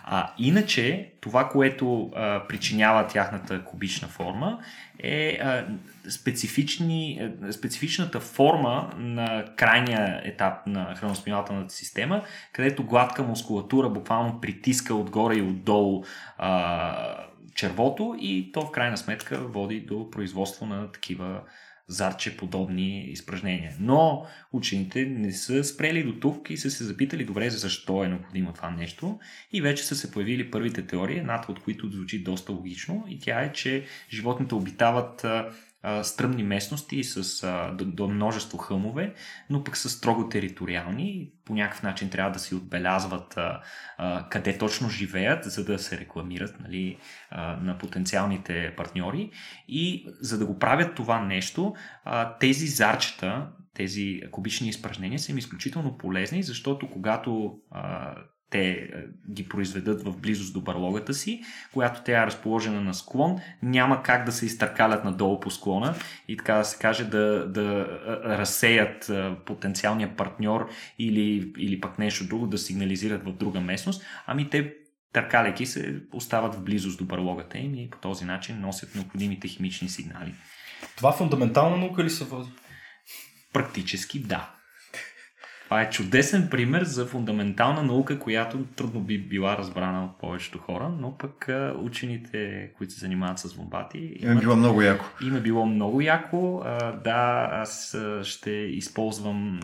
А, 0.04 0.34
иначе, 0.38 1.14
това, 1.22 1.50
което 1.50 2.12
а, 2.16 2.48
причинява 2.48 3.08
тяхната 3.08 3.64
кубична 3.64 4.08
форма, 4.08 4.60
е 5.00 5.40
а, 5.42 5.66
специфични, 6.10 7.32
а, 7.44 7.54
специфичната 7.54 8.20
форма 8.20 8.92
на 8.98 9.46
крайния 9.56 10.22
етап 10.24 10.68
на 10.68 10.96
храносмилателната 10.96 11.74
система, 11.74 12.24
където 12.54 12.86
гладка 12.86 13.24
мускулатура 13.24 13.90
буквално 13.90 14.42
притиска 14.42 14.96
отгоре 14.96 15.36
и 15.36 15.42
отдолу 15.42 16.04
а, 16.38 17.27
червото 17.58 18.16
и 18.20 18.52
то 18.52 18.62
в 18.62 18.72
крайна 18.72 18.98
сметка 18.98 19.48
води 19.48 19.82
до 19.82 20.12
производство 20.12 20.66
на 20.66 20.92
такива 20.92 21.42
зарче 21.88 22.38
подобни 22.38 23.02
изпражнения. 23.02 23.74
Но 23.80 24.26
учените 24.54 25.06
не 25.06 25.32
са 25.32 25.64
спрели 25.64 26.04
до 26.04 26.20
тук 26.20 26.50
и 26.50 26.58
са 26.58 26.72
се 26.72 26.84
запитали 26.84 27.26
добре 27.26 27.50
защо 27.50 28.04
е 28.04 28.08
необходимо 28.08 28.54
това 28.54 28.70
нещо 28.70 29.20
и 29.54 29.62
вече 29.62 29.84
са 29.84 29.96
се 29.96 30.12
появили 30.12 30.52
първите 30.52 30.88
теории, 30.88 31.18
едната 31.18 31.52
от 31.52 31.60
които 31.60 31.92
звучи 31.92 32.24
доста 32.24 32.52
логично 32.52 33.06
и 33.08 33.20
тя 33.20 33.42
е, 33.42 33.54
че 33.54 33.86
животните 34.10 34.56
обитават 34.56 35.26
стръмни 36.04 36.44
местности 36.44 37.04
с 37.04 37.44
а, 37.44 37.72
до, 37.72 37.86
до 37.86 38.08
множество 38.08 38.58
хълмове, 38.58 39.14
но 39.50 39.64
пък 39.64 39.78
са 39.78 39.90
строго 39.90 40.30
териториални. 40.30 41.32
По 41.46 41.54
някакъв 41.54 41.84
начин 41.84 42.10
трябва 42.10 42.32
да 42.32 42.40
си 42.40 42.56
отбелязват 42.56 43.38
а, 43.38 43.62
а, 43.98 44.30
къде 44.30 44.58
точно 44.58 44.90
живеят, 44.90 45.44
за 45.44 45.66
да 45.66 45.80
се 45.80 45.98
рекламират 45.98 46.60
нали, 46.60 46.98
а, 47.30 47.56
на 47.56 47.78
потенциалните 47.78 48.74
партньори. 48.78 49.32
И 49.68 50.06
за 50.22 50.38
да 50.38 50.46
го 50.46 50.60
правят 50.60 50.96
това 50.96 51.26
нещо, 51.26 51.74
а, 52.04 52.38
тези 52.38 52.68
зарчета, 52.68 53.48
тези 53.74 54.22
кубични 54.32 54.70
изпражнения 54.70 55.20
са 55.20 55.32
им 55.32 55.38
изключително 55.38 55.98
полезни, 55.98 56.44
защото 56.44 56.90
когато 56.92 57.60
а, 57.72 58.16
те 58.50 58.70
е, 58.70 58.90
ги 59.32 59.50
произведат 59.50 60.04
в 60.04 60.18
близост 60.18 60.54
до 60.54 60.62
барлогата 60.62 61.14
си, 61.14 61.42
която 61.74 62.02
тя 62.06 62.24
е 62.24 62.26
разположена 62.26 62.82
на 62.82 62.94
склон, 62.94 63.40
няма 63.62 64.04
как 64.04 64.26
да 64.26 64.32
се 64.32 64.46
изтъркалят 64.46 65.06
надолу 65.06 65.40
по 65.40 65.52
склона 65.52 65.96
и 66.28 66.38
така 66.38 66.54
да 66.54 66.66
се 66.66 66.78
каже 66.78 67.04
да, 67.04 67.48
да 67.48 67.86
разсеят 68.26 69.12
потенциалния 69.46 70.16
партньор 70.16 70.70
или, 71.00 71.54
или 71.58 71.82
пък 71.82 72.00
нещо 72.00 72.28
друго, 72.28 72.48
да 72.48 72.58
сигнализират 72.58 73.24
в 73.26 73.34
друга 73.34 73.62
местност, 73.62 74.06
ами 74.28 74.50
те 74.50 74.74
търкаляйки 75.14 75.66
се 75.66 76.02
остават 76.14 76.56
в 76.56 76.64
близост 76.64 76.98
до 76.98 77.06
барлогата 77.06 77.58
им 77.58 77.76
и 77.76 77.90
по 77.90 77.98
този 77.98 78.26
начин 78.26 78.62
носят 78.62 78.96
необходимите 78.96 79.48
химични 79.48 79.90
сигнали. 79.90 80.34
Това 80.96 81.12
фундаментална 81.12 81.78
наука 81.78 82.04
ли 82.04 82.10
се 82.10 82.26
води? 82.26 82.50
Практически 83.54 84.20
да. 84.20 84.57
Това 85.68 85.82
е 85.82 85.90
чудесен 85.90 86.48
пример 86.52 86.84
за 86.84 87.06
фундаментална 87.06 87.84
наука, 87.84 88.20
която 88.20 88.66
трудно 88.76 89.00
би 89.00 89.18
била 89.18 89.58
разбрана 89.58 90.06
от 90.06 90.20
повечето 90.20 90.58
хора, 90.58 90.90
но 91.00 91.18
пък 91.18 91.50
учените, 91.82 92.70
които 92.78 92.94
се 92.94 93.00
занимават 93.00 93.40
с 93.40 93.54
вомбати... 93.54 94.16
Има 94.20 94.36
било 94.36 94.56
много 94.56 94.82
яко. 94.82 95.06
Има 95.24 95.40
било 95.40 95.66
много 95.66 96.02
яко. 96.02 96.64
Да, 97.04 97.50
аз 97.52 97.98
ще 98.24 98.52
използвам 98.52 99.60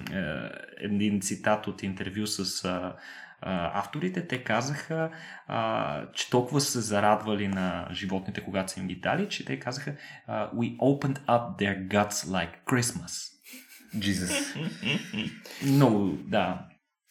един 0.78 1.22
цитат 1.22 1.68
от 1.68 1.84
интервю 1.84 2.28
с 2.28 2.70
авторите, 3.46 4.28
те 4.28 4.44
казаха, 4.44 5.10
а, 5.48 6.02
че 6.14 6.30
толкова 6.30 6.62
са 6.62 6.82
зарадвали 6.82 7.48
на 7.48 7.88
животните, 7.92 8.42
когато 8.42 8.72
са 8.72 8.80
им 8.80 8.88
ги 8.88 8.96
дали, 8.96 9.30
че 9.30 9.46
те 9.46 9.60
казаха 9.60 9.94
We 10.30 10.78
opened 10.78 11.20
up 11.20 11.58
their 11.60 11.88
guts 11.88 12.12
like 12.12 12.52
Christmas. 12.68 13.30
Jesus. 13.98 14.56
Много, 15.66 16.18
да. 16.28 16.68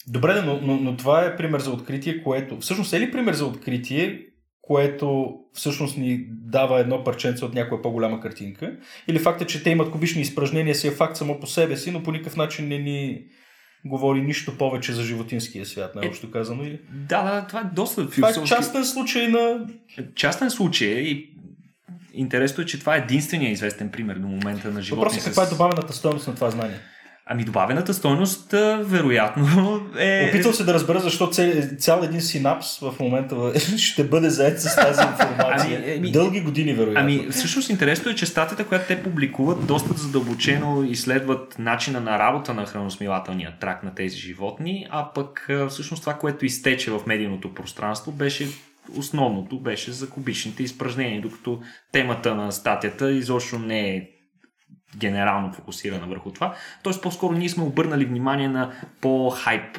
Добре, 0.06 0.42
но, 0.42 0.60
но, 0.62 0.76
но 0.76 0.96
това 0.96 1.24
е 1.24 1.36
пример 1.36 1.60
за 1.60 1.70
откритие, 1.70 2.22
което... 2.22 2.58
Всъщност 2.60 2.92
е 2.92 3.00
ли 3.00 3.10
пример 3.10 3.34
за 3.34 3.46
откритие, 3.46 4.20
което 4.62 5.34
всъщност 5.52 5.96
ни 5.96 6.26
дава 6.30 6.80
едно 6.80 7.04
парченце 7.04 7.44
от 7.44 7.54
някоя 7.54 7.82
по-голяма 7.82 8.20
картинка? 8.20 8.76
Или 9.08 9.18
факта, 9.18 9.46
че 9.46 9.62
те 9.62 9.70
имат 9.70 9.90
кубични 9.90 10.22
изпражнения 10.22 10.74
си 10.74 10.88
е 10.88 10.90
факт 10.90 11.16
само 11.16 11.40
по 11.40 11.46
себе 11.46 11.76
си, 11.76 11.90
но 11.90 12.02
по 12.02 12.12
никакъв 12.12 12.36
начин 12.36 12.68
не 12.68 12.78
ни 12.78 13.24
говори 13.84 14.20
нищо 14.20 14.58
повече 14.58 14.92
за 14.92 15.02
животинския 15.02 15.66
свят, 15.66 15.94
най-общо 15.94 16.30
казано. 16.30 16.64
Да, 17.08 17.22
да, 17.22 17.46
това 17.46 17.60
е 17.60 17.74
доста 17.74 18.10
Това 18.10 18.30
е 18.30 18.44
частен 18.44 18.84
случай 18.84 19.28
на... 19.28 19.66
Частен 20.14 20.50
случай 20.50 20.88
и 20.88 21.31
Интересно 22.14 22.62
е, 22.62 22.66
че 22.66 22.80
това 22.80 22.96
е 22.96 22.98
единствения 22.98 23.50
известен 23.50 23.90
пример 23.90 24.14
до 24.14 24.28
момента 24.28 24.70
на 24.70 24.82
живота. 24.82 25.00
Въпросът 25.00 25.22
е 25.22 25.24
каква 25.24 25.42
е 25.42 25.46
добавената 25.46 25.92
стоеност 25.92 26.28
на 26.28 26.34
това 26.34 26.50
знание? 26.50 26.78
Ами 27.26 27.44
добавената 27.44 27.94
стойност, 27.94 28.50
вероятно 28.80 29.80
е... 29.98 30.28
Опитвам 30.28 30.54
се 30.54 30.64
да 30.64 30.74
разбера 30.74 31.00
защо 31.00 31.30
цял, 31.30 31.52
цял 31.78 32.00
един 32.02 32.20
синапс 32.20 32.78
в 32.78 32.94
момента 33.00 33.36
ще 33.78 34.04
бъде 34.04 34.30
заед 34.30 34.60
с 34.60 34.76
тази 34.76 35.02
информация. 35.02 35.82
Ами, 35.84 35.94
ами, 35.96 36.10
Дълги 36.10 36.40
години, 36.40 36.74
вероятно. 36.74 37.00
Ами, 37.00 37.28
всъщност 37.30 37.70
интересно 37.70 38.10
е, 38.10 38.14
че 38.14 38.26
статията, 38.26 38.66
която 38.66 38.86
те 38.88 39.02
публикуват, 39.02 39.66
доста 39.66 39.94
задълбочено 39.94 40.84
изследват 40.84 41.58
начина 41.58 42.00
на 42.00 42.18
работа 42.18 42.54
на 42.54 42.66
храносмилателния 42.66 43.52
трак 43.60 43.82
на 43.82 43.94
тези 43.94 44.16
животни, 44.16 44.86
а 44.90 45.12
пък 45.14 45.50
всъщност 45.68 46.02
това, 46.02 46.14
което 46.14 46.46
изтече 46.46 46.90
в 46.90 47.00
медийното 47.06 47.54
пространство, 47.54 48.12
беше 48.12 48.48
основното 48.96 49.60
беше 49.60 49.92
за 49.92 50.10
кубичните 50.10 50.62
изпражнения, 50.62 51.22
докато 51.22 51.60
темата 51.92 52.34
на 52.34 52.52
статията 52.52 53.12
изобщо 53.12 53.58
не 53.58 53.96
е 53.96 54.08
генерално 54.96 55.52
фокусирана 55.52 56.06
върху 56.06 56.30
това. 56.30 56.54
Тоест 56.82 57.02
по-скоро 57.02 57.32
ние 57.32 57.48
сме 57.48 57.64
обърнали 57.64 58.04
внимание 58.04 58.48
на 58.48 58.72
по-хайп 59.00 59.78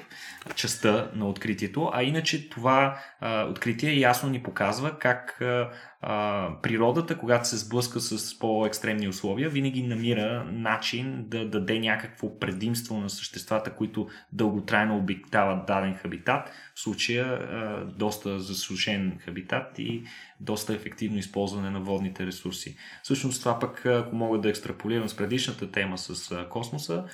частта 0.56 1.08
на 1.16 1.28
откритието, 1.28 1.92
а 1.94 2.04
иначе 2.04 2.50
това 2.50 3.00
а, 3.20 3.44
откритие 3.44 4.00
ясно 4.00 4.30
ни 4.30 4.44
показва 4.44 5.00
как 5.00 5.42
а, 5.42 5.70
а, 6.02 6.50
природата, 6.62 7.18
когато 7.18 7.48
се 7.48 7.58
сблъска 7.58 8.00
с 8.00 8.40
по-екстремни 8.40 9.08
условия, 9.08 9.50
винаги 9.50 9.84
намира 9.84 10.44
начин 10.52 11.26
да 11.28 11.50
даде 11.50 11.80
някакво 11.80 12.40
предимство 12.40 12.98
на 12.98 13.10
съществата, 13.10 13.72
които 13.72 14.08
дълготрайно 14.32 14.98
обитават 14.98 15.66
даден 15.66 15.96
хабитат, 15.96 16.52
в 16.76 16.80
случая 16.80 17.26
а, 17.26 17.86
доста 17.86 18.40
засушен 18.40 19.18
хабитат 19.26 19.80
и 19.80 20.04
доста 20.44 20.74
ефективно 20.74 21.18
използване 21.18 21.70
на 21.70 21.80
водните 21.80 22.26
ресурси. 22.26 22.78
Всъщност 23.04 23.40
това 23.40 23.60
пък, 23.60 23.86
ако 23.86 24.16
мога 24.16 24.40
да 24.40 24.50
екстраполирам 24.50 25.10
с 25.10 25.18
предишната 25.18 25.72
тема 25.72 25.98
с 25.98 26.46
космоса, 26.50 27.06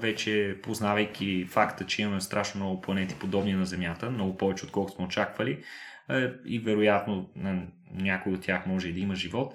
вече 0.00 0.56
познавайки 0.62 1.44
факта, 1.44 1.86
че 1.86 2.02
имаме 2.02 2.20
страшно 2.20 2.60
много 2.60 2.80
планети 2.80 3.14
подобни 3.14 3.52
на 3.52 3.66
Земята, 3.66 4.10
много 4.10 4.36
повече 4.36 4.64
отколкото 4.64 4.96
сме 4.96 5.04
очаквали, 5.04 5.62
и 6.46 6.58
вероятно 6.58 7.30
на 7.36 7.62
някой 7.94 8.32
от 8.32 8.40
тях 8.40 8.66
може 8.66 8.88
и 8.88 8.92
да 8.92 9.00
има 9.00 9.14
живот, 9.14 9.54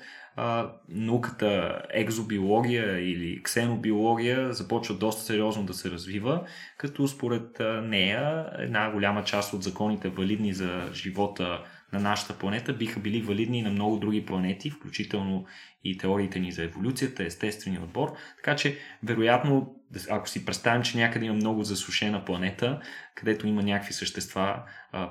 науката 0.89 1.81
екзобиология 1.89 2.99
или 2.99 3.43
ксенобиология 3.43 4.53
започва 4.53 4.95
доста 4.95 5.23
сериозно 5.23 5.65
да 5.65 5.73
се 5.73 5.91
развива, 5.91 6.45
като 6.77 7.07
според 7.07 7.59
нея 7.83 8.49
една 8.57 8.91
голяма 8.91 9.23
част 9.23 9.53
от 9.53 9.63
законите 9.63 10.09
валидни 10.09 10.53
за 10.53 10.89
живота 10.93 11.63
на 11.93 11.99
нашата 11.99 12.39
планета 12.39 12.73
биха 12.73 12.99
били 12.99 13.21
валидни 13.21 13.61
на 13.61 13.69
много 13.69 13.97
други 13.97 14.25
планети, 14.25 14.69
включително 14.69 15.45
и 15.83 15.97
теориите 15.97 16.39
ни 16.39 16.51
за 16.51 16.63
еволюцията, 16.63 17.23
естествения 17.23 17.81
отбор. 17.81 18.13
Така 18.35 18.55
че, 18.55 18.77
вероятно, 19.03 19.75
ако 20.09 20.29
си 20.29 20.45
представим, 20.45 20.83
че 20.83 20.97
някъде 20.97 21.25
има 21.25 21.35
много 21.35 21.63
засушена 21.63 22.25
планета, 22.25 22.81
където 23.15 23.47
има 23.47 23.63
някакви 23.63 23.93
същества, 23.93 24.63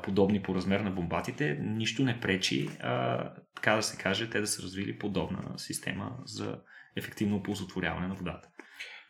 подобни 0.03 0.43
по 0.43 0.55
размер 0.55 0.81
на 0.81 0.91
бомбатите, 0.91 1.59
нищо 1.61 2.05
не 2.05 2.21
пречи, 2.21 2.69
така 3.55 3.77
да 3.77 3.83
се 3.83 3.97
каже, 4.03 4.31
те 4.31 4.41
да 4.41 4.47
са 4.47 4.63
развили 4.63 4.99
подобна 4.99 5.59
система 5.59 6.13
за 6.25 6.59
ефективно 6.97 7.37
оползотворяване 7.37 8.09
на 8.09 8.15
водата. 8.15 8.49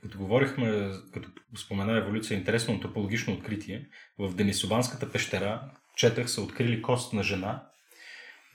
Като 0.02 0.18
говорихме, 0.18 0.90
като 1.12 1.30
спомена 1.56 1.98
еволюция, 1.98 2.38
интересно 2.38 2.74
антропологично 2.74 3.34
откритие, 3.34 3.88
в 4.18 4.34
Денисованската 4.34 5.12
пещера 5.12 5.70
четах 6.00 6.30
са 6.30 6.42
открили 6.42 6.82
кост 6.82 7.12
на 7.12 7.22
жена, 7.22 7.62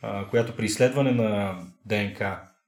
а, 0.01 0.29
която 0.29 0.55
при 0.55 0.65
изследване 0.65 1.11
на 1.11 1.59
ДНК 1.85 2.19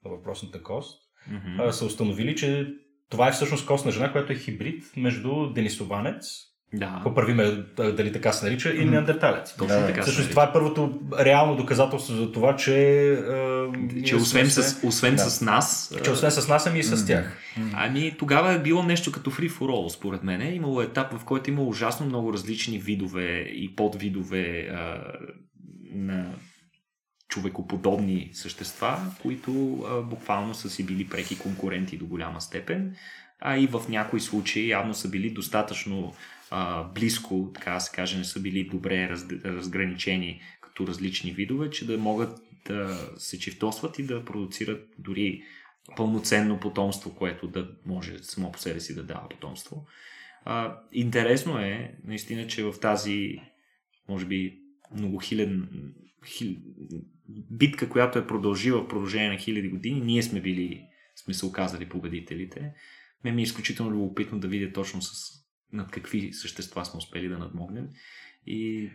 на 0.05 0.11
въпросната 0.11 0.63
кост 0.63 1.01
mm-hmm. 1.31 1.67
а, 1.67 1.71
са 1.71 1.85
установили, 1.85 2.35
че 2.35 2.67
това 3.09 3.27
е 3.27 3.31
всъщност 3.31 3.67
кост 3.67 3.85
на 3.85 3.91
жена, 3.91 4.11
която 4.11 4.33
е 4.33 4.35
хибрид 4.35 4.83
между 4.97 5.53
денисованец, 5.53 6.25
да. 6.73 7.01
Поправиме 7.03 7.63
дали 7.77 8.11
така 8.11 8.33
се 8.33 8.45
нарича, 8.45 8.73
и 8.75 8.85
неандерталец. 8.85 9.55
Точно 9.55 9.79
да, 9.79 9.87
така. 9.87 10.01
Всъщност 10.01 10.29
това 10.29 10.43
е 10.43 10.53
първото 10.53 10.99
реално 11.19 11.55
доказателство 11.55 12.15
за 12.15 12.31
това, 12.31 12.55
че. 12.55 12.73
че 14.05 14.15
освен, 14.15 14.49
с, 14.49 14.79
освен 14.83 15.15
да. 15.15 15.29
с 15.29 15.41
нас. 15.41 15.95
Че 16.03 16.11
освен 16.11 16.31
с 16.31 16.47
нас, 16.47 16.67
ами 16.67 16.79
и 16.79 16.83
с 16.83 17.05
тях. 17.05 17.37
Ами 17.73 18.15
тогава 18.19 18.53
е 18.53 18.59
било 18.59 18.83
нещо 18.83 19.11
като 19.11 19.31
free 19.31 19.49
for 19.49 19.69
all, 19.69 19.89
според 19.89 20.23
мен. 20.23 20.55
Имало 20.55 20.81
етап, 20.81 21.13
в 21.13 21.25
който 21.25 21.49
има 21.49 21.61
ужасно 21.63 22.05
много 22.05 22.33
различни 22.33 22.79
видове 22.79 23.39
и 23.39 23.75
подвидове 23.75 24.69
а, 24.71 25.01
на 25.93 26.25
човекоподобни 27.29 28.29
същества, 28.33 28.97
които 29.21 29.85
а, 29.89 30.01
буквално 30.01 30.53
са 30.53 30.69
си 30.69 30.85
били 30.85 31.07
преки 31.07 31.37
конкуренти 31.37 31.97
до 31.97 32.05
голяма 32.05 32.41
степен, 32.41 32.95
а 33.39 33.57
и 33.57 33.67
в 33.67 33.81
някои 33.89 34.19
случаи 34.19 34.69
явно 34.69 34.93
са 34.93 35.09
били 35.09 35.29
достатъчно 35.29 36.13
а, 36.51 36.83
близко, 36.83 37.51
така 37.53 37.73
да 37.73 37.79
се 37.79 37.95
каже, 37.95 38.17
не 38.17 38.23
са 38.23 38.39
били 38.39 38.69
добре 38.69 39.09
раз, 39.09 39.25
разграничени 39.45 40.41
като 40.61 40.87
различни 40.87 41.31
видове, 41.31 41.69
че 41.69 41.87
да 41.87 41.97
могат 41.97 42.39
да 42.65 43.09
се 43.17 43.39
чифтосват 43.39 43.99
и 43.99 44.03
да 44.03 44.25
продуцират 44.25 44.89
дори 44.99 45.43
пълноценно 45.95 46.59
потомство, 46.59 47.15
което 47.15 47.47
да 47.47 47.69
може 47.85 48.23
само 48.23 48.51
по 48.51 48.59
себе 48.59 48.79
си 48.79 48.95
да 48.95 49.03
дава 49.03 49.29
потомство. 49.29 49.85
А, 50.45 50.79
интересно 50.91 51.59
е, 51.59 51.97
наистина, 52.03 52.47
че 52.47 52.63
в 52.63 52.73
тази, 52.81 53.41
може 54.09 54.25
би, 54.25 54.59
многохиляден 54.95 55.93
хил... 56.25 56.55
битка, 57.51 57.89
която 57.89 58.19
е 58.19 58.27
продължила 58.27 58.81
в 58.81 58.87
продължение 58.87 59.29
на 59.29 59.37
хиляди 59.37 59.69
години, 59.69 60.01
ние 60.01 60.23
сме 60.23 60.41
били, 60.41 60.85
сме 61.15 61.33
се 61.33 61.45
оказали 61.45 61.89
победителите. 61.89 62.73
Ме 63.23 63.31
ми 63.31 63.41
е 63.41 63.43
изключително 63.43 63.91
любопитно 63.91 64.39
да 64.39 64.47
видя 64.47 64.73
точно 64.73 65.01
с 65.01 65.37
над 65.73 65.91
какви 65.91 66.33
същества 66.33 66.85
сме 66.85 66.97
успели 66.97 67.29
да 67.29 67.37
надмогнем. 67.37 67.87
И 68.45 68.89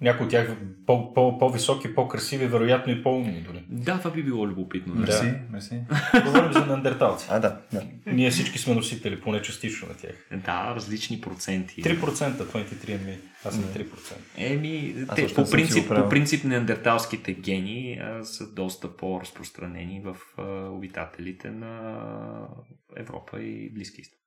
някои 0.00 0.24
от 0.24 0.30
тях 0.30 0.56
по, 0.86 1.14
по, 1.14 1.38
по-високи, 1.38 1.94
по-красиви, 1.94 2.46
вероятно 2.46 2.92
и 2.92 3.02
по-умни 3.02 3.40
дори. 3.40 3.64
Да, 3.68 3.98
това 3.98 4.10
би 4.10 4.22
било 4.22 4.48
любопитно. 4.48 4.94
Мерси, 4.94 5.26
да. 5.26 5.40
мерси. 5.50 5.80
Говорим 6.24 6.52
за 6.52 6.66
неандерталци. 6.66 7.26
А, 7.30 7.38
да, 7.38 7.60
да. 7.72 7.82
Ние 8.06 8.30
всички 8.30 8.58
сме 8.58 8.74
носители, 8.74 9.20
поне 9.20 9.42
частично 9.42 9.88
на 9.88 9.94
тях. 9.94 10.28
Да, 10.44 10.74
различни 10.76 11.20
проценти. 11.20 11.82
3%, 11.82 12.32
23 12.32 13.04
ми. 13.04 13.18
Аз 13.44 13.54
съм 13.54 13.64
3%. 13.64 14.14
Еми, 14.36 14.94
те, 15.14 15.34
по, 15.34 15.50
принцип, 15.50 15.88
по 15.88 16.08
принцип 16.08 16.44
неандерталските 16.44 17.34
гени 17.34 17.98
а, 18.02 18.24
са 18.24 18.52
доста 18.52 18.96
по-разпространени 18.96 20.02
в 20.04 20.16
а, 20.38 20.42
обитателите 20.70 21.50
на 21.50 22.48
Европа 22.96 23.42
и 23.42 23.70
Близки 23.74 24.00
изток. 24.00 24.23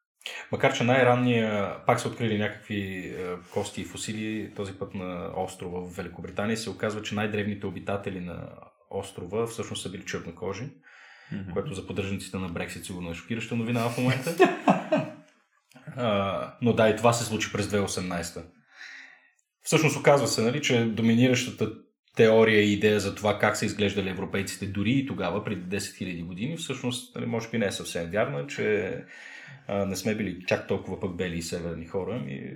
Макар, 0.52 0.74
че 0.74 0.84
най-ранния, 0.84 1.76
пак 1.86 2.00
са 2.00 2.08
открили 2.08 2.38
някакви 2.38 2.80
е, 2.80 3.36
кости 3.54 3.82
и 3.82 3.86
фусили, 3.86 4.54
този 4.56 4.74
път 4.74 4.94
на 4.96 5.32
острова 5.36 5.80
в 5.80 5.96
Великобритания, 5.96 6.58
се 6.58 6.70
оказва, 6.70 7.02
че 7.02 7.16
най-древните 7.16 7.66
обитатели 7.66 8.20
на 8.20 8.50
острова 8.90 9.48
всъщност 9.48 9.84
са 9.84 9.90
били 9.90 10.06
чернокожи, 10.06 10.64
mm-hmm. 10.64 11.54
което 11.54 11.74
за 11.74 11.88
поддръжниците 11.88 12.38
на 12.38 12.50
Брексит 12.50 12.86
сигурно 12.86 13.12
е 13.12 13.14
шокираща 13.14 13.56
новина 13.56 13.90
в 13.90 13.98
момента. 13.98 14.36
а, 15.96 16.54
но 16.62 16.74
да, 16.74 16.90
и 16.90 16.96
това 16.96 17.14
се 17.14 17.26
случи 17.26 17.52
през 17.52 17.68
2018. 17.68 18.46
Всъщност 19.64 19.98
оказва 19.98 20.28
се, 20.28 20.42
нали, 20.42 20.62
че 20.62 20.86
доминиращата 20.86 21.72
теория 22.16 22.62
и 22.62 22.74
идея 22.74 23.00
за 23.00 23.16
това 23.16 23.40
как 23.40 23.58
са 23.58 23.66
изглеждали 23.66 24.10
европейците 24.10 24.66
дори 24.66 24.92
и 24.92 25.06
тогава, 25.06 25.44
преди 25.44 25.62
10 25.62 25.78
000 25.78 26.26
години, 26.26 26.58
всъщност, 26.58 27.16
нали, 27.16 27.26
може 27.26 27.50
би 27.50 27.58
не 27.58 27.66
е 27.66 27.72
съвсем 27.72 28.12
вярна, 28.12 28.48
че 28.48 28.94
а, 29.68 29.86
не 29.86 29.96
сме 29.96 30.16
били 30.16 30.44
чак 30.48 30.68
толкова 30.68 31.00
пък 31.00 31.16
бели 31.16 31.38
и 31.38 31.42
северни 31.42 31.86
хора. 31.86 32.20
Ми... 32.20 32.56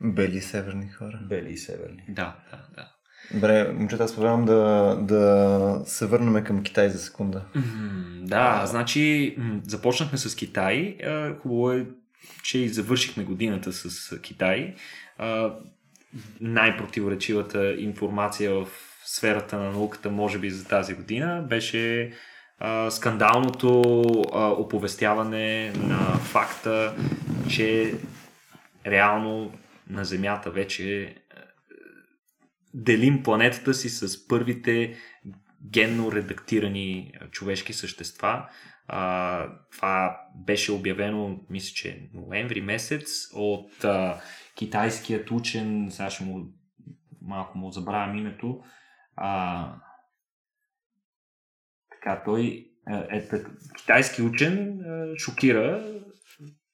Бели 0.00 0.36
и 0.36 0.40
северни 0.40 0.88
хора. 0.88 1.20
Бели 1.28 1.52
и 1.52 1.58
северни. 1.58 2.04
Да, 2.08 2.36
да, 2.50 2.66
да. 2.76 2.90
Добре, 3.34 3.72
момчета, 3.72 4.04
аз 4.04 4.14
предлагам 4.14 4.44
да, 4.44 4.94
да 5.02 5.82
се 5.86 6.06
върнем 6.06 6.44
към 6.44 6.62
Китай 6.62 6.88
за 6.88 6.98
секунда. 6.98 7.44
Да, 8.22 8.60
а... 8.62 8.66
значи 8.66 9.36
започнахме 9.62 10.18
с 10.18 10.36
Китай. 10.36 10.98
Хубаво 11.42 11.72
е, 11.72 11.86
че 12.42 12.58
и 12.58 12.68
завършихме 12.68 13.24
годината 13.24 13.72
с 13.72 14.20
Китай. 14.20 14.74
Най-противоречивата 16.40 17.74
информация 17.74 18.54
в 18.54 18.68
сферата 19.04 19.58
на 19.58 19.70
науката, 19.70 20.10
може 20.10 20.38
би 20.38 20.50
за 20.50 20.68
тази 20.68 20.94
година, 20.94 21.46
беше 21.48 22.12
скандалното 22.90 23.82
а, 24.32 24.48
оповестяване 24.48 25.72
на 25.72 25.98
факта, 26.18 26.96
че 27.48 27.94
реално 28.86 29.52
на 29.90 30.04
Земята 30.04 30.50
вече 30.50 31.16
делим 32.74 33.22
планетата 33.22 33.74
си 33.74 33.88
с 33.88 34.28
първите 34.28 34.96
генно 35.70 36.12
редактирани 36.12 37.12
човешки 37.30 37.72
същества. 37.72 38.48
А, 38.88 39.48
това 39.72 40.20
беше 40.36 40.72
обявено, 40.72 41.40
мисля, 41.50 41.74
че 41.74 42.08
ноември 42.14 42.60
месец 42.60 43.28
от 43.32 43.84
а, 43.84 44.20
китайският 44.54 45.30
учен, 45.30 45.88
сега 45.90 46.10
ще 46.10 46.24
му 46.24 46.46
малко 47.22 47.58
му 47.58 47.70
забравям 47.70 48.16
името, 48.16 48.60
а, 49.16 49.74
така, 52.04 52.22
той 52.24 52.70
е, 53.10 53.16
е 53.16 53.42
китайски 53.78 54.22
учен, 54.22 54.80
е, 54.80 55.18
шокира 55.18 55.92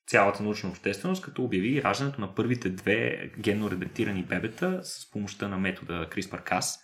цялата 0.07 0.43
научна 0.43 0.71
общественост, 0.71 1.23
като 1.23 1.45
обяви 1.45 1.83
раждането 1.83 2.21
на 2.21 2.35
първите 2.35 2.71
две 2.71 3.31
генно 3.39 3.71
редактирани 3.71 4.23
бебета 4.23 4.81
с 4.83 5.11
помощта 5.11 5.49
на 5.49 5.59
метода 5.59 6.07
CRISPR-Cas, 6.11 6.81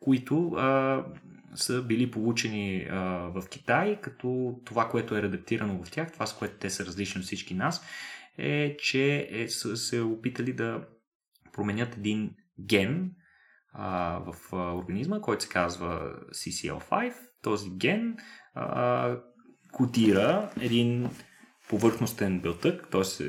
които 0.00 0.48
а, 0.48 1.04
са 1.54 1.82
били 1.82 2.10
получени 2.10 2.86
а, 2.90 2.98
в 3.08 3.42
Китай, 3.50 4.00
като 4.00 4.60
това, 4.64 4.88
което 4.88 5.16
е 5.16 5.22
редактирано 5.22 5.84
в 5.84 5.90
тях, 5.90 6.12
това 6.12 6.26
с 6.26 6.38
което 6.38 6.54
те 6.58 6.70
са 6.70 6.86
различни 6.86 7.18
от 7.18 7.24
всички 7.24 7.54
нас, 7.54 7.84
е, 8.38 8.76
че 8.76 9.28
е, 9.30 9.48
са 9.48 9.76
се 9.76 10.00
опитали 10.00 10.52
да 10.52 10.86
променят 11.52 11.96
един 11.96 12.30
ген 12.60 13.12
а, 13.72 14.18
в 14.18 14.34
а, 14.52 14.74
организма, 14.74 15.20
който 15.20 15.44
се 15.44 15.48
казва 15.48 16.16
CCL5 16.32 17.14
този 17.42 17.70
ген 17.70 18.16
а, 18.54 19.16
кодира 19.72 20.50
един 20.60 21.10
повърхностен 21.68 22.40
белтък, 22.40 22.88
т.е. 22.90 23.24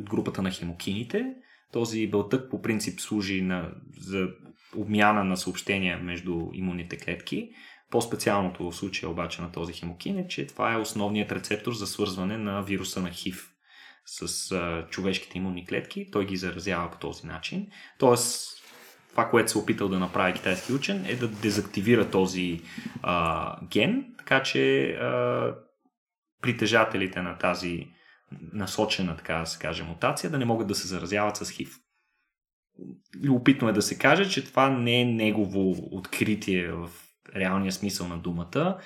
от 0.00 0.10
групата 0.10 0.42
на 0.42 0.50
хемокините. 0.50 1.34
Този 1.72 2.06
белтък 2.06 2.50
по 2.50 2.62
принцип 2.62 3.00
служи 3.00 3.42
на, 3.42 3.70
за 3.98 4.28
обмяна 4.76 5.24
на 5.24 5.36
съобщения 5.36 5.98
между 5.98 6.48
имунните 6.52 6.96
клетки. 6.96 7.50
По-специалното 7.90 8.70
в 8.70 8.76
случая 8.76 9.10
обаче 9.10 9.42
на 9.42 9.52
този 9.52 9.72
хемокин 9.72 10.18
е, 10.18 10.28
че 10.28 10.46
това 10.46 10.72
е 10.72 10.78
основният 10.78 11.32
рецептор 11.32 11.72
за 11.72 11.86
свързване 11.86 12.38
на 12.38 12.62
вируса 12.62 13.00
на 13.00 13.10
ХИВ 13.10 13.50
с 14.06 14.52
а, 14.52 14.86
човешките 14.90 15.38
имунни 15.38 15.66
клетки. 15.66 16.10
Той 16.10 16.26
ги 16.26 16.36
заразява 16.36 16.90
по 16.90 16.98
този 16.98 17.26
начин. 17.26 17.66
Тоест, 17.98 18.63
това, 19.14 19.30
което 19.30 19.50
се 19.50 19.58
е 19.58 19.60
опитал 19.60 19.88
да 19.88 19.98
направи 19.98 20.32
китайски 20.32 20.72
учен, 20.72 21.04
е 21.06 21.16
да 21.16 21.28
дезактивира 21.28 22.10
този 22.10 22.60
а, 23.02 23.56
ген, 23.66 24.14
така 24.18 24.42
че 24.42 24.90
а, 24.90 25.54
притежателите 26.42 27.22
на 27.22 27.38
тази 27.38 27.86
насочена, 28.52 29.16
така 29.16 29.34
да 29.34 29.46
се 29.46 29.58
каже, 29.58 29.82
мутация, 29.82 30.30
да 30.30 30.38
не 30.38 30.44
могат 30.44 30.68
да 30.68 30.74
се 30.74 30.88
заразяват 30.88 31.36
с 31.36 31.50
хив. 31.50 31.78
Любопитно 33.22 33.68
е 33.68 33.72
да 33.72 33.82
се 33.82 33.98
каже, 33.98 34.30
че 34.30 34.44
това 34.44 34.70
не 34.70 35.00
е 35.00 35.04
негово 35.04 35.76
откритие 35.90 36.72
в 36.72 36.90
реалния 37.36 37.72
смисъл 37.72 38.08
на 38.08 38.18
думата, 38.18 38.78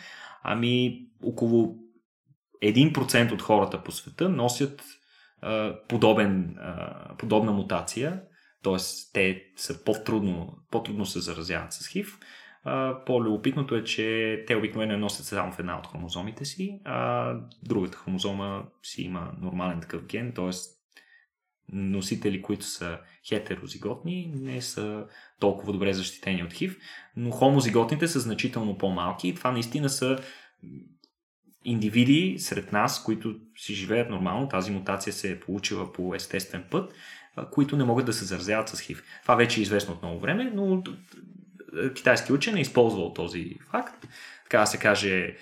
ами 0.42 1.06
около 1.22 1.76
1% 2.64 3.32
от 3.32 3.42
хората 3.42 3.82
по 3.82 3.92
света 3.92 4.28
носят 4.28 4.82
а, 5.40 5.76
подобен, 5.88 6.56
а, 6.58 7.16
подобна 7.18 7.52
мутация, 7.52 8.22
т.е. 8.62 8.76
те 9.12 9.44
са 9.56 9.84
по-трудно, 9.84 10.58
по-трудно 10.70 11.06
се 11.06 11.20
заразяват 11.20 11.72
с 11.72 11.88
хив. 11.88 12.18
по-любопитното 13.06 13.74
е, 13.76 13.84
че 13.84 14.44
те 14.46 14.56
обикновено 14.56 14.98
носят 14.98 15.26
само 15.26 15.52
в 15.52 15.58
една 15.58 15.78
от 15.78 15.86
хромозомите 15.86 16.44
си, 16.44 16.80
а 16.84 17.34
другата 17.62 17.98
хромозома 17.98 18.64
си 18.82 19.02
има 19.02 19.32
нормален 19.40 19.80
такъв 19.80 20.06
ген, 20.06 20.32
т.е. 20.32 20.50
носители, 21.72 22.42
които 22.42 22.64
са 22.64 22.98
хетерозиготни, 23.28 24.32
не 24.34 24.62
са 24.62 25.06
толкова 25.40 25.72
добре 25.72 25.92
защитени 25.92 26.42
от 26.42 26.52
хив, 26.52 26.78
но 27.16 27.30
хомозиготните 27.30 28.08
са 28.08 28.20
значително 28.20 28.78
по-малки 28.78 29.28
и 29.28 29.34
това 29.34 29.52
наистина 29.52 29.88
са 29.88 30.18
индивиди 31.64 32.38
сред 32.38 32.72
нас, 32.72 33.04
които 33.04 33.36
си 33.56 33.74
живеят 33.74 34.10
нормално, 34.10 34.48
тази 34.48 34.70
мутация 34.70 35.12
се 35.12 35.30
е 35.30 35.40
получила 35.40 35.92
по 35.92 36.14
естествен 36.14 36.64
път, 36.70 36.92
които 37.52 37.76
не 37.76 37.84
могат 37.84 38.06
да 38.06 38.12
се 38.12 38.24
заразяват 38.24 38.68
с 38.68 38.80
хив. 38.80 39.02
Това 39.22 39.34
вече 39.34 39.60
е 39.60 39.62
известно 39.62 39.94
от 39.94 40.02
много 40.02 40.20
време, 40.20 40.52
но 40.54 40.82
китайски 41.94 42.32
учен 42.32 42.56
е 42.56 42.60
използвал 42.60 43.12
този 43.12 43.56
факт. 43.70 44.08
Така 44.42 44.60
да 44.60 44.66
се 44.66 44.78
каже, 44.78 45.36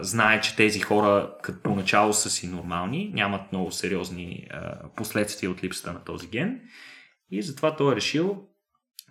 знае, 0.00 0.40
че 0.40 0.56
тези 0.56 0.80
хора 0.80 1.32
като 1.42 1.62
поначало 1.62 2.12
са 2.12 2.30
си 2.30 2.48
нормални, 2.48 3.10
нямат 3.14 3.52
много 3.52 3.70
сериозни 3.70 4.48
последствия 4.96 5.50
от 5.50 5.64
липсата 5.64 5.92
на 5.92 6.04
този 6.04 6.28
ген 6.28 6.60
и 7.30 7.42
затова 7.42 7.76
той 7.76 7.92
е 7.92 7.96
решил 7.96 8.42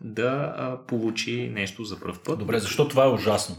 да 0.02 0.80
получи 0.88 1.52
нещо 1.54 1.84
за 1.84 2.00
първ 2.00 2.24
път. 2.26 2.40
Добре, 2.40 2.60
защо 2.60 2.88
това 2.88 3.06
е 3.06 3.10
ужасно? 3.10 3.56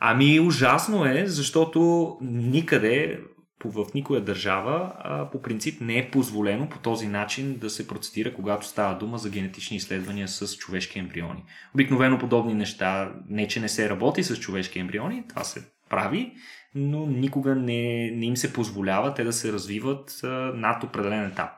Ами 0.00 0.40
ужасно 0.40 1.06
е, 1.06 1.26
защото 1.26 2.16
никъде 2.20 3.20
в 3.64 3.86
никоя 3.94 4.20
държава 4.20 4.92
по 5.32 5.42
принцип 5.42 5.80
не 5.80 5.98
е 5.98 6.10
позволено 6.10 6.68
по 6.68 6.78
този 6.78 7.06
начин 7.06 7.58
да 7.58 7.70
се 7.70 7.88
процедира, 7.88 8.34
когато 8.34 8.66
става 8.66 8.98
дума 8.98 9.18
за 9.18 9.30
генетични 9.30 9.76
изследвания 9.76 10.28
с 10.28 10.56
човешки 10.56 10.98
ембриони. 10.98 11.44
Обикновено 11.74 12.18
подобни 12.18 12.54
неща, 12.54 13.12
не 13.28 13.48
че 13.48 13.60
не 13.60 13.68
се 13.68 13.90
работи 13.90 14.22
с 14.22 14.36
човешки 14.36 14.78
ембриони, 14.78 15.24
това 15.28 15.44
се 15.44 15.68
прави, 15.90 16.32
но 16.74 17.06
никога 17.06 17.54
не, 17.54 18.10
не 18.10 18.26
им 18.26 18.36
се 18.36 18.52
позволява 18.52 19.14
те 19.14 19.24
да 19.24 19.32
се 19.32 19.52
развиват 19.52 20.20
над 20.54 20.84
определен 20.84 21.24
етап. 21.24 21.50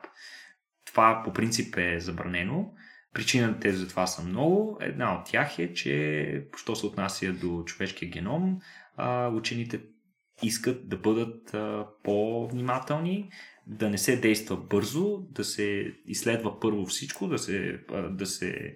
Това 0.85 1.21
по 1.25 1.33
принцип 1.33 1.77
е 1.77 1.99
забранено. 1.99 2.71
Причината 3.13 3.73
за 3.73 3.87
това 3.87 4.07
са 4.07 4.23
много. 4.23 4.77
Една 4.81 5.13
от 5.13 5.25
тях 5.25 5.59
е, 5.59 5.73
че, 5.73 6.47
що 6.57 6.75
се 6.75 6.85
отнася 6.85 7.33
до 7.33 7.63
човешкия 7.63 8.09
геном, 8.09 8.59
учените 9.33 9.81
искат 10.43 10.89
да 10.89 10.97
бъдат 10.97 11.55
по-внимателни, 12.03 13.29
да 13.67 13.89
не 13.89 13.97
се 13.97 14.17
действа 14.17 14.57
бързо, 14.57 15.17
да 15.17 15.43
се 15.43 15.93
изследва 16.07 16.59
първо 16.59 16.85
всичко, 16.85 17.27
да 17.27 17.37
се, 17.37 17.79
да 18.09 18.25
се 18.25 18.75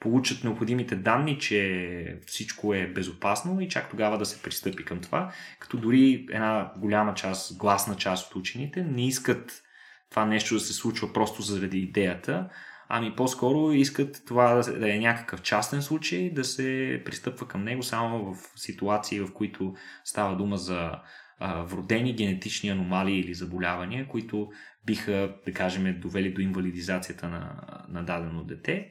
получат 0.00 0.44
необходимите 0.44 0.96
данни, 0.96 1.38
че 1.38 2.18
всичко 2.26 2.74
е 2.74 2.86
безопасно 2.86 3.60
и 3.60 3.68
чак 3.68 3.90
тогава 3.90 4.18
да 4.18 4.26
се 4.26 4.42
пристъпи 4.42 4.84
към 4.84 5.00
това, 5.00 5.32
като 5.58 5.76
дори 5.76 6.26
една 6.30 6.72
голяма 6.76 7.14
част, 7.14 7.58
гласна 7.58 7.96
част 7.96 8.30
от 8.30 8.36
учените 8.36 8.82
не 8.82 9.06
искат 9.06 9.62
това 10.10 10.26
нещо 10.26 10.54
да 10.54 10.60
се 10.60 10.72
случва 10.72 11.12
просто 11.12 11.42
заради 11.42 11.78
идеята, 11.78 12.48
ами 12.88 13.16
по-скоро 13.16 13.72
искат 13.72 14.22
това 14.26 14.54
да 14.54 14.94
е 14.94 14.98
някакъв 14.98 15.42
частен 15.42 15.82
случай, 15.82 16.30
да 16.30 16.44
се 16.44 17.02
пристъпва 17.04 17.48
към 17.48 17.64
него 17.64 17.82
само 17.82 18.34
в 18.34 18.60
ситуации, 18.60 19.20
в 19.20 19.32
които 19.32 19.74
става 20.04 20.36
дума 20.36 20.56
за 20.56 20.92
вродени 21.40 22.12
генетични 22.12 22.70
аномалии 22.70 23.20
или 23.20 23.34
заболявания, 23.34 24.08
които 24.08 24.48
биха, 24.86 25.34
да 25.46 25.52
кажем, 25.52 26.00
довели 26.00 26.32
до 26.32 26.40
инвалидизацията 26.40 27.28
на, 27.28 27.62
на 27.88 28.04
дадено 28.04 28.44
дете, 28.44 28.90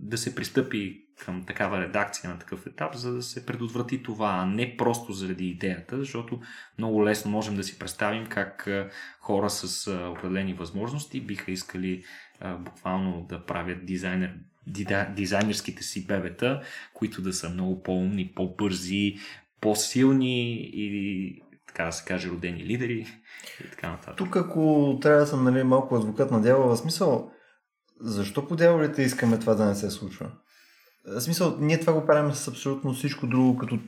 да 0.00 0.18
се 0.18 0.34
пристъпи 0.34 1.04
към 1.24 1.44
такава 1.46 1.80
редакция 1.80 2.30
на 2.30 2.38
такъв 2.38 2.66
етап, 2.66 2.94
за 2.94 3.14
да 3.14 3.22
се 3.22 3.46
предотврати 3.46 4.02
това, 4.02 4.28
а 4.42 4.46
не 4.46 4.76
просто 4.76 5.12
заради 5.12 5.46
идеята, 5.46 5.98
защото 5.98 6.40
много 6.78 7.04
лесно 7.04 7.30
можем 7.30 7.56
да 7.56 7.64
си 7.64 7.78
представим 7.78 8.26
как 8.26 8.68
хора 9.20 9.50
с 9.50 9.92
определени 9.92 10.54
възможности 10.54 11.20
биха 11.20 11.50
искали 11.50 12.04
буквално 12.58 13.26
да 13.28 13.46
правят 13.46 13.86
дизайнер, 13.86 14.34
дизайнерските 15.16 15.82
си 15.82 16.06
бебета, 16.06 16.62
които 16.94 17.22
да 17.22 17.32
са 17.32 17.48
много 17.48 17.82
по-умни, 17.82 18.32
по-бързи, 18.34 19.16
по-силни 19.60 20.54
и 20.72 21.42
така 21.66 21.84
да 21.84 21.92
се 21.92 22.04
каже 22.04 22.28
родени 22.28 22.64
лидери 22.64 23.06
и 23.64 23.70
така 23.70 23.90
нататък. 23.90 24.16
Тук 24.16 24.36
ако 24.36 24.98
трябва 25.02 25.20
да 25.20 25.26
съм 25.26 25.44
нали, 25.44 25.62
малко 25.62 25.96
адвокат 25.96 26.30
на 26.30 26.42
дявола, 26.42 26.76
в 26.76 26.78
смисъл, 26.78 27.30
защо 28.00 28.48
по 28.48 28.56
дяволите 28.56 29.02
искаме 29.02 29.38
това 29.38 29.54
да 29.54 29.66
не 29.66 29.74
се 29.74 29.90
случва? 29.90 30.30
В 31.06 31.20
смисъл, 31.20 31.56
ние 31.60 31.80
това 31.80 31.92
го 31.92 32.06
правим 32.06 32.32
с 32.32 32.48
абсолютно 32.48 32.92
всичко 32.92 33.26
друго, 33.26 33.56
като 33.56 33.78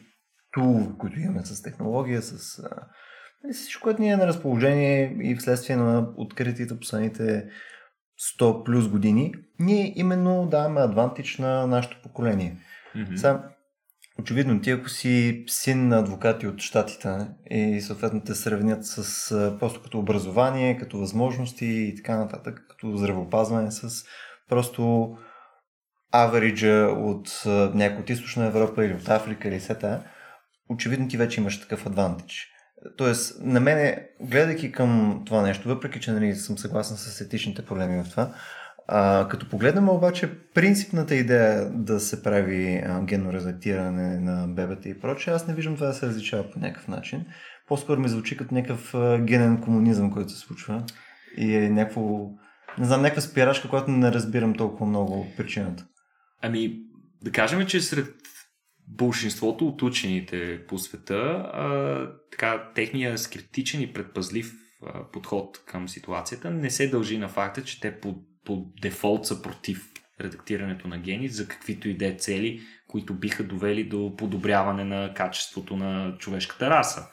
тул, 0.52 0.96
които 0.98 1.20
имаме 1.20 1.44
с 1.44 1.62
технология, 1.62 2.22
с 2.22 2.62
нали, 3.44 3.54
всичко, 3.54 3.82
което 3.82 4.02
ни 4.02 4.10
е 4.10 4.16
на 4.16 4.26
разположение 4.26 5.16
и 5.22 5.36
вследствие 5.36 5.76
на 5.76 6.08
откритите 6.16 6.78
последните 6.78 7.50
100 8.38 8.64
плюс 8.64 8.88
години, 8.88 9.34
ние 9.58 9.92
именно 9.96 10.46
даваме 10.50 10.80
адвантич 10.80 11.38
на 11.38 11.66
нашето 11.66 12.02
поколение. 12.02 12.56
Mm-hmm. 12.96 13.16
Сега, 13.16 13.44
очевидно, 14.20 14.60
ти 14.60 14.70
ако 14.70 14.88
си 14.88 15.44
син 15.48 15.88
на 15.88 15.98
адвокати 15.98 16.46
от 16.46 16.60
щатите 16.60 17.26
и 17.50 17.80
съответно 17.80 18.20
те 18.20 18.34
сравнят 18.34 18.86
с 18.86 19.56
просто 19.60 19.82
като 19.82 19.98
образование, 19.98 20.78
като 20.78 20.98
възможности 20.98 21.66
и 21.66 21.94
така 21.96 22.16
нататък, 22.16 22.66
като 22.68 22.96
здравеопазване 22.96 23.70
с 23.70 24.04
просто 24.48 25.10
авариджа 26.12 26.86
от 26.98 27.42
някой 27.74 28.02
от 28.02 28.10
източна 28.10 28.46
Европа 28.46 28.84
или 28.84 28.94
от 28.94 29.08
Африка 29.08 29.48
или 29.48 29.60
сета, 29.60 30.02
очевидно 30.68 31.08
ти 31.08 31.16
вече 31.16 31.40
имаш 31.40 31.60
такъв 31.60 31.86
адвантич. 31.86 32.48
Тоест, 32.96 33.40
на 33.40 33.60
мене, 33.60 34.08
гледайки 34.20 34.72
към 34.72 35.22
това 35.26 35.42
нещо, 35.42 35.68
въпреки 35.68 36.00
че 36.00 36.12
нали, 36.12 36.34
съм 36.34 36.58
съгласен 36.58 36.96
с 36.96 37.20
етичните 37.20 37.66
проблеми 37.66 38.04
в 38.04 38.10
това, 38.10 38.34
а, 38.88 39.28
като 39.28 39.48
погледнем 39.48 39.88
обаче 39.88 40.30
принципната 40.54 41.14
идея 41.14 41.70
да 41.70 42.00
се 42.00 42.22
прави 42.22 42.82
а, 42.86 43.00
на 43.90 44.48
бебета 44.48 44.88
и 44.88 45.00
прочее, 45.00 45.34
аз 45.34 45.46
не 45.46 45.54
виждам 45.54 45.74
това 45.74 45.86
да 45.86 45.94
се 45.94 46.06
различава 46.06 46.50
по 46.50 46.58
някакъв 46.58 46.88
начин. 46.88 47.26
По-скоро 47.68 48.00
ми 48.00 48.08
звучи 48.08 48.36
като 48.36 48.54
някакъв 48.54 48.94
а, 48.94 49.18
генен 49.18 49.60
комунизъм, 49.60 50.12
който 50.12 50.30
се 50.30 50.38
случва 50.38 50.84
и 51.36 51.54
е 51.56 51.70
някакво, 51.70 52.30
не 52.78 52.84
знам, 52.84 53.02
някаква 53.02 53.22
спирачка, 53.22 53.68
която 53.68 53.90
не 53.90 54.12
разбирам 54.12 54.54
толкова 54.54 54.86
много 54.86 55.26
причината. 55.36 55.84
Ами, 56.42 56.80
да 57.22 57.30
кажем, 57.30 57.66
че 57.66 57.80
сред 57.80 58.19
большинството 58.96 59.68
от 59.68 59.82
учените 59.82 60.66
по 60.66 60.78
света, 60.78 61.50
а, 61.52 62.10
така, 62.30 62.70
техния 62.74 63.18
скептичен 63.18 63.82
и 63.82 63.92
предпазлив 63.92 64.52
а, 64.86 65.10
подход 65.12 65.64
към 65.66 65.88
ситуацията 65.88 66.50
не 66.50 66.70
се 66.70 66.88
дължи 66.88 67.18
на 67.18 67.28
факта, 67.28 67.64
че 67.64 67.80
те 67.80 68.00
по, 68.00 68.14
по 68.44 68.66
дефолт 68.82 69.26
са 69.26 69.42
против 69.42 69.90
редактирането 70.20 70.88
на 70.88 70.98
гени 70.98 71.28
за 71.28 71.48
каквито 71.48 71.88
и 71.88 71.96
да 71.96 72.06
е 72.06 72.14
цели, 72.14 72.60
които 72.88 73.14
биха 73.14 73.44
довели 73.44 73.84
до 73.84 74.16
подобряване 74.16 74.84
на 74.84 75.14
качеството 75.14 75.76
на 75.76 76.16
човешката 76.18 76.70
раса. 76.70 77.06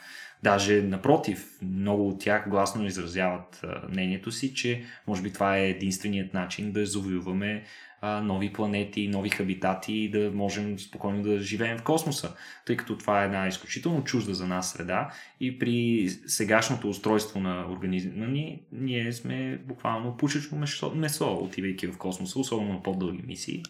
Даже 0.43 0.81
напротив, 0.81 1.49
много 1.61 2.09
от 2.09 2.21
тях 2.21 2.49
гласно 2.49 2.85
изразяват 2.85 3.65
мнението 3.89 4.31
си, 4.31 4.53
че 4.53 4.83
може 5.07 5.21
би 5.21 5.33
това 5.33 5.57
е 5.57 5.69
единственият 5.69 6.33
начин 6.33 6.71
да 6.71 6.85
завоюваме 6.85 7.63
нови 8.03 8.53
планети, 8.53 9.07
нови 9.07 9.29
хабитати 9.29 9.93
и 9.93 10.09
да 10.09 10.31
можем 10.31 10.79
спокойно 10.79 11.23
да 11.23 11.39
живеем 11.39 11.77
в 11.77 11.83
космоса, 11.83 12.35
тъй 12.65 12.77
като 12.77 12.97
това 12.97 13.21
е 13.21 13.25
една 13.25 13.47
изключително 13.47 14.03
чужда 14.03 14.33
за 14.33 14.47
нас 14.47 14.71
среда 14.71 15.13
и 15.39 15.59
при 15.59 16.09
сегашното 16.27 16.89
устройство 16.89 17.39
на 17.39 17.71
организма 17.71 18.25
ни, 18.25 18.61
ние 18.71 19.13
сме 19.13 19.61
буквално 19.67 20.17
пушечно 20.17 20.57
месо, 20.57 20.91
месо 20.95 21.33
отивайки 21.33 21.87
в 21.87 21.97
космоса, 21.97 22.39
особено 22.39 22.73
на 22.73 22.83
по-дълги 22.83 23.23
мисии. 23.27 23.63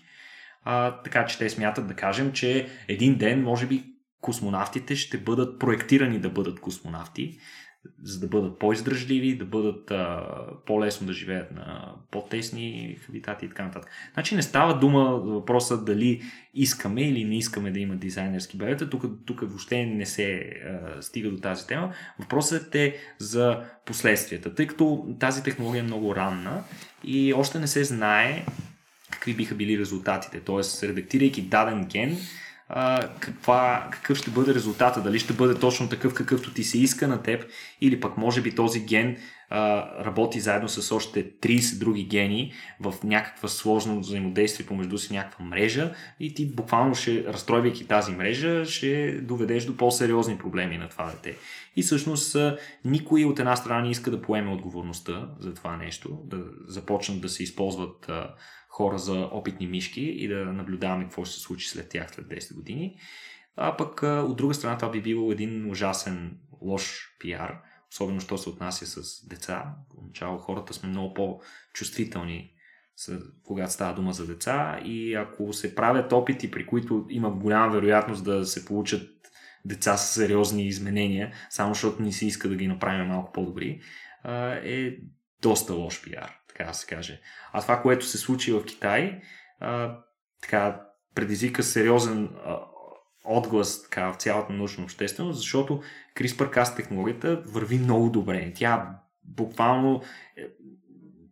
А, 0.64 1.02
така 1.02 1.26
че 1.26 1.38
те 1.38 1.50
смятат 1.50 1.88
да 1.88 1.94
кажем, 1.94 2.32
че 2.32 2.68
един 2.88 3.18
ден 3.18 3.44
може 3.44 3.68
би 3.68 3.84
космонавтите 4.22 4.96
ще 4.96 5.18
бъдат 5.18 5.60
проектирани 5.60 6.20
да 6.20 6.30
бъдат 6.30 6.60
космонавти, 6.60 7.38
за 8.04 8.20
да 8.20 8.28
бъдат 8.28 8.60
по-издръжливи, 8.60 9.38
да 9.38 9.46
бъдат 9.46 9.92
а, 9.92 10.26
по-лесно 10.66 11.08
да 11.08 11.14
живеят 11.14 11.52
на 11.52 11.94
по-тесни 12.12 12.98
хабитати 13.06 13.46
и 13.46 13.50
така 13.50 13.64
нататък. 13.64 13.92
Значи 14.14 14.36
не 14.36 14.42
става 14.42 14.80
дума 14.80 15.04
въпроса 15.04 15.84
дали 15.84 16.22
искаме 16.54 17.02
или 17.02 17.26
не 17.26 17.38
искаме 17.38 17.72
да 17.72 17.80
има 17.80 17.96
дизайнерски 17.96 18.58
бебета. 18.58 18.90
Тук, 18.90 19.04
тук 19.26 19.42
въобще 19.42 19.86
не 19.86 20.06
се 20.06 20.34
а, 20.34 21.02
стига 21.02 21.32
до 21.32 21.38
тази 21.38 21.68
тема. 21.68 21.94
Въпросът 22.20 22.76
е 22.76 22.96
за 23.18 23.64
последствията, 23.86 24.56
тъй 24.56 24.68
като 24.68 25.16
тази 25.20 25.44
технология 25.44 25.80
е 25.80 25.84
много 25.84 26.16
ранна 26.16 26.64
и 27.04 27.34
още 27.34 27.60
не 27.60 27.68
се 27.68 27.84
знае 27.84 28.46
какви 29.12 29.34
биха 29.34 29.56
били 29.56 29.80
резултатите. 29.80 30.40
Тоест, 30.40 30.84
редактирайки 30.84 31.42
даден 31.42 31.86
ген, 31.86 32.18
а, 32.70 33.10
каква, 33.20 33.88
какъв 33.92 34.18
ще 34.18 34.32
бъде 34.32 34.54
резултата. 34.54 35.02
Дали 35.02 35.20
ще 35.20 35.34
бъде 35.34 35.60
точно 35.60 35.90
такъв, 35.90 36.14
какъвто 36.14 36.54
ти 36.54 36.64
се 36.64 36.78
иска 36.78 37.08
на 37.08 37.24
теб, 37.24 37.46
или 37.82 38.00
пък 38.00 38.18
може 38.18 38.42
би 38.42 38.56
този 38.56 38.80
ген 38.80 39.18
а, 39.50 39.90
работи 40.06 40.40
заедно 40.40 40.70
с 40.70 40.96
още 40.96 41.32
30 41.32 41.80
други 41.80 42.04
гени 42.04 42.54
в 42.80 42.94
някаква 43.04 43.50
сложно 43.50 44.00
взаимодействие 44.00 44.66
помежду 44.66 44.98
си, 44.98 45.14
някаква 45.14 45.46
мрежа 45.46 45.94
и 46.20 46.34
ти 46.34 46.46
буквално 46.46 46.96
ще, 46.96 47.24
разстройвайки 47.24 47.88
тази 47.88 48.12
мрежа, 48.12 48.66
ще 48.66 49.12
доведеш 49.22 49.66
до 49.66 49.78
по-сериозни 49.78 50.38
проблеми 50.38 50.78
на 50.78 50.90
това 50.90 51.12
дете. 51.12 51.38
И 51.76 51.84
всъщност 51.84 52.38
никой 52.86 53.26
от 53.26 53.40
една 53.40 53.56
страна 53.56 53.82
не 53.82 53.90
иска 53.90 54.12
да 54.12 54.22
поеме 54.22 54.52
отговорността 54.52 55.30
за 55.40 55.54
това 55.54 55.78
нещо, 55.78 56.20
да 56.26 56.44
започнат 56.68 57.22
да 57.22 57.30
се 57.30 57.44
използват 57.44 58.12
хора 58.78 58.98
за 58.98 59.30
опитни 59.32 59.68
мишки 59.68 60.02
и 60.02 60.28
да 60.28 60.46
наблюдаваме 60.46 61.04
какво 61.04 61.26
ще 61.26 61.36
се 61.36 61.42
случи 61.42 61.70
след 61.70 61.90
тях 61.90 62.12
след 62.12 62.26
10 62.26 62.56
години. 62.56 63.00
А 63.56 63.78
пък 63.78 64.04
от 64.04 64.38
друга 64.38 64.54
страна 64.54 64.78
това 64.78 64.92
би 64.92 65.02
било 65.02 65.32
един 65.32 65.72
ужасен 65.72 66.38
лош 66.62 67.16
пиар, 67.20 67.62
особено 67.92 68.20
що 68.20 68.38
се 68.38 68.50
отнася 68.50 68.86
с 68.86 69.28
деца. 69.28 69.76
Поначало 69.96 70.38
хората 70.38 70.74
сме 70.74 70.90
много 70.90 71.14
по-чувствителни 71.14 72.54
когато 73.44 73.74
става 73.74 73.94
дума 73.94 74.14
за 74.14 74.28
деца 74.28 74.80
и 74.86 75.14
ако 75.14 75.54
се 75.54 75.76
правят 75.76 76.14
опити, 76.14 76.52
при 76.52 76.66
които 76.66 77.06
има 77.10 77.32
голяма 77.32 77.74
вероятност 77.74 78.24
да 78.24 78.46
се 78.46 78.66
получат 78.66 79.10
деца 79.66 79.98
с 79.98 80.14
сериозни 80.14 80.68
изменения, 80.68 81.34
само 81.50 81.74
защото 81.74 82.02
ни 82.02 82.14
се 82.14 82.26
иска 82.28 82.50
да 82.50 82.56
ги 82.56 82.68
направим 82.68 83.08
малко 83.08 83.32
по-добри, 83.32 83.82
е 84.64 84.98
доста 85.42 85.74
лош 85.74 86.04
пиар 86.04 86.38
така 86.58 86.70
да 86.70 86.74
се 86.74 86.88
каже. 86.88 87.22
А 87.52 87.62
това, 87.62 87.82
което 87.82 88.06
се 88.06 88.18
случи 88.18 88.52
в 88.52 88.66
Китай, 88.66 89.22
а, 89.60 89.98
така, 90.42 90.82
предизвика 91.16 91.64
сериозен 91.64 92.30
а, 92.46 92.60
отглас 93.26 93.84
така, 93.84 94.12
в 94.12 94.16
цялата 94.16 94.54
научна 94.54 94.84
общественост, 94.84 95.40
защото 95.40 95.82
CRISPR-Cas 96.16 96.76
технологията 96.76 97.44
върви 97.46 97.78
много 97.78 98.10
добре. 98.10 98.54
Тя 98.56 99.00
буквално, 99.24 100.02
е, 100.38 100.48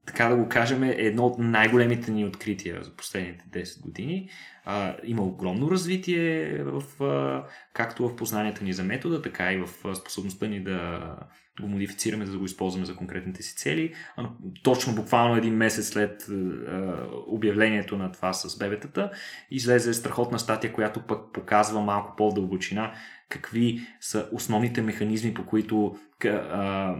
така 0.05 0.29
да 0.29 0.35
го 0.35 0.49
кажем, 0.49 0.83
е 0.83 0.95
едно 0.97 1.25
от 1.25 1.39
най-големите 1.39 2.11
ни 2.11 2.25
открития 2.25 2.83
за 2.83 2.95
последните 2.95 3.45
10 3.51 3.81
години. 3.81 4.29
А, 4.65 4.95
има 5.03 5.23
огромно 5.23 5.71
развитие 5.71 6.57
в, 6.63 7.03
а, 7.03 7.43
както 7.73 8.09
в 8.09 8.15
познанията 8.15 8.63
ни 8.63 8.73
за 8.73 8.83
метода, 8.83 9.21
така 9.21 9.53
и 9.53 9.57
в 9.57 9.95
способността 9.95 10.47
ни 10.47 10.59
да 10.63 11.01
го 11.61 11.67
модифицираме, 11.67 12.25
за 12.25 12.31
да 12.31 12.37
го 12.37 12.45
използваме 12.45 12.85
за 12.85 12.95
конкретните 12.95 13.43
си 13.43 13.55
цели. 13.55 13.93
А, 14.17 14.29
точно 14.63 14.95
буквално 14.95 15.35
един 15.35 15.53
месец 15.53 15.87
след 15.87 16.27
а, 16.29 16.93
обявлението 17.27 17.97
на 17.97 18.11
това 18.11 18.33
с 18.33 18.57
бебетата, 18.57 19.11
излезе 19.51 19.93
страхотна 19.93 20.39
статия, 20.39 20.73
която 20.73 21.01
пък 21.01 21.33
показва 21.33 21.81
малко 21.81 22.15
по-дълбочина 22.17 22.93
какви 23.29 23.81
са 24.01 24.29
основните 24.31 24.81
механизми, 24.81 25.33
по 25.33 25.45
които 25.45 25.95
а, 26.25 26.95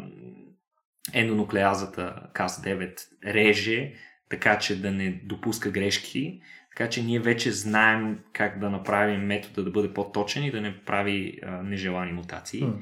ендонуклеазата 1.14 2.22
Cas9 2.34 3.00
реже, 3.26 3.94
така 4.30 4.60
че 4.60 4.82
да 4.82 4.92
не 4.92 5.22
допуска 5.24 5.72
грешки 5.72 6.42
така 6.76 6.90
че 6.90 7.04
ние 7.04 7.20
вече 7.20 7.52
знаем 7.52 8.20
как 8.34 8.60
да 8.60 8.70
направим 8.70 9.22
метода 9.22 9.64
да 9.64 9.72
бъде 9.72 9.94
по-точен 9.94 10.44
и 10.44 10.52
да 10.52 10.62
не 10.62 10.78
прави 10.78 11.40
а, 11.44 11.64
нежелани 11.64 12.12
мутации. 12.12 12.64
Mm. 12.64 12.74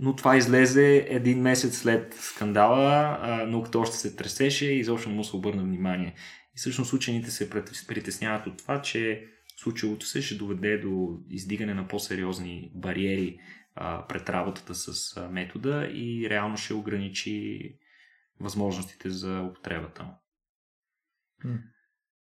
Но 0.00 0.16
това 0.16 0.36
излезе 0.36 1.06
един 1.08 1.40
месец 1.40 1.78
след 1.78 2.14
скандала, 2.14 3.18
а, 3.22 3.46
науката 3.46 3.78
още 3.78 3.96
се 3.96 4.16
тресеше 4.16 4.66
и 4.66 4.78
изобщо 4.78 5.08
не 5.08 5.14
му 5.14 5.24
се 5.24 5.36
обърна 5.36 5.62
внимание. 5.62 6.14
И 6.54 6.58
всъщност 6.58 6.92
учените 6.92 7.30
се 7.30 7.50
притесняват 7.88 8.46
от 8.46 8.58
това, 8.58 8.82
че 8.82 9.24
случилото 9.56 10.06
се 10.06 10.22
ще 10.22 10.34
доведе 10.34 10.78
до 10.78 11.18
издигане 11.30 11.74
на 11.74 11.88
по-сериозни 11.88 12.70
бариери 12.74 13.38
а, 13.80 14.06
пред 14.06 14.30
работата 14.30 14.74
с 14.74 15.16
а, 15.16 15.28
метода 15.28 15.88
и 15.92 16.30
реално 16.30 16.56
ще 16.56 16.74
ограничи 16.74 17.60
възможностите 18.40 19.10
за 19.10 19.40
употребата 19.50 20.02
му. 20.02 20.14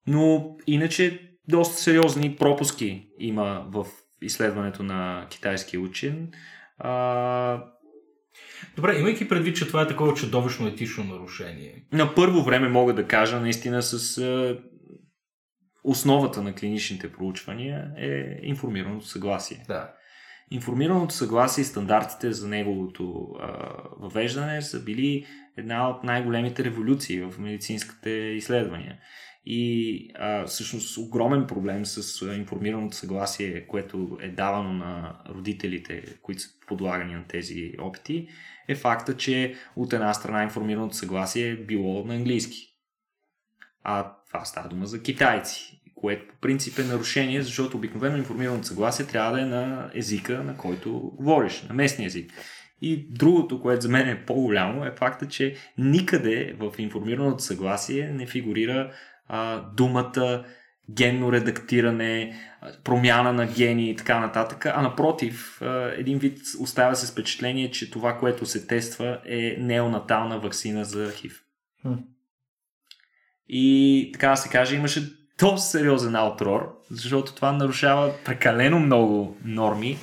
Но 0.08 0.58
иначе 0.68 1.32
доста 1.48 1.82
сериозни 1.82 2.36
пропуски 2.36 3.10
има 3.20 3.66
в 3.70 3.86
изследването 4.22 4.84
на 4.84 5.28
китайския 5.30 5.82
учен. 5.82 6.32
А... 6.78 7.64
Добре, 8.76 9.00
имайки 9.00 9.30
предвид, 9.30 9.56
че 9.56 9.68
това 9.68 9.82
е 9.82 9.88
такова 9.88 10.14
чудовищно 10.14 10.68
етично 10.68 11.04
нарушение. 11.04 11.86
На 11.92 12.16
първо 12.16 12.44
време 12.44 12.70
мога 12.70 12.94
да 12.94 13.08
кажа 13.08 13.40
наистина 13.40 13.82
с 13.82 14.18
а, 14.18 14.60
основата 15.84 16.42
на 16.42 16.56
клиничните 16.56 17.12
проучвания 17.12 17.92
е 17.98 18.40
информираното 18.42 19.06
съгласие. 19.06 19.64
Да. 19.68 19.94
Информираното 20.52 21.14
съгласие 21.14 21.62
и 21.62 21.66
стандартите 21.66 22.32
за 22.32 22.48
неговото 22.48 23.36
а, 23.40 23.74
въвеждане 24.00 24.62
са 24.62 24.84
били 24.84 25.26
една 25.58 25.90
от 25.90 26.04
най-големите 26.04 26.64
революции 26.64 27.22
в 27.22 27.40
медицинските 27.40 28.10
изследвания. 28.10 29.00
И 29.46 30.10
а, 30.16 30.46
всъщност 30.46 30.98
огромен 30.98 31.48
проблем 31.48 31.86
с 31.86 32.26
информираното 32.26 32.96
съгласие, 32.96 33.68
което 33.68 34.18
е 34.22 34.30
давано 34.30 34.74
на 34.74 35.20
родителите, 35.30 36.18
които 36.22 36.42
са 36.42 36.50
подлагани 36.68 37.14
на 37.14 37.28
тези 37.28 37.74
опити, 37.80 38.28
е 38.68 38.76
факта, 38.76 39.18
че 39.18 39.56
от 39.76 39.94
една 39.94 40.14
страна 40.14 40.44
информираното 40.44 40.96
съгласие 40.96 41.50
е 41.50 41.56
било 41.56 42.06
на 42.06 42.16
английски. 42.16 42.74
А 43.84 44.16
това 44.28 44.46
става 44.46 44.70
дума 44.70 44.86
за 44.86 45.02
китайци, 45.02 45.83
което 46.04 46.28
по 46.28 46.36
принцип 46.42 46.80
е 46.80 46.84
нарушение, 46.84 47.42
защото 47.42 47.78
обикновено 47.78 48.18
информираното 48.18 48.68
съгласие 48.68 49.06
трябва 49.06 49.32
да 49.32 49.42
е 49.42 49.46
на 49.46 49.92
езика, 49.94 50.44
на 50.44 50.58
който 50.58 51.12
говориш, 51.16 51.64
на 51.70 51.76
местния 51.76 52.08
език. 52.08 52.32
И 52.82 53.08
другото, 53.10 53.62
което 53.62 53.82
за 53.82 53.90
мен 53.90 54.10
е 54.10 54.26
по-голямо, 54.26 54.86
е 54.86 54.96
факта, 54.98 55.28
че 55.28 55.56
никъде 55.78 56.56
в 56.60 56.72
информираното 56.78 57.44
съгласие 57.44 58.12
не 58.14 58.26
фигурира 58.26 58.92
а, 59.28 59.62
думата 59.78 60.46
генно 60.90 61.32
редактиране, 61.32 62.40
промяна 62.84 63.34
на 63.34 63.46
гени 63.46 63.90
и 63.90 63.96
така 63.96 64.20
нататък, 64.20 64.66
а 64.66 64.82
напротив, 64.82 65.62
един 65.98 66.20
вид 66.20 66.40
оставя 66.60 66.96
се 66.96 67.12
впечатление, 67.12 67.72
че 67.72 67.92
това, 67.92 68.18
което 68.18 68.46
се 68.46 68.68
тества 68.68 69.22
е 69.26 69.56
неонатална 69.60 70.40
вакцина 70.40 70.86
за 70.86 71.12
ХИВ. 71.12 71.44
Хм. 71.82 71.94
И 73.48 74.10
така 74.14 74.30
да 74.30 74.38
се 74.38 74.50
каже, 74.50 74.76
имаше 74.76 75.23
доста 75.44 75.70
сериозен 75.70 76.16
аутрор, 76.16 76.78
защото 76.92 77.36
това 77.36 77.52
нарушава 77.52 78.12
прекалено 78.26 78.80
много 78.80 79.38
норми 79.46 79.98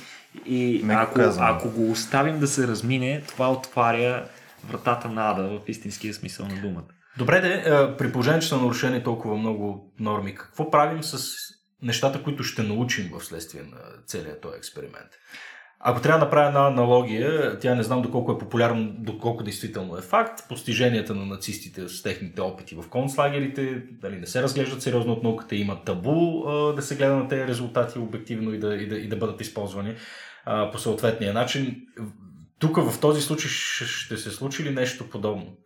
и 0.45 0.85
ако, 0.89 1.19
ако 1.39 1.69
го 1.69 1.91
оставим 1.91 2.39
да 2.39 2.47
се 2.47 2.67
размине, 2.67 3.23
това 3.27 3.51
отваря 3.51 4.25
вратата 4.69 5.09
на 5.09 5.31
ада 5.31 5.43
в 5.43 5.59
истинския 5.67 6.13
смисъл 6.13 6.47
на 6.47 6.61
думата. 6.61 6.83
Добре, 7.17 7.41
де, 7.41 7.53
е, 7.53 7.97
при 7.97 8.11
положение, 8.11 8.39
че 8.39 8.47
са 8.47 8.57
нарушени 8.57 9.03
толкова 9.03 9.37
много 9.37 9.93
норми, 9.99 10.35
какво 10.35 10.71
правим 10.71 11.03
с 11.03 11.27
нещата, 11.81 12.23
които 12.23 12.43
ще 12.43 12.63
научим 12.63 13.09
в 13.13 13.25
следствие 13.25 13.61
на 13.61 13.77
целият 14.05 14.41
този 14.41 14.57
експеримент? 14.57 15.09
Ако 15.83 16.01
трябва 16.01 16.19
да 16.19 16.25
направя 16.25 16.47
една 16.47 16.67
аналогия, 16.67 17.59
тя 17.59 17.75
не 17.75 17.83
знам 17.83 18.01
доколко 18.01 18.31
е 18.31 18.37
популярно, 18.37 18.93
доколко 18.97 19.43
действително 19.43 19.97
е 19.97 20.01
факт, 20.01 20.47
постиженията 20.49 21.15
на 21.15 21.25
нацистите 21.25 21.89
с 21.89 22.03
техните 22.03 22.41
опити 22.41 22.75
в 22.75 22.89
концлагерите 22.89 23.83
дали 23.91 24.17
не 24.17 24.27
се 24.27 24.41
разглеждат 24.41 24.81
сериозно 24.81 25.13
от 25.13 25.23
науката, 25.23 25.55
има 25.55 25.83
табу 25.83 26.43
да 26.75 26.81
се 26.81 26.95
гледа 26.95 27.15
на 27.15 27.27
тези 27.27 27.47
резултати 27.47 27.99
обективно 27.99 28.53
и 28.53 28.59
да, 28.59 28.75
и 28.75 28.87
да, 28.87 28.95
и 28.95 29.07
да 29.07 29.15
бъдат 29.15 29.41
използвани 29.41 29.95
по 30.71 30.79
съответния 30.79 31.33
начин. 31.33 31.81
Тук 32.59 32.77
в 32.77 32.99
този 32.99 33.21
случай 33.21 33.49
ще 33.49 34.17
се 34.17 34.31
случи 34.31 34.63
ли 34.63 34.69
нещо 34.69 35.09
подобно? 35.09 35.57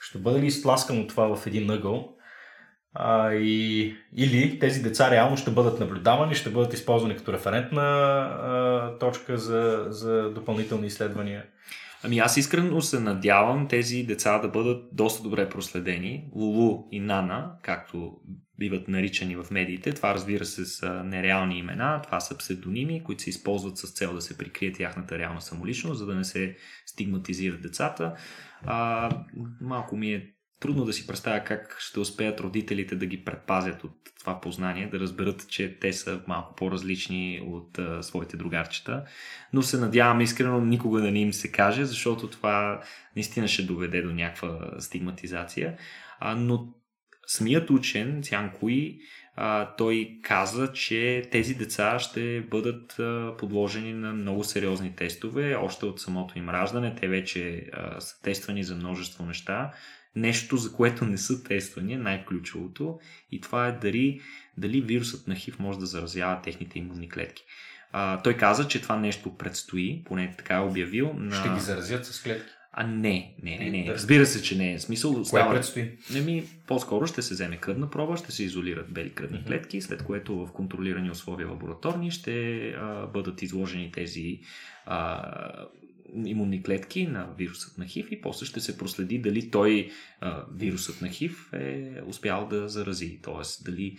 Ще 0.00 0.18
бъде 0.18 0.40
ли 0.40 0.46
изтласкано 0.46 1.06
това 1.06 1.36
в 1.36 1.46
един 1.46 1.70
ъгъл? 1.70 2.14
А, 2.94 3.32
и, 3.32 3.94
или 4.16 4.58
тези 4.58 4.82
деца 4.82 5.10
реално 5.10 5.36
ще 5.36 5.50
бъдат 5.50 5.80
наблюдавани, 5.80 6.34
ще 6.34 6.50
бъдат 6.50 6.74
използвани 6.74 7.16
като 7.16 7.32
референтна 7.32 7.82
а, 7.82 8.98
точка 8.98 9.38
за, 9.38 9.86
за 9.88 10.30
допълнителни 10.30 10.86
изследвания. 10.86 11.44
Ами 12.04 12.18
аз 12.18 12.36
искрено 12.36 12.80
се 12.80 13.00
надявам 13.00 13.68
тези 13.68 14.02
деца 14.02 14.38
да 14.38 14.48
бъдат 14.48 14.84
доста 14.92 15.22
добре 15.22 15.48
проследени. 15.48 16.30
Лулу 16.34 16.88
и 16.90 17.00
Нана, 17.00 17.52
както 17.62 18.20
биват 18.58 18.88
наричани 18.88 19.36
в 19.36 19.46
медиите. 19.50 19.92
Това 19.92 20.14
разбира 20.14 20.44
се 20.44 20.64
са 20.64 21.04
нереални 21.04 21.58
имена, 21.58 22.02
това 22.02 22.20
са 22.20 22.38
псевдоними, 22.38 23.04
които 23.04 23.22
се 23.22 23.30
използват 23.30 23.78
с 23.78 23.92
цел 23.92 24.14
да 24.14 24.20
се 24.20 24.38
прикрие 24.38 24.72
тяхната 24.72 25.18
реална 25.18 25.40
самоличност, 25.40 25.98
за 25.98 26.06
да 26.06 26.14
не 26.14 26.24
се 26.24 26.56
стигматизират 26.86 27.62
децата. 27.62 28.14
А, 28.66 29.10
малко 29.60 29.96
ми 29.96 30.12
е 30.12 30.32
трудно 30.62 30.84
да 30.84 30.92
си 30.92 31.06
представя 31.06 31.44
как 31.44 31.76
ще 31.80 32.00
успеят 32.00 32.40
родителите 32.40 32.96
да 32.96 33.06
ги 33.06 33.24
предпазят 33.24 33.84
от 33.84 33.92
това 34.20 34.40
познание, 34.40 34.88
да 34.88 35.00
разберат, 35.00 35.48
че 35.48 35.78
те 35.80 35.92
са 35.92 36.20
малко 36.26 36.54
по-различни 36.54 37.42
от 37.46 37.78
а, 37.78 38.02
своите 38.02 38.36
другарчета. 38.36 39.04
Но 39.52 39.62
се 39.62 39.78
надявам 39.78 40.20
искрено 40.20 40.60
никога 40.60 41.00
да 41.00 41.10
не 41.10 41.20
им 41.20 41.32
се 41.32 41.52
каже, 41.52 41.84
защото 41.84 42.28
това 42.28 42.82
наистина 43.16 43.48
ще 43.48 43.62
доведе 43.62 44.02
до 44.02 44.12
някаква 44.12 44.58
стигматизация. 44.78 45.78
А, 46.20 46.34
но 46.34 46.74
самият 47.26 47.70
учен, 47.70 48.22
Цян 48.22 48.52
Куи, 48.52 48.98
а, 49.36 49.74
той 49.76 50.18
каза, 50.22 50.72
че 50.72 51.28
тези 51.30 51.54
деца 51.54 51.98
ще 51.98 52.40
бъдат 52.40 52.98
а, 52.98 53.34
подложени 53.38 53.92
на 53.92 54.12
много 54.12 54.44
сериозни 54.44 54.96
тестове, 54.96 55.54
още 55.54 55.86
от 55.86 56.00
самото 56.00 56.38
им 56.38 56.48
раждане. 56.48 56.94
Те 56.94 57.08
вече 57.08 57.66
а, 57.72 58.00
са 58.00 58.22
тествани 58.22 58.64
за 58.64 58.74
множество 58.74 59.26
неща. 59.26 59.72
Нещо, 60.16 60.56
за 60.56 60.72
което 60.72 61.04
не 61.04 61.18
са 61.18 61.44
тествани, 61.44 61.96
най-ключовото. 61.96 62.98
И 63.32 63.40
това 63.40 63.66
е 63.66 63.72
дали, 63.72 64.20
дали 64.58 64.80
вирусът 64.80 65.28
на 65.28 65.34
ХИВ 65.34 65.58
може 65.58 65.78
да 65.78 65.86
заразява 65.86 66.42
техните 66.42 66.78
имунни 66.78 67.08
клетки. 67.08 67.44
А, 67.92 68.22
той 68.22 68.36
каза, 68.36 68.68
че 68.68 68.82
това 68.82 68.96
нещо 68.96 69.36
предстои, 69.36 70.02
поне 70.04 70.34
така 70.38 70.54
е 70.54 70.60
обявил. 70.60 71.12
На... 71.12 71.36
Ще 71.36 71.48
ги 71.48 71.60
заразят 71.60 72.06
с 72.06 72.22
клетки. 72.22 72.52
А 72.74 72.86
не, 72.86 73.34
не, 73.42 73.58
не, 73.58 73.70
не. 73.70 73.86
Разбира 73.88 74.26
се, 74.26 74.42
че 74.42 74.56
не 74.56 74.72
е. 74.72 74.78
Смисъл, 74.78 75.14
Кое 75.14 75.24
става... 75.24 75.54
предстои? 75.54 75.90
Не 76.12 76.20
ми, 76.20 76.44
по-скоро 76.66 77.06
ще 77.06 77.22
се 77.22 77.34
вземе 77.34 77.56
кръвна 77.56 77.90
проба, 77.90 78.16
ще 78.16 78.32
се 78.32 78.44
изолират 78.44 78.92
бели 78.92 79.10
кръвни 79.10 79.38
Мгм. 79.38 79.46
клетки, 79.46 79.80
след 79.80 80.02
което 80.02 80.46
в 80.46 80.52
контролирани 80.52 81.10
условия 81.10 81.48
лабораторни 81.48 82.10
ще 82.10 82.68
а, 82.68 83.06
бъдат 83.06 83.42
изложени 83.42 83.92
тези 83.92 84.40
а, 84.86 85.32
имунни 86.26 86.62
клетки 86.62 87.06
на 87.06 87.28
вирусът 87.38 87.78
на 87.78 87.86
ХИВ 87.86 88.08
и 88.10 88.20
после 88.20 88.46
ще 88.46 88.60
се 88.60 88.78
проследи 88.78 89.18
дали 89.18 89.50
той, 89.50 89.90
вирусът 90.54 91.02
на 91.02 91.08
ХИВ, 91.08 91.52
е 91.52 92.00
успял 92.06 92.46
да 92.46 92.68
зарази. 92.68 93.18
Тоест, 93.22 93.64
дали 93.64 93.96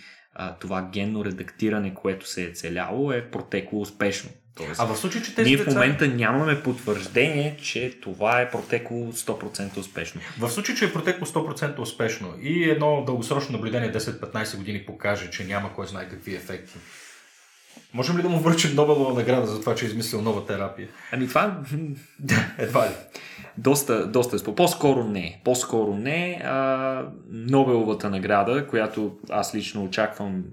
това 0.60 0.90
генно 0.94 1.26
редактиране, 1.26 1.94
което 1.94 2.28
се 2.28 2.44
е 2.44 2.52
целяло, 2.52 3.12
е 3.12 3.32
протекло 3.32 3.82
успешно. 3.82 4.30
Тоест, 4.56 4.80
А 4.80 4.86
в 4.86 4.98
случай, 4.98 5.22
че 5.22 5.36
тези 5.36 5.50
ние 5.50 5.58
деца... 5.58 5.72
в 5.72 5.74
момента 5.74 6.08
нямаме 6.08 6.64
потвърждение, 6.64 7.58
че 7.62 8.00
това 8.02 8.42
е 8.42 8.52
протекло 8.52 9.12
100% 9.12 9.78
успешно. 9.78 10.22
В 10.40 10.50
случай, 10.50 10.76
че 10.76 10.86
е 10.86 10.94
протекло 10.94 11.28
100% 11.28 11.80
успешно 11.80 12.34
и 12.42 12.64
едно 12.64 13.04
дългосрочно 13.06 13.52
наблюдение 13.52 13.94
10-15 13.94 14.58
години 14.58 14.86
покаже, 14.86 15.30
че 15.30 15.46
няма 15.46 15.74
кой 15.74 15.88
знае 15.88 16.10
какви 16.10 16.36
ефекти, 16.36 16.74
можем 17.94 18.18
ли 18.18 18.22
да 18.22 18.30
му 18.30 18.40
връчим 18.40 18.76
Нобелова 18.76 19.14
награда 19.14 19.46
за 19.48 19.60
това, 19.60 19.76
че 19.76 19.86
е 19.86 19.88
измислил 19.88 20.22
нова 20.22 20.46
терапия? 20.46 20.88
Ами 21.12 21.28
това 21.28 21.62
Едва 22.58 22.86
ли. 22.86 22.94
доста, 23.58 24.08
доста 24.08 24.36
е 24.36 24.40
спо. 24.40 24.56
По-скоро 24.56 25.04
не. 25.04 25.42
По-скоро 25.44 25.96
не. 25.96 26.42
А, 26.44 27.06
Нобеловата 27.30 28.10
награда, 28.10 28.68
която 28.68 29.18
аз 29.30 29.56
лично 29.56 29.84
очаквам, 29.84 30.44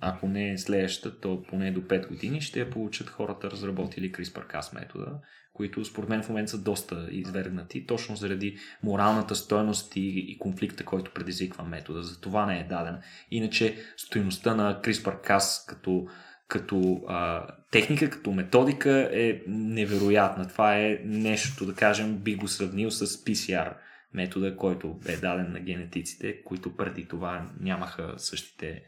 ако 0.00 0.28
не 0.28 0.52
е 0.52 0.58
следващата, 0.58 1.20
то 1.20 1.42
поне 1.42 1.70
до 1.70 1.80
5 1.80 2.08
години, 2.08 2.40
ще 2.40 2.60
я 2.60 2.70
получат 2.70 3.10
хората, 3.10 3.50
разработили 3.50 4.12
CRISPR-Cas 4.12 4.74
метода, 4.74 5.06
които 5.52 5.84
според 5.84 6.08
мен 6.08 6.22
в 6.22 6.28
момента 6.28 6.50
са 6.50 6.58
доста 6.58 7.08
извергнати, 7.10 7.86
точно 7.86 8.16
заради 8.16 8.56
моралната 8.82 9.34
стойност 9.34 9.96
и, 9.96 10.24
и 10.28 10.38
конфликта, 10.38 10.84
който 10.84 11.10
предизвиква 11.14 11.64
метода. 11.64 12.02
За 12.02 12.20
това 12.20 12.46
не 12.46 12.60
е 12.60 12.64
дадена. 12.64 13.00
Иначе 13.30 13.76
стоеността 13.96 14.54
на 14.54 14.80
CRISPR-Cas 14.82 15.68
като 15.68 16.06
като 16.48 17.04
а, 17.08 17.46
техника, 17.70 18.10
като 18.10 18.32
методика 18.32 19.10
е 19.12 19.42
невероятна. 19.46 20.48
Това 20.48 20.78
е 20.78 21.00
нещо, 21.04 21.66
да 21.66 21.74
кажем, 21.74 22.16
би 22.16 22.34
го 22.34 22.48
сравнил 22.48 22.90
с 22.90 23.06
PCR 23.06 23.74
метода, 24.14 24.56
който 24.56 24.94
бе 24.94 25.16
даден 25.16 25.52
на 25.52 25.60
генетиците, 25.60 26.42
които 26.42 26.76
преди 26.76 27.08
това 27.08 27.50
нямаха 27.60 28.14
същите, 28.16 28.82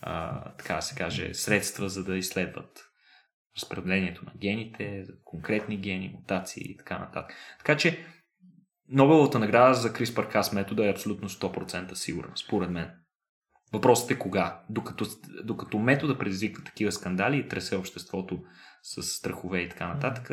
а, 0.00 0.44
така 0.52 0.74
да 0.74 0.82
се 0.82 0.94
каже, 0.94 1.34
средства 1.34 1.88
за 1.88 2.04
да 2.04 2.16
изследват 2.16 2.84
разпределението 3.56 4.24
на 4.24 4.32
гените, 4.40 5.04
конкретни 5.24 5.76
гени, 5.76 6.12
мутации 6.14 6.70
и 6.70 6.76
така 6.76 6.98
нататък. 6.98 7.34
Така 7.58 7.76
че 7.76 8.04
Нобеловата 8.88 9.38
награда 9.38 9.74
за 9.74 9.92
CRISPR-Cas 9.92 10.54
метода 10.54 10.86
е 10.86 10.90
абсолютно 10.90 11.28
100% 11.28 11.94
сигурна, 11.94 12.32
според 12.36 12.70
мен. 12.70 12.90
Въпросът 13.74 14.10
е 14.10 14.18
кога. 14.18 14.60
Докато, 14.70 15.06
докато 15.44 15.78
метода 15.78 16.18
предизвиква 16.18 16.64
такива 16.64 16.92
скандали 16.92 17.38
и 17.38 17.48
тресе 17.48 17.76
обществото 17.76 18.38
с 18.82 19.02
страхове 19.02 19.60
и 19.60 19.68
така 19.68 19.88
нататък, 19.88 20.30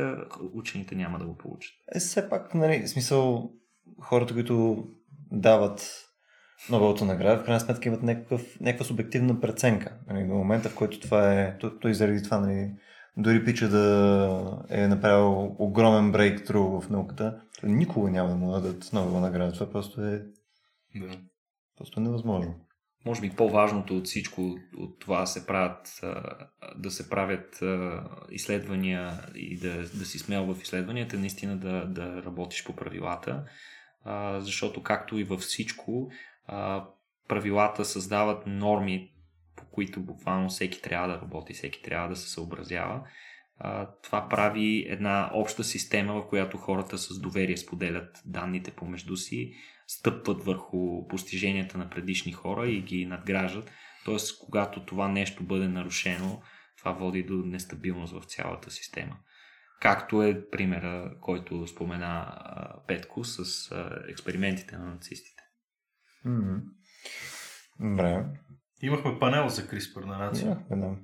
учените 0.53 0.95
няма 0.95 1.19
да 1.19 1.25
го 1.25 1.37
получат. 1.37 1.73
Е, 1.95 1.99
все 1.99 2.29
пак, 2.29 2.53
нали, 2.53 2.83
в 2.83 2.89
смисъл, 2.89 3.51
хората, 4.01 4.33
които 4.33 4.85
дават 5.31 6.07
Нобелата 6.69 7.05
награда, 7.05 7.41
в 7.41 7.45
крайна 7.45 7.59
сметка 7.59 7.89
имат 7.89 8.03
някакъв, 8.03 8.59
някаква 8.59 8.85
субективна 8.85 9.41
преценка. 9.41 9.97
Нали, 10.07 10.27
до 10.27 10.33
момента, 10.33 10.69
в 10.69 10.75
който 10.75 10.99
това 10.99 11.33
е, 11.41 11.57
той, 11.57 11.79
той 11.79 11.93
заради 11.93 12.23
това, 12.23 12.39
нали, 12.39 12.71
дори 13.17 13.45
пича 13.45 13.69
да 13.69 14.63
е 14.69 14.87
направил 14.87 15.55
огромен 15.59 16.11
брейктру 16.11 16.81
в 16.81 16.89
науката, 16.89 17.41
никога 17.63 18.09
няма 18.09 18.29
да 18.29 18.35
му 18.35 18.51
дадат 18.51 18.89
Нобелова 18.93 19.19
награда. 19.19 19.53
Това 19.53 19.69
просто 19.69 20.01
е, 20.01 20.23
Да. 20.95 21.17
просто 21.77 21.99
е 21.99 22.03
невъзможно. 22.03 22.55
Може 23.05 23.21
би 23.21 23.29
по-важното 23.29 23.97
от 23.97 24.05
всичко 24.05 24.55
от 24.77 24.99
това 24.99 25.19
да 25.19 25.27
се 25.27 25.45
правят, 25.45 26.01
да 26.75 26.91
се 26.91 27.09
правят 27.09 27.63
изследвания 28.31 29.25
и 29.35 29.57
да, 29.57 29.77
да 29.77 30.05
си 30.05 30.19
смел 30.19 30.53
в 30.53 30.61
изследванията, 30.61 31.17
наистина 31.17 31.57
да, 31.57 31.85
да 31.85 32.23
работиш 32.23 32.63
по 32.65 32.75
правилата, 32.75 33.43
защото 34.39 34.83
както 34.83 35.17
и 35.17 35.23
във 35.23 35.39
всичко, 35.39 36.11
правилата 37.27 37.85
създават 37.85 38.43
норми, 38.47 39.13
по 39.55 39.65
които 39.65 40.01
буквално 40.01 40.49
всеки 40.49 40.81
трябва 40.81 41.07
да 41.07 41.21
работи, 41.21 41.53
всеки 41.53 41.81
трябва 41.81 42.09
да 42.09 42.15
се 42.15 42.29
съобразява. 42.29 43.01
Това 44.03 44.29
прави 44.29 44.85
една 44.89 45.31
обща 45.33 45.63
система, 45.63 46.13
в 46.13 46.27
която 46.27 46.57
хората 46.57 46.97
с 46.97 47.19
доверие 47.19 47.57
споделят 47.57 48.21
данните 48.25 48.71
помежду 48.71 49.15
си, 49.15 49.53
стъпват 49.97 50.43
върху 50.43 51.07
постиженията 51.07 51.77
на 51.77 51.89
предишни 51.89 52.31
хора 52.31 52.67
и 52.67 52.81
ги 52.81 53.05
надграждат. 53.05 53.71
Тоест, 54.05 54.39
когато 54.39 54.85
това 54.85 55.07
нещо 55.07 55.43
бъде 55.43 55.67
нарушено, 55.67 56.41
това 56.77 56.91
води 56.91 57.23
до 57.23 57.33
нестабилност 57.33 58.13
в 58.13 58.25
цялата 58.25 58.71
система. 58.71 59.17
Както 59.81 60.23
е 60.23 60.49
примера, 60.49 61.13
който 61.21 61.67
спомена 61.67 62.37
Петко 62.87 63.23
с 63.23 63.69
експериментите 64.09 64.77
на 64.77 64.85
нацистите. 64.85 65.43
Добре. 67.79 68.25
Имахме 68.81 69.19
панел 69.19 69.49
за 69.49 69.61
CRISPR 69.61 70.05
на 70.05 70.17
нация. 70.17 70.45
Имахме, 70.45 70.77
да. 70.77 70.95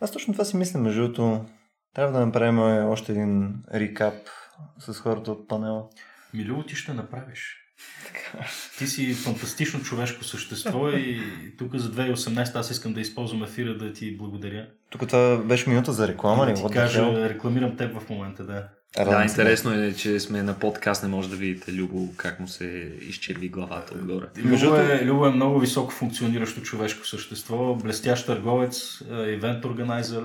Аз 0.00 0.12
точно 0.12 0.34
това 0.34 0.44
си 0.44 0.56
мисля, 0.56 0.80
между 0.80 1.02
другото. 1.02 1.46
Трябва 1.94 2.12
да 2.12 2.26
направим 2.26 2.58
още 2.90 3.12
един 3.12 3.54
рекап 3.74 4.14
с 4.78 4.94
хората 4.94 5.32
от 5.32 5.48
панела. 5.48 5.88
Милю, 6.34 6.62
ти 6.66 6.74
ще 6.74 6.94
направиш. 6.94 7.61
Ти 8.78 8.86
си 8.86 9.14
фантастично 9.14 9.82
човешко 9.82 10.24
същество 10.24 10.88
и 10.88 11.20
тук 11.58 11.76
за 11.76 11.92
2018 11.92 12.56
аз 12.56 12.70
искам 12.70 12.92
да 12.92 13.00
използвам 13.00 13.42
ефира 13.42 13.76
да 13.76 13.92
ти 13.92 14.16
благодаря. 14.16 14.68
Тук 14.90 15.08
това 15.08 15.36
беше 15.36 15.68
минута 15.68 15.92
за 15.92 16.08
реклама 16.08 16.46
да 16.46 16.54
ти 16.54 16.62
кажа, 16.72 17.28
рекламирам 17.28 17.76
теб 17.76 18.00
в 18.00 18.08
момента, 18.08 18.44
да. 18.44 18.68
Да, 18.96 19.22
интересно 19.22 19.72
е, 19.72 19.92
че 19.92 20.20
сме 20.20 20.42
на 20.42 20.54
подкаст, 20.54 21.02
не 21.02 21.08
може 21.08 21.30
да 21.30 21.36
видите 21.36 21.72
Любо 21.72 22.08
как 22.16 22.40
му 22.40 22.48
се 22.48 22.92
изчерви 23.00 23.48
главата 23.48 23.94
отгоре. 23.94 24.26
Любо 24.36 24.76
е, 24.76 25.04
Любо 25.04 25.26
е 25.26 25.30
много 25.30 25.58
високо 25.58 25.92
функциониращо 25.92 26.62
човешко 26.62 27.06
същество, 27.06 27.74
блестящ 27.74 28.26
търговец, 28.26 29.02
ивент 29.10 29.64
органайзер, 29.64 30.22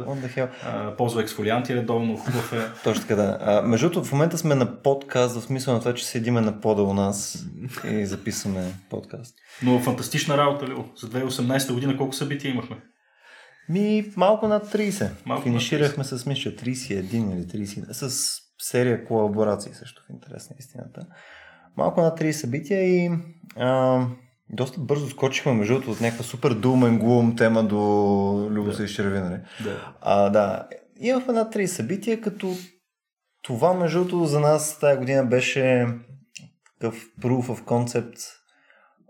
ползва 0.97 1.21
ексфолианти 1.21 1.75
редовно, 1.75 2.17
хубав 2.17 2.53
е. 2.53 2.61
Точно 2.83 3.01
така, 3.01 3.15
да. 3.15 3.61
Между 3.65 3.89
другото, 3.89 4.09
в 4.09 4.11
момента 4.11 4.37
сме 4.37 4.55
на 4.55 4.81
подкаст, 4.81 5.35
в 5.35 5.41
смисъл 5.41 5.73
на 5.73 5.79
това, 5.79 5.93
че 5.93 6.05
седиме 6.05 6.41
на 6.41 6.61
пода 6.61 6.81
у 6.81 6.93
нас 6.93 7.45
и 7.91 8.05
записваме 8.05 8.73
подкаст. 8.89 9.35
Но 9.63 9.79
фантастична 9.79 10.37
работа, 10.37 10.67
Любо. 10.67 10.85
За 10.97 11.07
2018 11.07 11.73
година 11.73 11.97
колко 11.97 12.15
събития 12.15 12.51
имахме? 12.51 12.77
Ми, 13.69 14.11
малко 14.15 14.47
над 14.47 14.73
30. 14.73 15.09
Малко 15.25 15.43
Финиширахме 15.43 16.03
с, 16.03 16.25
мисля, 16.25 16.51
31 16.51 17.33
или 17.33 17.65
30. 17.65 17.91
С 17.91 18.46
серия 18.59 19.05
колаборации 19.05 19.73
също 19.73 20.03
в 20.07 20.13
интерес 20.13 20.49
на 20.49 20.55
истината. 20.59 21.05
Малко 21.77 22.01
над 22.01 22.19
30 22.19 22.31
събития 22.31 22.83
и 22.83 23.11
а, 23.55 24.01
доста 24.49 24.79
бързо 24.79 25.09
скочихме, 25.09 25.53
между 25.53 25.73
другото, 25.73 25.91
от 25.91 26.01
някаква 26.01 26.23
супер 26.23 26.53
and 26.53 27.01
gloom 27.01 27.37
тема 27.37 27.63
до 27.63 27.77
Любо 28.51 28.69
Да. 28.69 28.75
се 28.75 28.83
изчерви, 28.83 29.19
нали? 29.19 29.39
Да. 29.63 29.93
А, 30.01 30.29
да, 30.29 30.67
имахме 30.99 31.33
над 31.33 31.55
30 31.55 31.65
събития, 31.65 32.21
като 32.21 32.53
това, 33.41 33.73
между 33.73 33.99
другото, 33.99 34.25
за 34.25 34.39
нас 34.39 34.79
тази 34.79 34.97
година 34.99 35.25
беше 35.25 35.87
такъв 36.79 36.95
proof 37.21 37.45
of 37.45 37.61
concept. 37.63 38.19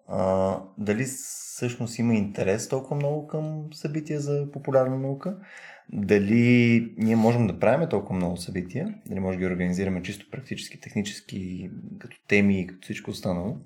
А, 0.08 0.60
дали 0.78 1.04
всъщност 1.04 2.00
има 2.00 2.14
интерес 2.14 2.70
толкова 2.70 2.96
много 2.96 3.28
към 3.28 3.64
събития 3.74 4.20
за 4.20 4.52
популярна 4.52 5.00
наука? 5.00 5.38
Дали 5.94 6.94
ние 6.98 7.16
можем 7.16 7.48
да 7.48 7.60
правим 7.60 7.90
толкова 7.90 8.16
много 8.16 8.38
събития? 8.38 8.96
Дали 9.10 9.20
може 9.20 9.38
да 9.38 9.40
ги 9.40 9.52
организираме 9.52 10.02
чисто 10.02 10.26
практически, 10.32 10.80
технически, 10.80 11.70
като 12.00 12.18
теми 12.28 12.62
и 12.62 12.68
като 12.68 12.82
всичко 12.82 13.12
останало? 13.12 13.58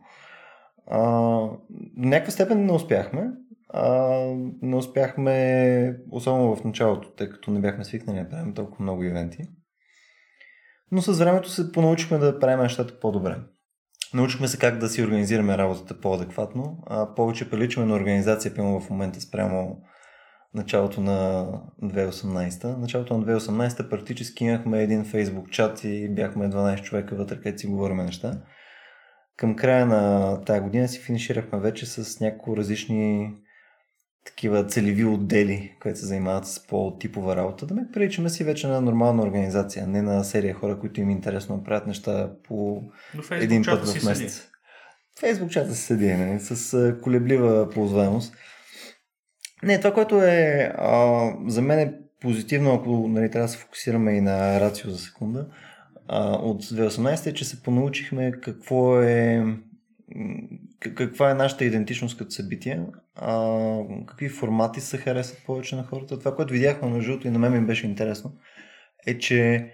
До 0.92 2.08
някаква 2.10 2.32
степен 2.32 2.66
не 2.66 2.72
успяхме. 2.72 3.32
А, 3.74 4.18
не 4.62 4.76
успяхме, 4.76 5.98
особено 6.12 6.56
в 6.56 6.64
началото, 6.64 7.12
тъй 7.12 7.30
като 7.30 7.52
не 7.52 7.60
бяхме 7.60 7.84
свикнали 7.84 8.20
да 8.20 8.30
правим 8.30 8.54
толкова 8.54 8.84
много 8.84 9.04
ивенти. 9.04 9.44
Но 10.92 11.02
с 11.02 11.20
времето 11.20 11.50
се 11.50 11.72
понаучихме 11.72 12.18
да 12.18 12.40
правим 12.40 12.60
нещата 12.60 13.00
по-добре. 13.00 13.38
Научихме 14.14 14.48
се 14.48 14.60
как 14.60 14.78
да 14.78 14.90
си 14.90 15.04
организираме 15.04 15.58
работата 15.58 16.00
по-адекватно. 16.00 16.78
А, 16.86 17.16
повече 17.16 17.50
приличаме 17.50 17.86
на 17.86 17.96
организация, 17.96 18.56
пълно 18.56 18.80
в 18.80 18.90
момента 18.90 19.22
спрямо 19.22 19.82
началото 20.54 21.02
на 21.02 21.48
2018. 21.84 22.78
Началото 22.78 23.18
на 23.18 23.26
2018 23.26 23.90
практически 23.90 24.44
имахме 24.44 24.84
един 24.84 25.06
фейсбук 25.06 25.52
чат 25.52 25.84
и 25.84 26.10
бяхме 26.10 26.50
12 26.50 26.82
човека 26.82 27.16
вътре, 27.16 27.36
където 27.36 27.60
си 27.60 27.68
говорим 27.68 27.98
неща. 27.98 28.42
Към 29.38 29.56
края 29.56 29.86
на 29.86 30.42
тази 30.42 30.62
година 30.62 30.88
си 30.88 31.00
финиширахме 31.00 31.60
вече 31.60 31.86
с 31.86 32.20
няколко 32.20 32.58
различни 32.58 33.34
такива 34.26 34.66
целеви 34.66 35.06
отдели, 35.06 35.76
които 35.82 36.00
се 36.00 36.06
занимават 36.06 36.48
с 36.48 36.68
по-типова 36.68 37.36
работа, 37.36 37.66
да 37.66 37.74
ме 37.74 37.88
приличаме 37.94 38.30
си 38.30 38.44
вече 38.44 38.68
на 38.68 38.82
нормална 38.82 39.24
организация, 39.24 39.88
не 39.88 40.02
на 40.02 40.24
серия 40.24 40.54
хора, 40.54 40.80
които 40.80 41.02
им 41.02 41.10
е 41.10 41.12
интересно 41.12 41.58
да 41.58 41.64
правят 41.64 41.88
неща 41.88 42.32
по 42.44 42.84
един 43.32 43.64
път 43.64 43.88
в 43.88 44.06
месец. 44.06 44.48
Фейсбук 45.20 45.52
чата 45.52 45.74
се 45.76 45.82
седи, 45.82 46.08
не? 46.08 46.40
с 46.40 46.96
колеблива 47.02 47.70
ползваемост. 47.70 48.36
Не, 49.64 49.78
това, 49.78 49.94
което 49.94 50.24
е 50.24 50.72
а, 50.78 51.24
за 51.48 51.62
мен 51.62 51.80
е 51.80 51.94
позитивно, 52.20 52.74
ако 52.74 53.08
нали, 53.08 53.32
трябва 53.32 53.48
да 53.48 53.52
се 53.52 53.58
фокусираме 53.58 54.12
и 54.12 54.22
на 54.22 54.60
рацио 54.60 54.92
за 54.92 54.98
секунда, 54.98 55.48
а, 56.08 56.32
от 56.32 56.64
2018 56.64 57.28
е, 57.28 57.34
че 57.34 57.46
се 57.46 57.64
понаучихме 57.64 58.32
какво 58.32 59.02
е 59.02 59.46
каква 60.96 61.32
е 61.32 61.34
нашата 61.34 61.66
идентичност 61.66 62.18
като 62.18 62.32
събитие, 62.32 62.86
а, 63.16 63.58
какви 64.06 64.30
формати 64.30 64.82
се 64.82 64.98
харесват 64.98 65.46
повече 65.46 65.76
на 65.76 65.84
хората. 65.84 66.20
Това, 66.20 66.36
което 66.36 66.54
видяхме 66.54 66.90
между 66.90 67.20
и 67.26 67.30
на 67.30 67.40
мен 67.40 67.54
ми 67.54 67.68
беше 67.68 67.88
интересно, 67.88 68.34
е, 69.08 69.18
че 69.18 69.72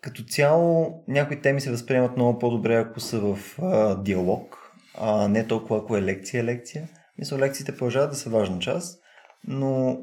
като 0.00 0.22
цяло 0.22 1.02
някои 1.08 1.40
теми 1.40 1.60
се 1.60 1.70
възприемат 1.70 2.16
много 2.16 2.38
по-добре, 2.38 2.74
ако 2.74 3.00
са 3.00 3.20
в 3.20 3.58
а, 3.62 4.02
диалог, 4.02 4.72
а 4.98 5.28
не 5.28 5.46
толкова 5.46 5.78
ако 5.78 5.96
е 5.96 6.02
лекция, 6.02 6.44
лекция. 6.44 6.88
Мисля, 7.20 7.38
лекциите 7.38 7.72
продължават 7.72 8.10
да 8.10 8.16
са 8.16 8.30
важна 8.30 8.58
част, 8.58 9.02
но 9.44 9.98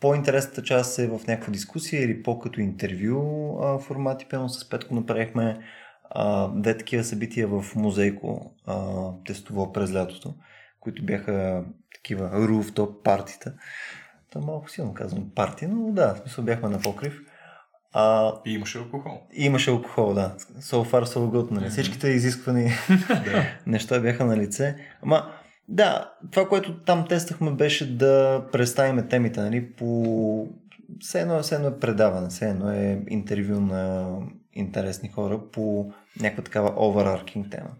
по-интересната 0.00 0.62
част 0.62 0.98
е 0.98 1.06
в 1.06 1.20
някаква 1.28 1.52
дискусия 1.52 2.02
или 2.04 2.22
по-като 2.22 2.60
интервю 2.60 3.58
а, 3.62 3.78
формати. 3.78 4.26
Пълно 4.30 4.48
с 4.48 4.68
Петко 4.68 4.94
направихме 4.94 5.58
а, 6.10 6.48
две 6.48 6.76
такива 6.76 7.04
събития 7.04 7.48
в 7.48 7.64
музейко 7.76 8.54
а, 8.66 9.08
тестово 9.26 9.72
през 9.72 9.94
лятото, 9.94 10.34
които 10.80 11.04
бяха 11.04 11.64
такива 11.94 12.30
rooftop 12.30 13.02
партита. 13.02 13.54
Това 14.30 14.46
малко 14.46 14.70
силно 14.70 14.94
казвам 14.94 15.30
парти, 15.34 15.66
но 15.66 15.92
да, 15.92 16.14
в 16.14 16.18
смисъл 16.18 16.44
бяхме 16.44 16.68
на 16.68 16.80
покрив. 16.80 17.20
А, 17.92 18.34
и 18.46 18.52
имаше 18.52 18.78
алкохол. 18.78 19.20
И 19.32 19.44
имаше 19.44 19.70
алкохол, 19.70 20.14
да. 20.14 20.34
So 20.38 20.90
far, 20.90 21.04
so 21.04 21.18
good. 21.18 21.50
Нали? 21.50 21.64
Mm-hmm. 21.64 21.70
Всичките 21.70 22.08
изисквани 22.08 22.72
неща 23.66 24.00
бяха 24.00 24.24
на 24.24 24.36
лице. 24.36 24.76
Ама, 25.02 25.32
да, 25.70 26.12
това, 26.30 26.48
което 26.48 26.80
там 26.84 27.06
тестахме 27.08 27.50
беше 27.50 27.96
да 27.96 28.44
представим 28.52 29.08
темите, 29.08 29.40
нали, 29.40 29.72
по... 29.72 30.48
Все 31.00 31.20
едно, 31.20 31.42
все 31.42 31.54
едно 31.54 31.68
е 31.68 31.78
предаване, 31.78 32.28
все 32.28 32.48
едно 32.48 32.70
е 32.70 33.04
интервю 33.08 33.60
на 33.60 34.16
интересни 34.52 35.08
хора 35.08 35.40
по 35.52 35.92
някаква 36.20 36.44
такава 36.44 36.70
overarching 36.70 37.50
тема. 37.50 37.70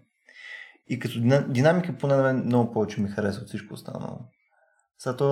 И 0.87 0.99
като 0.99 1.19
динамика 1.47 1.97
поне 1.97 2.15
на 2.15 2.23
мен 2.23 2.45
много 2.45 2.73
повече 2.73 3.01
ми 3.01 3.09
харесва 3.09 3.41
от 3.41 3.47
всичко 3.47 3.73
останало. 3.73 4.19
Зато, 5.03 5.25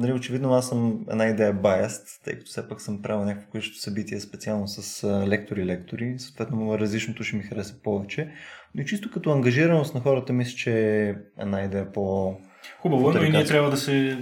нали, 0.00 0.12
очевидно 0.12 0.54
аз 0.54 0.68
съм 0.68 1.04
една 1.10 1.26
идея 1.26 1.54
biased, 1.54 2.24
тъй 2.24 2.34
като 2.34 2.46
все 2.46 2.68
пак 2.68 2.80
съм 2.80 3.02
правил 3.02 3.24
някакво 3.24 3.50
количество 3.50 3.82
събитие 3.82 4.20
специално 4.20 4.68
с 4.68 5.08
лектори-лектори, 5.26 6.18
съответно 6.18 6.78
различното 6.78 7.24
ще 7.24 7.36
ми 7.36 7.42
хареса 7.42 7.74
повече. 7.82 8.32
Но 8.74 8.82
и 8.82 8.86
чисто 8.86 9.10
като 9.10 9.32
ангажираност 9.32 9.94
на 9.94 10.00
хората 10.00 10.32
мисля, 10.32 10.56
че 10.56 10.72
е 11.08 11.14
една 11.38 11.62
идея 11.62 11.92
по... 11.92 12.36
Хубаво, 12.80 13.12
но 13.12 13.22
и 13.22 13.30
ние 13.30 13.44
трябва 13.44 13.70
да 13.70 13.76
се 13.76 14.18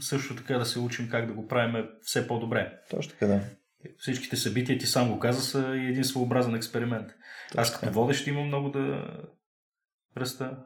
също 0.00 0.36
така 0.36 0.58
да 0.58 0.64
се 0.64 0.78
учим 0.78 1.08
как 1.10 1.26
да 1.26 1.32
го 1.32 1.46
правим 1.46 1.84
все 2.02 2.28
по-добре. 2.28 2.72
Точно 2.90 3.12
така, 3.12 3.26
да. 3.26 3.40
Всичките 3.98 4.36
събития, 4.36 4.78
ти 4.78 4.86
сам 4.86 5.12
го 5.12 5.18
каза, 5.18 5.40
са 5.40 5.76
и 5.76 5.86
един 5.86 6.04
своеобразен 6.04 6.54
експеримент. 6.54 7.06
Точно 7.48 7.60
Аз 7.60 7.80
като 7.80 7.92
водещ 7.92 8.26
имам 8.26 8.46
много 8.46 8.68
да 8.68 9.04
ръста. 10.16 10.58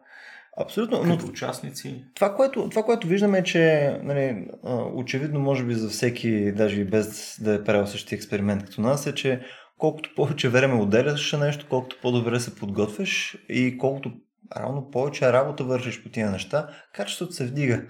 Абсолютно. 0.61 1.03
Като 1.03 1.09
но 1.09 1.31
участници. 1.31 2.05
Това 2.15 2.35
което, 2.35 2.69
това, 2.69 2.83
което 2.83 3.07
виждаме 3.07 3.39
е, 3.39 3.43
че 3.43 3.97
нали, 4.03 4.49
очевидно, 4.95 5.41
може 5.41 5.65
би 5.65 5.75
за 5.75 5.89
всеки, 5.89 6.53
даже 6.53 6.81
и 6.81 6.85
без 6.85 7.39
да 7.41 7.55
е 7.55 7.65
правил 7.65 7.87
същия 7.87 8.17
експеримент 8.17 8.65
като 8.65 8.81
нас, 8.81 9.07
е, 9.07 9.15
че 9.15 9.41
колкото 9.79 10.15
повече 10.17 10.49
време 10.49 10.75
отделяш 10.75 11.33
нещо, 11.33 11.67
колкото 11.69 11.97
по-добре 12.03 12.41
се 12.41 12.55
подготвяш 12.55 13.37
и 13.49 13.79
колкото 13.79 14.13
равно 14.57 14.91
повече 14.91 15.33
работа 15.33 15.65
вършиш 15.65 16.03
по 16.03 16.09
тия 16.09 16.31
неща, 16.31 16.69
качеството 16.95 17.33
се 17.33 17.47
вдига. 17.47 17.85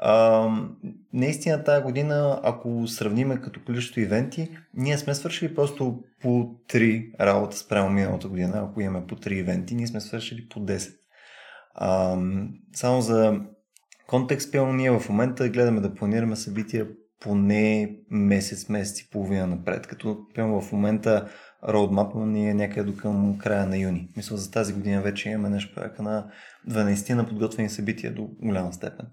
А, 0.00 0.48
наистина 1.12 1.64
тази 1.64 1.82
година, 1.82 2.40
ако 2.42 2.86
сравниме 2.86 3.40
като 3.40 3.60
количество 3.64 4.00
ивенти, 4.00 4.50
ние 4.74 4.98
сме 4.98 5.14
свършили 5.14 5.54
просто 5.54 6.00
по 6.22 6.54
три 6.68 7.12
работа 7.20 7.56
спрямо 7.56 7.90
миналата 7.90 8.28
година. 8.28 8.68
Ако 8.70 8.80
имаме 8.80 9.06
по 9.06 9.16
три 9.16 9.36
ивенти, 9.38 9.74
ние 9.74 9.86
сме 9.86 10.00
свършили 10.00 10.48
по 10.48 10.60
10. 10.60 10.94
А, 11.74 12.18
само 12.74 13.00
за 13.00 13.40
контекст, 14.06 14.52
пълно 14.52 14.72
ние 14.72 14.90
в 14.90 15.08
момента 15.08 15.48
гледаме 15.48 15.80
да 15.80 15.94
планираме 15.94 16.36
събития 16.36 16.88
поне 17.20 17.96
месец, 18.10 18.68
месец 18.68 19.00
и 19.00 19.10
половина 19.10 19.46
напред, 19.46 19.86
като 19.86 20.26
в 20.36 20.72
момента 20.72 21.28
роудмапа 21.68 22.26
ни 22.26 22.50
е 22.50 22.54
някъде 22.54 22.90
до 22.90 22.96
към 22.96 23.38
края 23.38 23.66
на 23.66 23.78
юни. 23.78 24.08
Мисля, 24.16 24.36
за 24.36 24.50
тази 24.50 24.72
година 24.72 25.02
вече 25.02 25.30
имаме 25.30 25.48
нещо 25.48 25.74
проекта 25.74 26.02
на 26.02 26.30
12 26.68 27.14
на 27.14 27.26
подготвени 27.26 27.68
събития 27.68 28.14
до 28.14 28.28
голяма 28.42 28.72
степен. 28.72 29.06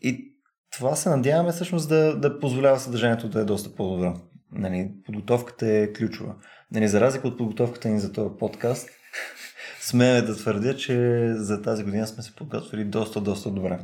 И 0.00 0.34
това 0.72 0.96
се 0.96 1.08
надяваме 1.10 1.52
всъщност 1.52 1.88
да, 1.88 2.18
да 2.18 2.38
позволява 2.38 2.78
съдържанието 2.78 3.28
да 3.28 3.40
е 3.40 3.44
доста 3.44 3.74
по-добро. 3.74 4.14
Нали, 4.52 4.92
подготовката 5.06 5.68
е 5.68 5.92
ключова. 5.92 6.34
Нали, 6.72 6.88
за 6.88 7.00
разлика 7.00 7.28
от 7.28 7.38
подготовката 7.38 7.88
ни 7.88 8.00
за 8.00 8.12
този 8.12 8.34
подкаст, 8.38 8.88
смея 9.80 10.24
да 10.24 10.36
твърдя, 10.36 10.76
че 10.76 11.26
за 11.34 11.62
тази 11.62 11.84
година 11.84 12.06
сме 12.06 12.22
се 12.22 12.34
подготвили 12.34 12.84
доста, 12.84 13.20
доста 13.20 13.50
добре 13.50 13.78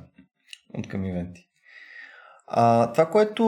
от 0.74 0.88
към 0.88 1.04
ивенти. 1.04 1.47
А, 2.50 2.92
това, 2.92 3.10
което 3.10 3.44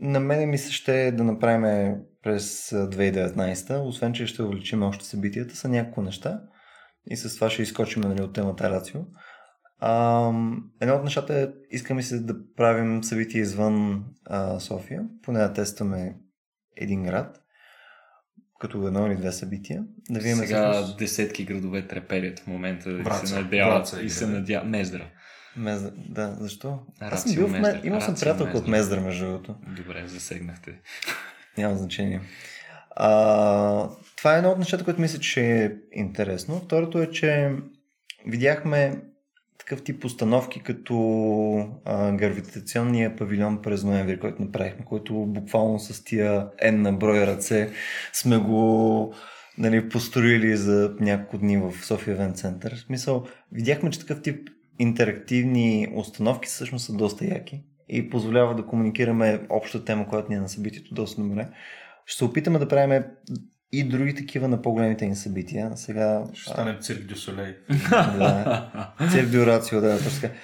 на 0.00 0.20
мен 0.20 0.50
ми 0.50 0.58
се 0.58 0.72
ще 0.72 1.06
е 1.06 1.12
да 1.12 1.24
направим 1.24 1.94
през 2.22 2.70
2019, 2.70 3.86
освен 3.86 4.12
че 4.12 4.26
ще 4.26 4.42
увеличим 4.42 4.82
още 4.82 5.04
събитията, 5.04 5.56
са 5.56 5.68
няколко 5.68 6.02
неща 6.02 6.40
и 7.10 7.16
с 7.16 7.34
това 7.34 7.50
ще 7.50 7.62
изкочим 7.62 8.02
нали, 8.02 8.22
от 8.22 8.32
темата 8.32 8.70
Рацио. 8.70 9.00
А, 9.78 10.24
едно 10.80 10.94
от 10.94 11.04
нещата 11.04 11.40
е, 11.40 11.48
искаме 11.70 12.02
се 12.02 12.20
да 12.20 12.34
правим 12.56 13.04
събития 13.04 13.42
извън 13.42 14.04
а, 14.24 14.60
София, 14.60 15.02
поне 15.22 15.38
да 15.38 15.52
тестваме 15.52 16.16
един 16.76 17.02
град, 17.02 17.42
като 18.60 18.86
едно 18.86 19.06
или 19.06 19.16
две 19.16 19.32
събития. 19.32 19.84
Да 20.10 20.20
видим 20.20 20.36
Сега 20.36 20.72
всъщност... 20.72 20.98
десетки 20.98 21.44
градове 21.44 21.86
треперят 21.86 22.40
в 22.40 22.46
момента 22.46 22.90
и 22.90 23.26
се 23.26 23.34
надяват. 23.34 23.98
и 24.02 24.10
се 24.10 24.26
надяват. 24.26 24.68
Мездра. 24.68 25.10
Мездра, 25.58 25.92
да, 26.08 26.36
защо? 26.40 26.78
Рацио, 27.02 27.14
Аз 27.14 27.22
съм 27.22 27.34
бил 27.34 27.46
в 27.46 27.50
Мездра. 27.50 27.80
Имал 27.84 28.00
съм 28.00 28.14
приятелка 28.14 28.58
от 28.58 28.68
Мездра, 28.68 29.00
между 29.00 29.26
другото. 29.26 29.54
Добре, 29.76 30.04
засегнахте. 30.06 30.72
Няма 31.58 31.76
значение. 31.76 32.20
А, 32.90 33.88
това 34.16 34.34
е 34.34 34.38
едно 34.38 34.50
от 34.50 34.58
нещата, 34.58 34.84
което 34.84 35.00
мисля, 35.00 35.18
че 35.18 35.64
е 35.64 35.70
интересно. 35.92 36.60
Второто 36.64 37.02
е, 37.02 37.10
че 37.10 37.52
видяхме 38.26 39.00
такъв 39.58 39.84
тип 39.84 40.04
установки, 40.04 40.62
като 40.62 40.96
а, 41.84 42.12
гравитационния 42.12 43.16
павилион 43.16 43.62
през 43.62 43.84
ноември, 43.84 44.20
който 44.20 44.42
направихме, 44.42 44.84
който 44.84 45.14
буквално 45.14 45.78
с 45.78 46.04
тия 46.04 46.46
N 46.64 46.70
на 46.70 46.92
брой 46.92 47.26
ръце 47.26 47.70
сме 48.12 48.38
го 48.38 49.14
нали, 49.58 49.88
построили 49.88 50.56
за 50.56 50.96
няколко 51.00 51.38
дни 51.38 51.56
в 51.56 51.72
София 51.82 52.18
Event 52.18 52.34
Center. 52.34 52.74
В 52.74 52.80
смисъл, 52.80 53.26
видяхме, 53.52 53.90
че 53.90 54.00
такъв 54.00 54.22
тип 54.22 54.48
интерактивни 54.78 55.88
установки 55.94 56.48
всъщност 56.48 56.86
са 56.86 56.92
доста 56.92 57.24
яки 57.24 57.62
и 57.88 58.10
позволява 58.10 58.54
да 58.54 58.66
комуникираме 58.66 59.40
обща 59.50 59.84
тема, 59.84 60.08
която 60.08 60.28
ни 60.30 60.36
е 60.36 60.40
на 60.40 60.48
събитието 60.48 60.94
доста 60.94 61.22
добре. 61.22 61.48
Ще 62.06 62.18
се 62.18 62.24
опитаме 62.24 62.58
да 62.58 62.68
правим 62.68 63.02
и 63.72 63.84
други 63.84 64.14
такива 64.14 64.48
на 64.48 64.62
по-големите 64.62 65.06
ни 65.06 65.16
събития. 65.16 65.76
Сега... 65.76 66.24
Ще 66.32 66.50
станем 66.50 66.76
цирк 66.80 67.06
дю 67.06 67.16
солей. 67.16 67.56
Да, 67.90 68.94
цирк 69.10 69.28
дю 69.28 69.46
рацио, 69.46 69.80
да, 69.80 69.98
точно 69.98 70.20
така. 70.20 70.34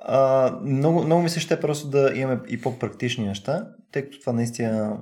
А, 0.00 0.52
много, 0.64 1.04
много 1.04 1.22
ми 1.22 1.28
се 1.28 1.40
ще 1.40 1.60
просто 1.60 1.88
да 1.88 2.12
имаме 2.14 2.40
и 2.48 2.60
по-практични 2.60 3.26
неща, 3.26 3.68
тъй 3.92 4.02
като 4.02 4.20
това 4.20 4.32
наистина 4.32 4.98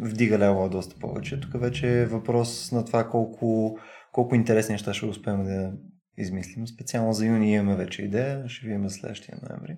вдига 0.00 0.38
лева 0.38 0.68
доста 0.68 1.00
повече. 1.00 1.40
Тук 1.40 1.60
вече 1.60 2.00
е 2.00 2.06
въпрос 2.06 2.72
на 2.72 2.84
това 2.84 3.08
колко, 3.08 3.78
колко 4.12 4.34
интересни 4.34 4.72
неща 4.72 4.94
ще 4.94 5.06
успеем 5.06 5.44
да 5.44 5.72
измислим. 6.22 6.66
Специално 6.66 7.12
за 7.12 7.26
юни 7.26 7.52
имаме 7.52 7.76
вече 7.76 8.02
идея, 8.02 8.48
ще 8.48 8.66
видим 8.66 8.90
следващия 8.90 9.38
ноември. 9.42 9.76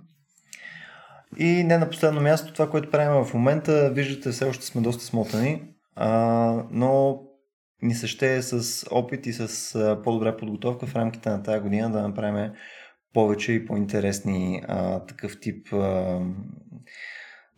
И 1.38 1.64
не 1.64 1.78
на 1.78 1.90
последно 1.90 2.20
място, 2.20 2.52
това, 2.52 2.70
което 2.70 2.90
правим 2.90 3.24
в 3.24 3.34
момента, 3.34 3.90
виждате, 3.94 4.30
все 4.30 4.44
още 4.44 4.66
сме 4.66 4.80
доста 4.80 5.04
смотани, 5.04 5.62
а, 5.96 6.08
но 6.70 7.22
ни 7.82 7.94
се 7.94 8.06
ще 8.06 8.42
с 8.42 8.86
опит 8.90 9.26
и 9.26 9.32
с 9.32 9.74
а, 9.74 10.02
по-добра 10.02 10.36
подготовка 10.36 10.86
в 10.86 10.96
рамките 10.96 11.28
на 11.28 11.42
тази 11.42 11.60
година 11.60 11.90
да 11.90 12.02
направим 12.02 12.52
повече 13.12 13.52
и 13.52 13.66
по-интересни 13.66 14.62
а, 14.68 15.06
такъв 15.06 15.40
тип 15.40 15.72
а, 15.72 16.20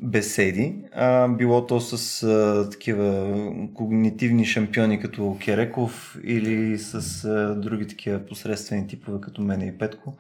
беседи. 0.01 0.85
А, 0.93 1.29
било 1.29 1.67
то 1.67 1.81
с 1.81 2.23
а, 2.23 2.71
такива 2.71 3.37
когнитивни 3.75 4.45
шампиони 4.45 5.01
като 5.01 5.37
Кереков 5.45 6.19
или 6.25 6.79
с 6.79 7.25
а, 7.25 7.55
други 7.55 7.87
такива 7.87 8.27
посредствени 8.27 8.87
типове 8.87 9.21
като 9.21 9.43
мене 9.43 9.67
и 9.67 9.79
Петко. 9.79 10.19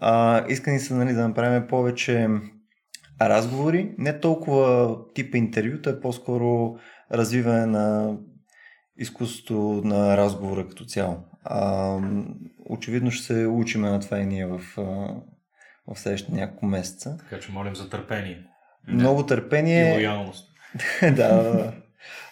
А, 0.00 0.44
искани 0.48 0.78
се 0.78 0.94
нали, 0.94 1.12
да 1.12 1.28
направим 1.28 1.68
повече 1.68 2.28
разговори, 3.20 3.94
не 3.98 4.20
толкова 4.20 4.96
типа 5.14 5.38
интервюта, 5.38 5.90
е 5.90 6.00
по-скоро 6.00 6.78
развиване 7.12 7.66
на 7.66 8.16
изкуството 8.96 9.82
на 9.84 10.16
разговора 10.16 10.68
като 10.68 10.84
цяло. 10.84 11.24
А, 11.44 11.98
очевидно 12.70 13.10
ще 13.10 13.26
се 13.26 13.46
учим 13.46 13.80
на 13.80 14.00
това 14.00 14.18
и 14.18 14.26
ние 14.26 14.46
в, 14.46 14.60
в 15.86 15.96
следващите 15.96 16.32
няколко 16.32 16.66
месеца. 16.66 17.16
Така 17.18 17.40
че 17.40 17.52
молим 17.52 17.76
за 17.76 17.90
търпение. 17.90 18.46
Много 18.88 19.26
търпение. 19.26 19.90
И 19.90 19.94
лоялност. 19.94 20.48
да, 21.16 21.72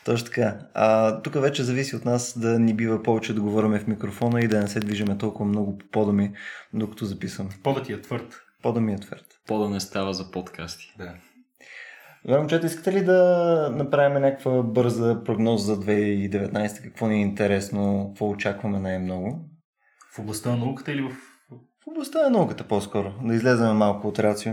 точно 0.05 0.26
така. 0.26 0.59
А, 0.74 1.20
тук 1.22 1.34
вече 1.34 1.62
зависи 1.62 1.96
от 1.96 2.05
нас 2.05 2.38
да 2.38 2.59
ни 2.59 2.74
бива 2.74 3.03
повече 3.03 3.34
да 3.34 3.40
говорим 3.40 3.78
в 3.78 3.86
микрофона 3.86 4.40
и 4.40 4.48
да 4.48 4.61
не 4.61 4.68
се 4.68 4.80
движиме 4.80 5.18
толкова 5.18 5.44
много 5.44 5.78
по 5.78 5.86
пода 5.86 6.12
ми, 6.12 6.32
докато 6.74 7.05
записвам. 7.05 7.48
Подът 7.62 7.84
ти 7.84 7.92
е 7.92 8.00
твърд. 8.00 8.34
Пода 8.62 8.80
ми 8.80 8.92
е 8.92 8.98
твърд. 8.98 9.24
Пода 9.46 9.70
не 9.70 9.80
става 9.80 10.14
за 10.14 10.30
подкасти. 10.30 10.94
Да. 10.98 11.14
Добре, 12.24 12.38
момчета, 12.38 12.66
искате 12.66 12.92
ли 12.92 13.05
да 13.05 13.70
направим 13.76 14.22
някаква 14.22 14.62
бърза 14.62 15.24
прогноза 15.24 15.74
за 15.74 15.80
2019? 15.80 16.82
Какво 16.82 17.07
ни 17.07 17.14
е 17.14 17.20
интересно? 17.20 18.07
Какво 18.09 18.30
очакваме 18.30 18.78
най-много? 18.78 19.40
В 20.14 20.18
областта 20.18 20.50
на 20.50 20.57
науката 20.57 20.92
или 20.92 21.03
в... 21.03 21.11
В 21.84 21.86
областта 21.86 22.22
на 22.22 22.30
науката 22.30 22.64
по-скоро. 22.64 23.14
Да 23.22 23.34
излезем 23.34 23.76
малко 23.76 24.09
от 24.09 24.18
рацио. 24.18 24.53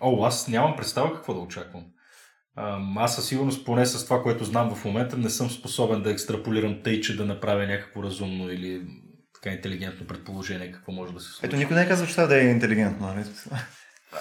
О, 0.00 0.24
аз 0.24 0.48
нямам 0.48 0.76
представа 0.76 1.14
какво 1.14 1.34
да 1.34 1.40
очаквам. 1.40 1.84
Аз 2.96 3.16
със 3.16 3.28
сигурност, 3.28 3.64
поне 3.64 3.86
с 3.86 4.04
това, 4.04 4.22
което 4.22 4.44
знам 4.44 4.74
в 4.74 4.84
момента, 4.84 5.16
не 5.16 5.30
съм 5.30 5.50
способен 5.50 6.02
да 6.02 6.10
екстраполирам 6.10 6.80
тъй, 6.84 7.00
че 7.00 7.16
да 7.16 7.24
направя 7.24 7.66
някакво 7.66 8.02
разумно 8.02 8.50
или 8.50 8.82
така 9.34 9.54
интелигентно 9.54 10.06
предположение 10.06 10.72
какво 10.72 10.92
може 10.92 11.12
да 11.12 11.20
се 11.20 11.30
случи. 11.30 11.46
Ето 11.46 11.56
никой 11.56 11.76
не 11.76 11.82
е 11.82 11.88
казал, 11.88 12.06
че 12.06 12.12
това 12.12 12.26
да 12.26 12.40
е 12.40 12.44
интелигентно. 12.44 13.06
Нали? 13.06 13.24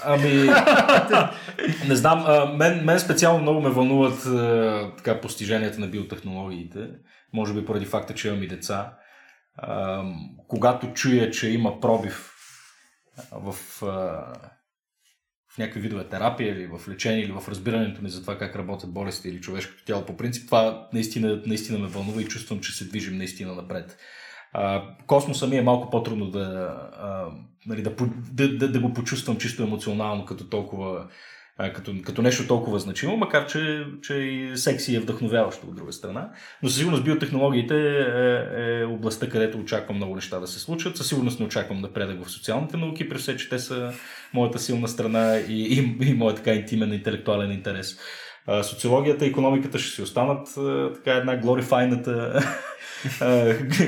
Ами, 0.04 0.50
не 1.88 1.96
знам, 1.96 2.24
а, 2.28 2.46
мен, 2.46 2.86
мен 2.86 3.00
специално 3.00 3.42
много 3.42 3.62
ме 3.62 3.70
вълнуват 3.70 4.26
а, 4.26 4.92
така, 4.98 5.22
постиженията 5.22 5.80
на 5.80 5.88
биотехнологиите, 5.88 6.90
може 7.34 7.54
би 7.54 7.66
поради 7.66 7.86
факта, 7.86 8.14
че 8.14 8.28
имам 8.28 8.44
и 8.44 8.48
деца. 8.48 8.94
А, 9.58 10.04
когато 10.48 10.94
чуя, 10.94 11.32
че 11.32 11.50
има 11.50 11.80
пробив 11.80 12.32
в, 13.32 13.56
а, 13.86 14.34
в 15.56 15.58
някакви 15.58 15.80
видове 15.80 16.04
терапия 16.04 16.54
или 16.54 16.68
в 16.68 16.90
лечение 16.90 17.24
или 17.24 17.32
в 17.32 17.50
разбирането 17.50 18.04
ни 18.04 18.10
за 18.10 18.22
това 18.22 18.38
как 18.38 18.56
работят 18.56 18.94
болести 18.94 19.30
или 19.30 19.42
човешкото 19.42 19.86
тяло 19.86 20.06
по 20.06 20.18
принцип, 20.18 20.46
това 20.46 20.88
наистина, 20.94 21.42
наистина 21.46 21.80
ме 21.80 21.88
вълнува 21.88 22.22
и 22.22 22.28
чувствам, 22.28 22.60
че 22.60 22.72
се 22.72 22.86
движим 22.86 23.18
наистина 23.18 23.56
напред. 23.56 23.98
А, 24.54 24.84
космоса 25.08 25.48
ми 25.48 25.58
е 25.58 25.62
малко 25.62 25.90
по-трудно 25.90 26.30
да, 26.30 26.76
а, 27.00 27.26
нали, 27.66 27.82
да, 27.82 27.96
да, 28.32 28.58
да, 28.58 28.72
да 28.72 28.80
го 28.80 28.94
почувствам 28.94 29.38
чисто 29.38 29.64
емоционално 29.64 30.26
като 30.26 30.50
толкова 30.50 31.08
като, 31.58 31.94
като 32.06 32.22
нещо 32.22 32.48
толкова 32.48 32.80
значимо, 32.80 33.18
макар 33.18 33.48
че, 33.48 33.86
че 34.02 34.14
и 34.14 34.58
секси 34.58 34.96
е 34.96 35.00
вдъхновяващо 35.00 35.68
от 35.68 35.76
друга 35.76 35.94
страна. 35.94 36.30
Но 36.64 36.70
със 36.70 36.78
сигурност 36.78 37.04
биотехнологиите 37.04 37.76
е, 37.76 38.82
е 38.82 38.84
областта, 38.84 39.30
където 39.30 39.58
очаквам 39.58 39.98
много 39.98 40.16
неща 40.16 40.40
да 40.40 40.48
се 40.48 40.60
случат. 40.60 40.98
Със 40.98 41.08
сигурност 41.08 41.40
не 41.40 41.46
очаквам 41.46 41.82
напредък 41.82 42.26
в 42.26 42.32
социалните 42.32 42.78
науки, 42.78 43.10
при 43.10 43.18
все, 43.18 43.38
че 43.38 43.50
те 43.50 43.60
са 43.60 43.94
моята 44.34 44.60
силна 44.60 44.88
страна 44.88 45.38
и, 45.48 45.64
и, 45.64 46.08
и 46.10 46.14
моят 46.14 46.38
така 46.38 46.54
интимен 46.54 46.94
интелектуален 46.94 47.52
интерес. 47.52 48.00
Социологията 48.64 49.26
и 49.26 49.30
економиката 49.30 49.80
ще 49.80 49.96
си 49.96 50.02
останат 50.02 50.48
така 50.96 51.12
една 51.12 51.38
глорифайната 51.38 52.44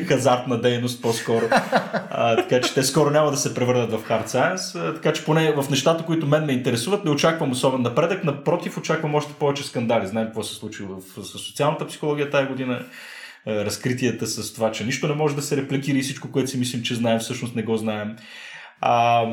хазартна 0.07 0.61
дейност 0.61 1.01
по-скоро. 1.01 1.45
А, 2.09 2.36
така 2.36 2.61
че 2.61 2.74
те 2.74 2.84
скоро 2.84 3.09
няма 3.09 3.32
да 3.32 3.38
се 3.38 3.53
превърнат 3.53 3.91
в 3.91 4.09
hard 4.09 4.28
science. 4.28 4.89
А, 4.89 4.93
така 4.93 5.13
че 5.13 5.26
поне 5.26 5.51
в 5.51 5.70
нещата, 5.70 6.05
които 6.05 6.28
мен 6.28 6.45
ме 6.45 6.53
интересуват, 6.53 7.05
не 7.05 7.11
очаквам 7.11 7.51
особен 7.51 7.82
напредък. 7.82 8.24
Напротив, 8.24 8.78
очаквам 8.78 9.15
още 9.15 9.34
повече 9.34 9.63
скандали. 9.63 10.07
Знаем 10.07 10.28
какво 10.28 10.43
се 10.43 10.55
случи 10.55 10.84
в, 10.84 11.24
с 11.24 11.39
социалната 11.39 11.88
психология 11.88 12.30
тази 12.30 12.47
година. 12.47 12.86
Разкритията 13.47 14.28
с 14.28 14.53
това, 14.53 14.72
че 14.72 14.86
нищо 14.86 15.07
не 15.07 15.13
може 15.13 15.36
да 15.36 15.41
се 15.41 15.57
репликира 15.57 15.97
и 15.97 16.01
всичко, 16.01 16.32
което 16.32 16.49
си 16.49 16.57
мислим, 16.57 16.84
че 16.84 16.95
знаем, 16.95 17.20
всъщност 17.20 17.55
не 17.55 17.63
го 17.63 17.78
знаем. 17.78 18.15
А, 18.82 19.26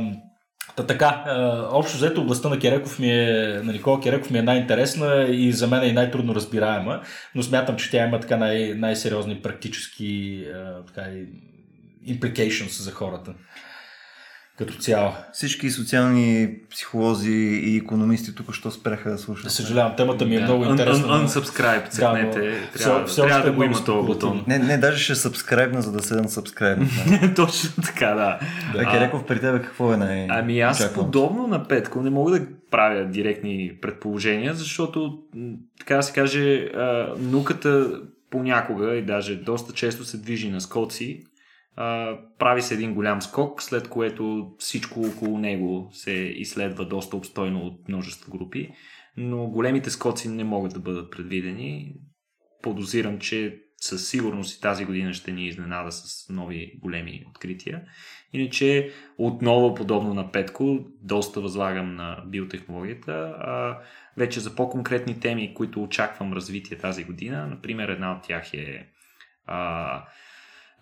Та 0.76 0.86
така, 0.86 1.24
общо 1.72 1.96
взето 1.96 2.20
областта 2.20 2.48
на 2.48 2.58
Кереков 2.58 2.98
ми 2.98 3.10
е, 3.10 3.60
на 3.64 3.72
Никола 3.72 4.00
Кереков 4.00 4.30
ми 4.30 4.38
е 4.38 4.42
най-интересна 4.42 5.26
и 5.30 5.52
за 5.52 5.66
мен 5.66 5.82
е 5.82 5.92
най-трудно 5.92 6.34
разбираема, 6.34 7.00
но 7.34 7.42
смятам, 7.42 7.76
че 7.76 7.90
тя 7.90 8.06
има 8.06 8.20
така 8.20 8.36
най- 8.36 8.74
най-сериозни 8.74 9.42
практически 9.42 10.44
така, 10.86 11.10
implications 12.08 12.82
за 12.82 12.90
хората 12.90 13.34
като 14.59 14.74
цяло. 14.74 15.12
Всички 15.32 15.70
социални 15.70 16.55
психолози 16.70 17.32
и 17.64 17.76
економисти 17.76 18.34
тук 18.34 18.55
що 18.55 18.70
спреха 18.70 19.11
да 19.11 19.18
слушат. 19.18 19.50
Съжалявам, 19.50 19.96
темата 19.96 20.24
ми 20.24 20.36
е 20.36 20.38
да. 20.38 20.44
много 20.44 20.64
интересна. 20.64 21.07
Un, 21.07 21.26
unsubscribe, 21.26 21.90
цъкнете. 21.90 22.50
Да, 22.50 22.78
трябва, 22.78 23.07
все, 23.07 23.22
трябва 23.22 23.50
да 23.50 23.52
го 23.52 23.62
има 23.62 23.84
този 23.84 24.07
бутон. 24.07 24.44
Не, 24.46 24.59
не, 24.59 24.78
даже 24.78 25.05
ще 25.05 25.14
сабскрайбна, 25.14 25.82
за 25.82 25.92
да 25.92 26.02
се 26.02 26.14
unsubscribe. 26.14 27.34
Точно 27.36 27.70
така, 27.84 28.07
да. 28.07 28.38
да. 28.72 28.90
Кереков, 28.90 29.26
при 29.26 29.40
тебе 29.40 29.62
какво 29.62 29.92
е 29.92 29.96
най 29.96 30.26
Ами 30.30 30.61
аз 30.61 30.80
очаквам? 30.80 31.05
подобно 31.05 31.46
на 31.46 31.68
Петко 31.68 32.02
не 32.02 32.11
мога 32.11 32.40
да 32.40 32.46
правя 32.70 33.05
директни 33.05 33.72
предположения, 33.82 34.55
защото, 34.55 35.18
така 35.78 35.96
да 35.96 36.02
се 36.02 36.12
каже, 36.12 36.68
науката 37.18 37.90
понякога 38.30 38.94
и 38.94 39.02
даже 39.02 39.36
доста 39.36 39.72
често 39.72 40.05
се 40.05 40.16
движи 40.16 40.50
на 40.50 40.61
скоци 40.61 41.24
прави 42.38 42.62
се 42.62 42.74
един 42.74 42.94
голям 42.94 43.22
скок, 43.22 43.62
след 43.62 43.88
което 43.88 44.54
всичко 44.58 45.00
около 45.00 45.38
него 45.38 45.90
се 45.92 46.12
изследва 46.12 46.84
доста 46.84 47.16
обстойно 47.16 47.60
от 47.60 47.88
множество 47.88 48.32
групи, 48.32 48.70
но 49.16 49.46
големите 49.46 49.90
скоци 49.90 50.28
не 50.28 50.44
могат 50.44 50.72
да 50.72 50.80
бъдат 50.80 51.10
предвидени. 51.10 51.94
Подозирам, 52.62 53.18
че 53.18 53.60
със 53.76 54.08
сигурност 54.08 54.58
и 54.58 54.60
тази 54.60 54.84
година 54.84 55.14
ще 55.14 55.32
ни 55.32 55.46
изненада 55.46 55.92
с 55.92 56.28
нови 56.28 56.72
големи 56.82 57.24
открития. 57.30 57.82
Иначе, 58.32 58.92
отново 59.18 59.74
подобно 59.74 60.14
на 60.14 60.32
Петко, 60.32 60.78
доста 61.02 61.40
възлагам 61.40 61.94
на 61.94 62.22
биотехнологията. 62.26 63.12
А, 63.38 63.78
вече 64.16 64.40
за 64.40 64.54
по-конкретни 64.54 65.20
теми, 65.20 65.54
които 65.54 65.82
очаквам 65.82 66.32
развитие 66.32 66.78
тази 66.78 67.04
година, 67.04 67.46
например, 67.46 67.88
една 67.88 68.16
от 68.16 68.22
тях 68.22 68.54
е 68.54 68.86
а, 69.46 70.04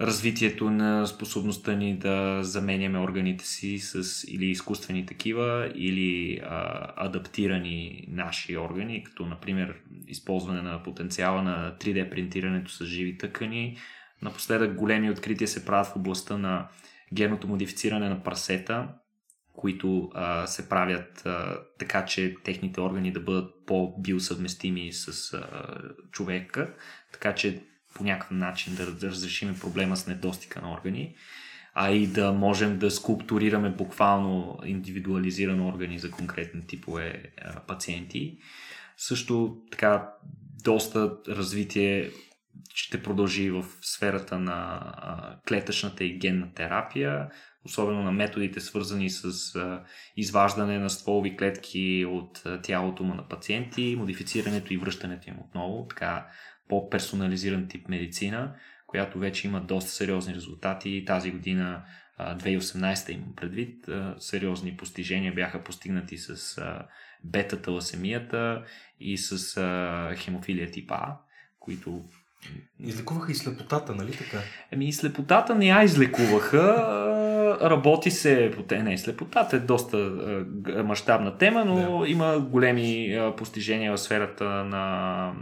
развитието 0.03 0.71
на 0.71 1.07
способността 1.07 1.75
ни 1.75 1.99
да 1.99 2.39
заменяме 2.43 2.99
органите 2.99 3.47
си 3.47 3.79
с 3.79 4.25
или 4.29 4.47
изкуствени 4.47 5.07
такива, 5.07 5.73
или 5.75 6.41
а, 6.45 6.89
адаптирани 6.97 8.05
наши 8.09 8.57
органи, 8.57 9.05
като 9.05 9.27
например 9.27 9.75
използване 10.07 10.63
на 10.63 10.83
потенциала 10.83 11.43
на 11.43 11.77
3D 11.81 12.11
принтирането 12.11 12.71
с 12.71 12.85
живи 12.85 13.19
тъкани. 13.19 13.77
Напоследък 14.23 14.75
големи 14.75 15.11
открития 15.11 15.49
се 15.49 15.65
правят 15.65 15.87
в 15.87 15.97
областта 15.97 16.39
на 16.39 16.69
генното 17.15 17.49
модифициране 17.49 18.09
на 18.09 18.23
прасета, 18.23 18.89
които 19.53 20.11
а, 20.15 20.47
се 20.47 20.69
правят 20.69 21.27
а, 21.27 21.59
така, 21.79 22.05
че 22.05 22.37
техните 22.45 22.81
органи 22.81 23.13
да 23.13 23.21
бъдат 23.21 23.51
по-биосъвместими 23.67 24.93
с 24.93 25.33
а, 25.33 25.43
човека, 26.11 26.75
така 27.13 27.35
че 27.35 27.63
по 27.95 28.05
някакъв 28.05 28.31
начин 28.31 28.75
да, 28.75 28.87
разрешим 28.87 29.59
проблема 29.61 29.97
с 29.97 30.07
недостига 30.07 30.61
на 30.61 30.73
органи, 30.73 31.15
а 31.75 31.91
и 31.91 32.07
да 32.07 32.33
можем 32.33 32.79
да 32.79 32.91
скулптурираме 32.91 33.71
буквално 33.71 34.59
индивидуализирано 34.65 35.69
органи 35.69 35.99
за 35.99 36.11
конкретни 36.11 36.67
типове 36.67 37.23
пациенти. 37.67 38.39
Също 38.97 39.57
така 39.71 40.09
доста 40.65 41.17
развитие 41.29 42.11
ще 42.75 43.03
продължи 43.03 43.51
в 43.51 43.65
сферата 43.83 44.39
на 44.39 44.83
клетъчната 45.49 46.05
и 46.05 46.19
генна 46.19 46.55
терапия, 46.55 47.29
особено 47.65 48.03
на 48.03 48.13
методите 48.13 48.61
свързани 48.61 49.11
с 49.11 49.33
изваждане 50.17 50.79
на 50.79 50.91
стволови 50.91 51.37
клетки 51.37 52.07
от 52.09 52.43
тялото 52.63 53.05
му 53.05 53.15
на 53.15 53.29
пациенти, 53.29 53.97
модифицирането 53.99 54.73
и 54.73 54.77
връщането 54.77 55.29
им 55.29 55.37
отново, 55.41 55.87
така 55.89 56.27
по-персонализиран 56.69 57.69
тип 57.69 57.89
медицина, 57.89 58.55
която 58.87 59.19
вече 59.19 59.47
има 59.47 59.61
доста 59.61 59.91
сериозни 59.91 60.35
резултати. 60.35 61.05
Тази 61.07 61.31
година 61.31 61.83
2018 62.21 63.11
имам 63.11 63.35
предвид, 63.37 63.87
сериозни 64.19 64.77
постижения 64.77 65.35
бяха 65.35 65.65
постигнати 65.65 66.19
с 66.19 66.65
бета-таласемията 67.25 68.65
и 69.01 69.19
с 69.19 69.55
хемофилия 70.17 70.71
типа 70.71 70.95
А, 70.95 71.17
които 71.59 72.05
Излекуваха 72.81 73.33
и 73.33 73.35
слепотата, 73.35 73.95
нали 73.95 74.13
така? 74.13 74.39
Ами 74.73 74.89
и 74.89 74.93
слепотата 74.93 75.55
не 75.55 75.67
я 75.67 75.83
излекуваха. 75.83 77.22
Работи 77.63 78.11
се 78.11 78.51
по 78.57 78.63
те. 78.63 78.83
Не, 78.83 78.99
слепотата 78.99 79.57
е 79.57 79.61
доста 79.61 79.97
мащабна 80.85 81.37
тема, 81.39 81.65
но 81.65 81.99
да. 81.99 82.09
има 82.09 82.39
големи 82.39 83.19
постижения 83.37 83.93
в 83.93 83.99
сферата 83.99 84.45
на 84.45 85.33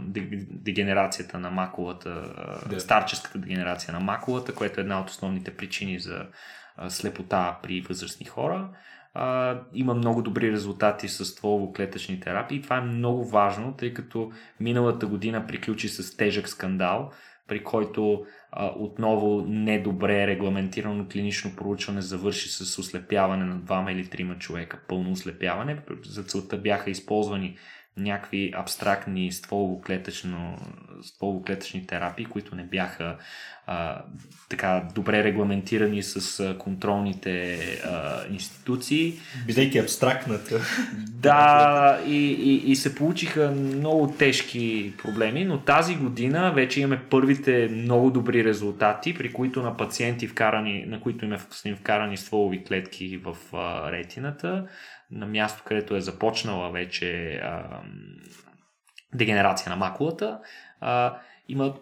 дегенерацията 0.49 1.39
на 1.39 1.51
макулата, 1.51 2.23
да. 2.69 2.79
старческата 2.79 3.37
дегенерация 3.37 3.93
на 3.93 3.99
макулата, 3.99 4.55
което 4.55 4.79
е 4.79 4.83
една 4.83 5.01
от 5.01 5.09
основните 5.09 5.51
причини 5.51 5.99
за 5.99 6.25
слепота 6.89 7.59
при 7.63 7.81
възрастни 7.81 8.25
хора. 8.25 8.69
А, 9.13 9.59
има 9.73 9.93
много 9.93 10.21
добри 10.21 10.51
резултати 10.51 11.09
с 11.09 11.25
стволово-клетъчни 11.25 12.21
терапии. 12.21 12.61
Това 12.61 12.77
е 12.77 12.81
много 12.81 13.25
важно, 13.25 13.73
тъй 13.73 13.93
като 13.93 14.31
миналата 14.59 15.07
година 15.07 15.47
приключи 15.47 15.89
с 15.89 16.17
тежък 16.17 16.49
скандал, 16.49 17.11
при 17.47 17.63
който 17.63 18.25
а, 18.51 18.71
отново 18.77 19.45
недобре 19.47 20.27
регламентирано 20.27 21.07
клинично 21.11 21.55
проучване 21.55 22.01
завърши 22.01 22.49
с 22.49 22.79
ослепяване 22.79 23.45
на 23.45 23.55
двама 23.55 23.91
или 23.91 24.07
трима 24.07 24.37
човека, 24.37 24.79
пълно 24.87 25.11
ослепяване. 25.11 25.81
За 26.05 26.23
целта 26.23 26.57
бяха 26.57 26.89
използвани 26.89 27.57
някакви 27.97 28.53
абстрактни 28.55 29.31
стволово-клетъчни 29.31 31.87
терапии, 31.87 32.25
които 32.25 32.55
не 32.55 32.63
бяха 32.63 33.17
а, 33.67 34.01
така 34.49 34.87
добре 34.95 35.23
регламентирани 35.23 36.03
с 36.03 36.39
а, 36.39 36.57
контролните 36.57 37.57
а, 37.85 38.21
институции. 38.31 39.19
Бидейки 39.45 39.77
абстрактната. 39.77 40.59
Да, 41.07 41.99
и, 42.07 42.31
и, 42.31 42.71
и 42.71 42.75
се 42.75 42.95
получиха 42.95 43.51
много 43.51 44.13
тежки 44.17 44.93
проблеми, 45.03 45.45
но 45.45 45.59
тази 45.59 45.95
година 45.95 46.51
вече 46.55 46.81
имаме 46.81 47.03
първите 47.09 47.69
много 47.71 48.11
добри 48.11 48.43
резултати, 48.43 49.13
при 49.13 49.33
които 49.33 49.61
на 49.61 49.77
пациенти 49.77 50.27
вкарани, 50.27 50.85
на 50.87 51.01
които 51.01 51.25
им 51.25 51.33
е 51.33 51.39
вкарани 51.75 52.17
стволови 52.17 52.63
клетки 52.63 53.17
в 53.17 53.37
а, 53.53 53.91
ретината, 53.91 54.65
на 55.11 55.25
място, 55.25 55.63
където 55.65 55.95
е 55.95 56.01
започнала 56.01 56.71
вече 56.71 57.35
а, 57.35 57.81
дегенерация 59.13 59.69
на 59.69 59.75
макулата, 59.75 60.39
а, 60.81 61.17
има 61.49 61.73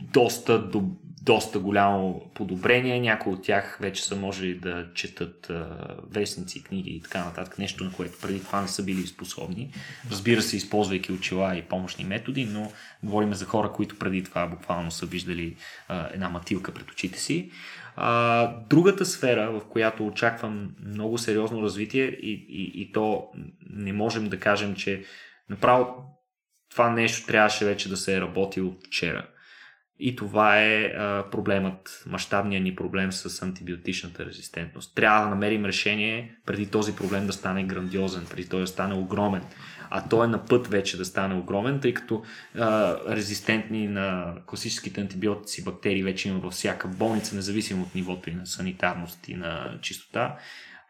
доста, 0.00 0.68
до, 0.68 0.82
доста 1.22 1.58
голямо 1.58 2.30
подобрение. 2.34 3.00
Някои 3.00 3.32
от 3.32 3.42
тях 3.42 3.78
вече 3.80 4.04
са 4.04 4.16
можели 4.16 4.54
да 4.54 4.86
четат 4.94 5.50
а, 5.50 5.66
вестници, 6.10 6.64
книги 6.64 6.90
и 6.90 7.02
така 7.02 7.24
нататък. 7.24 7.58
Нещо, 7.58 7.84
на 7.84 7.92
което 7.92 8.18
преди 8.22 8.44
това 8.44 8.60
не 8.60 8.68
са 8.68 8.84
били 8.84 9.06
способни. 9.06 9.72
Разбира 10.10 10.42
се, 10.42 10.56
използвайки 10.56 11.12
очила 11.12 11.56
и 11.56 11.62
помощни 11.62 12.04
методи, 12.04 12.44
но 12.44 12.72
говорим 13.02 13.34
за 13.34 13.44
хора, 13.44 13.72
които 13.72 13.98
преди 13.98 14.24
това 14.24 14.46
буквално 14.46 14.90
са 14.90 15.06
виждали 15.06 15.56
а, 15.88 16.08
една 16.12 16.28
матилка 16.28 16.74
пред 16.74 16.90
очите 16.90 17.18
си. 17.18 17.50
А, 18.02 18.46
другата 18.70 19.04
сфера, 19.04 19.50
в 19.50 19.68
която 19.68 20.06
очаквам 20.06 20.74
много 20.86 21.18
сериозно 21.18 21.62
развитие 21.62 22.04
и, 22.04 22.46
и, 22.48 22.82
и 22.82 22.92
то 22.92 23.28
не 23.70 23.92
можем 23.92 24.28
да 24.28 24.38
кажем, 24.38 24.74
че 24.74 25.04
направо 25.50 25.86
това 26.70 26.90
нещо 26.90 27.26
трябваше 27.26 27.64
вече 27.64 27.88
да 27.88 27.96
се 27.96 28.16
е 28.16 28.20
работил 28.20 28.76
вчера. 28.86 29.26
И 29.98 30.16
това 30.16 30.62
е 30.62 30.84
а, 30.84 31.24
проблемът, 31.30 32.02
мащабният 32.06 32.64
ни 32.64 32.76
проблем 32.76 33.12
с 33.12 33.42
антибиотичната 33.42 34.26
резистентност. 34.26 34.94
Трябва 34.94 35.24
да 35.24 35.30
намерим 35.30 35.64
решение 35.64 36.36
преди 36.46 36.70
този 36.70 36.96
проблем 36.96 37.26
да 37.26 37.32
стане 37.32 37.64
грандиозен, 37.64 38.26
преди 38.30 38.48
той 38.48 38.60
да 38.60 38.66
стане 38.66 38.94
огромен 38.94 39.42
а 39.90 40.08
той 40.08 40.24
е 40.24 40.28
на 40.28 40.44
път 40.44 40.66
вече 40.66 40.96
да 40.96 41.04
стане 41.04 41.34
огромен, 41.34 41.80
тъй 41.80 41.94
като 41.94 42.22
а, 42.58 42.96
резистентни 43.16 43.88
на 43.88 44.34
класическите 44.46 45.00
антибиотици 45.00 45.64
бактерии 45.64 46.02
вече 46.02 46.28
има 46.28 46.38
във 46.38 46.52
всяка 46.52 46.88
болница, 46.88 47.36
независимо 47.36 47.82
от 47.82 47.94
нивото 47.94 48.30
и 48.30 48.34
на 48.34 48.46
санитарност 48.46 49.28
и 49.28 49.34
на 49.34 49.78
чистота. 49.82 50.38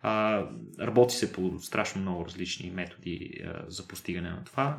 А, 0.03 0.45
работи 0.81 1.15
се 1.15 1.33
по 1.33 1.59
страшно 1.61 2.01
много 2.01 2.25
различни 2.25 2.71
методи 2.71 3.31
а, 3.45 3.63
за 3.69 3.89
постигане 3.89 4.31
на 4.31 4.45
това. 4.45 4.79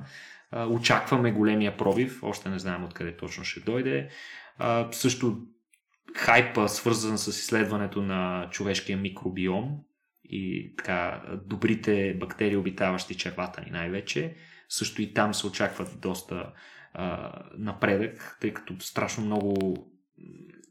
А, 0.51 0.65
очакваме 0.65 1.31
големия 1.31 1.77
пробив, 1.77 2.23
още 2.23 2.49
не 2.49 2.59
знаем 2.59 2.83
откъде 2.83 3.17
точно 3.17 3.43
ще 3.43 3.59
дойде. 3.59 4.09
А, 4.57 4.87
също 4.91 5.37
хайпа, 6.15 6.69
свързан 6.69 7.17
с 7.17 7.27
изследването 7.27 8.01
на 8.01 8.47
човешкия 8.51 8.97
микробиом, 8.97 9.77
и 10.31 10.73
така, 10.77 11.23
добрите 11.45 12.17
бактерии, 12.19 12.57
обитаващи 12.57 13.15
червата 13.15 13.61
ни 13.61 13.71
най-вече. 13.71 14.35
Също 14.69 15.01
и 15.01 15.13
там 15.13 15.33
се 15.33 15.47
очакват 15.47 15.99
доста 15.99 16.53
а, 16.93 17.31
напредък, 17.57 18.37
тъй 18.41 18.53
като 18.53 18.79
страшно 18.79 19.25
много 19.25 19.75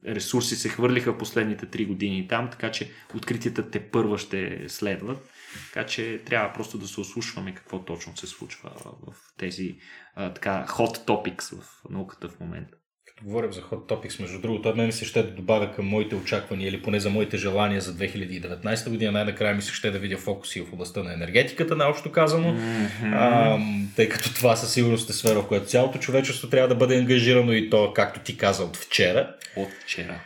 ресурси 0.06 0.56
се 0.56 0.68
хвърлиха 0.68 1.18
последните 1.18 1.66
три 1.66 1.86
години 1.86 2.28
там, 2.28 2.50
така 2.50 2.70
че 2.70 2.90
откритията 3.14 3.70
те 3.70 3.90
първа 3.90 4.18
ще 4.18 4.68
следват. 4.68 5.30
Така 5.72 5.86
че 5.86 6.22
трябва 6.26 6.52
просто 6.52 6.78
да 6.78 6.88
се 6.88 7.00
ослушваме 7.00 7.54
какво 7.54 7.84
точно 7.84 8.16
се 8.16 8.26
случва 8.26 8.70
в 8.84 9.14
тези 9.38 9.78
а, 10.14 10.34
така 10.34 10.66
hot 10.68 11.06
topics 11.06 11.60
в 11.60 11.82
науката 11.90 12.28
в 12.28 12.40
момента 12.40 12.79
говорим 13.24 13.52
за 13.52 13.60
Hot 13.60 13.88
Topics, 13.88 14.20
между 14.20 14.40
другото, 14.40 14.68
от 14.68 14.76
мен 14.76 14.86
ми 14.86 14.92
се 14.92 15.04
ще 15.04 15.22
да 15.22 15.30
добавя 15.30 15.72
към 15.72 15.86
моите 15.86 16.14
очаквания 16.14 16.68
или 16.68 16.82
поне 16.82 17.00
за 17.00 17.10
моите 17.10 17.36
желания 17.36 17.80
за 17.80 17.94
2019 17.94 18.90
година. 18.90 19.12
Най-накрая 19.12 19.54
ми 19.54 19.62
се 19.62 19.72
ще 19.72 19.90
да 19.90 19.98
видя 19.98 20.16
фокуси 20.16 20.60
в 20.60 20.72
областта 20.72 21.02
на 21.02 21.12
енергетиката, 21.12 21.76
наобщо 21.76 22.12
казано, 22.12 22.48
mm-hmm. 22.48 23.12
а, 23.14 23.58
тъй 23.96 24.08
като 24.08 24.34
това 24.34 24.56
със 24.56 24.72
сигурност 24.72 25.10
е 25.10 25.12
сфера, 25.12 25.42
в 25.42 25.48
която 25.48 25.66
цялото 25.66 25.98
човечество 25.98 26.48
трябва 26.48 26.68
да 26.68 26.74
бъде 26.74 26.98
ангажирано 26.98 27.52
и 27.52 27.70
то, 27.70 27.92
както 27.92 28.20
ти 28.20 28.36
каза, 28.36 28.64
от 28.64 28.76
вчера. 28.76 29.34
От 29.56 29.68
вчера 29.82 30.20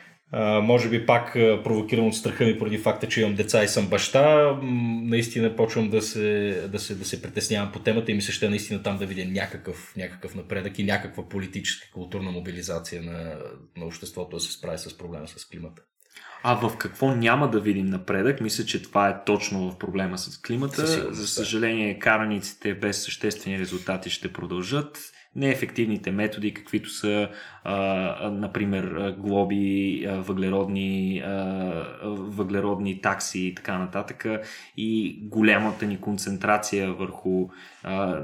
може 0.63 0.89
би 0.89 1.07
пак 1.07 1.33
провокирам 1.65 2.07
от 2.07 2.17
страха 2.17 2.45
ми 2.45 2.59
поради 2.59 2.79
факта, 2.79 3.09
че 3.09 3.21
имам 3.21 3.35
деца 3.35 3.65
и 3.65 3.69
съм 3.69 3.87
баща, 3.87 4.53
наистина 5.03 5.57
почвам 5.57 5.91
да 5.91 6.03
се, 6.03 6.51
да 6.73 6.79
се, 6.79 6.95
да 6.95 7.05
се 7.05 7.23
притеснявам 7.23 7.73
по 7.73 7.79
темата 7.79 8.13
и 8.13 8.15
ми 8.15 8.23
се 8.23 8.33
ще 8.33 8.49
наистина 8.49 8.83
там 8.83 8.99
да 8.99 9.07
видя 9.07 9.25
някакъв, 9.25 9.95
някакъв 9.97 10.35
напредък 10.35 10.79
и 10.79 10.85
някаква 10.85 11.29
политическа 11.29 11.91
културна 11.93 12.31
мобилизация 12.31 13.03
на, 13.03 13.37
на 13.77 13.85
обществото 13.87 14.37
да 14.37 14.41
се 14.41 14.53
справи 14.53 14.79
с 14.79 14.99
проблема 14.99 15.29
с 15.29 15.49
климата. 15.49 15.83
А 16.47 16.55
в 16.55 16.77
какво 16.77 17.15
няма 17.15 17.51
да 17.51 17.61
видим 17.61 17.87
напредък? 17.87 18.41
Мисля, 18.41 18.65
че 18.65 18.83
това 18.83 19.09
е 19.09 19.25
точно 19.25 19.71
в 19.71 19.79
проблема 19.79 20.19
с 20.19 20.41
климата. 20.41 20.87
За 21.15 21.29
съжаление, 21.29 21.99
караниците 21.99 22.75
без 22.75 23.05
съществени 23.05 23.59
резултати 23.59 24.11
ще 24.11 24.33
продължат 24.33 24.99
неефективните 25.37 26.11
методи, 26.11 26.55
каквито 26.55 26.91
са, 26.91 27.29
а, 27.65 28.31
например, 28.31 29.15
глоби, 29.19 30.07
въглеродни, 30.11 31.23
а, 31.27 31.33
въглеродни 32.05 33.01
такси 33.01 33.47
и 33.47 33.55
така 33.55 33.79
нататък, 33.79 34.27
и 34.77 35.19
голямата 35.23 35.87
ни 35.87 36.01
концентрация 36.01 36.93
върху 36.93 37.49
а, 37.83 38.23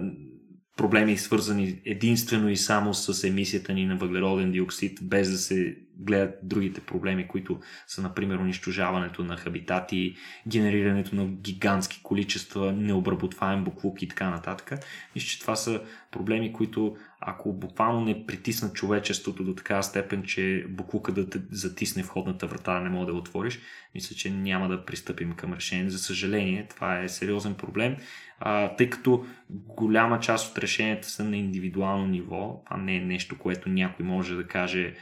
проблеми, 0.81 1.17
свързани 1.17 1.81
единствено 1.85 2.49
и 2.49 2.57
само 2.57 2.95
с 2.95 3.25
емисията 3.25 3.73
ни 3.73 3.87
на 3.87 3.97
въглероден 3.97 4.53
диоксид, 4.53 4.99
без 5.03 5.31
да 5.31 5.39
се 5.39 5.77
гледат 5.97 6.35
другите 6.43 6.81
проблеми, 6.81 7.29
които 7.29 7.61
са, 7.87 8.03
например, 8.03 8.37
унищожаването 8.37 9.25
на 9.25 9.37
хабитати, 9.37 10.15
генерирането 10.49 11.17
на 11.17 11.27
гигантски 11.27 12.01
количества 12.03 12.73
необработваем 12.73 13.65
буклук 13.65 14.03
и 14.03 14.09
така 14.09 14.31
нататък. 14.31 14.73
Мисля, 15.15 15.27
че 15.27 15.41
това 15.41 15.57
са 15.57 15.81
проблеми, 16.11 16.53
които 16.53 16.97
ако 17.21 17.53
буквално 17.53 18.01
не 18.01 18.27
притиснат 18.27 18.75
човечеството 18.75 19.45
до 19.45 19.55
такава 19.55 19.83
степен, 19.83 20.23
че 20.23 20.67
буклука 20.69 21.13
да 21.13 21.31
те 21.31 21.41
затисне 21.51 22.03
входната 22.03 22.47
врата, 22.47 22.81
не 22.81 22.89
мога 22.89 23.07
да 23.07 23.19
отвориш, 23.19 23.61
мисля, 23.95 24.17
че 24.17 24.31
няма 24.31 24.69
да 24.69 24.85
пристъпим 24.85 25.33
към 25.33 25.53
решение. 25.53 25.91
За 25.91 25.99
съжаление, 25.99 26.67
това 26.71 27.03
е 27.03 27.09
сериозен 27.09 27.55
проблем, 27.55 27.97
а, 28.39 28.77
тъй 28.77 28.91
като 28.91 29.27
голяма 29.51 30.21
част 30.21 30.51
от 30.51 30.59
решенията 30.59 31.09
са 31.09 31.25
на 31.25 31.37
индивидуално 31.37 32.07
ниво. 32.07 32.63
Това 32.67 32.77
не 32.77 32.97
е 32.97 33.01
нещо, 33.01 33.39
което 33.39 33.69
някой 33.69 34.07
може 34.07 34.35
да 34.35 34.47
каже 34.47 34.95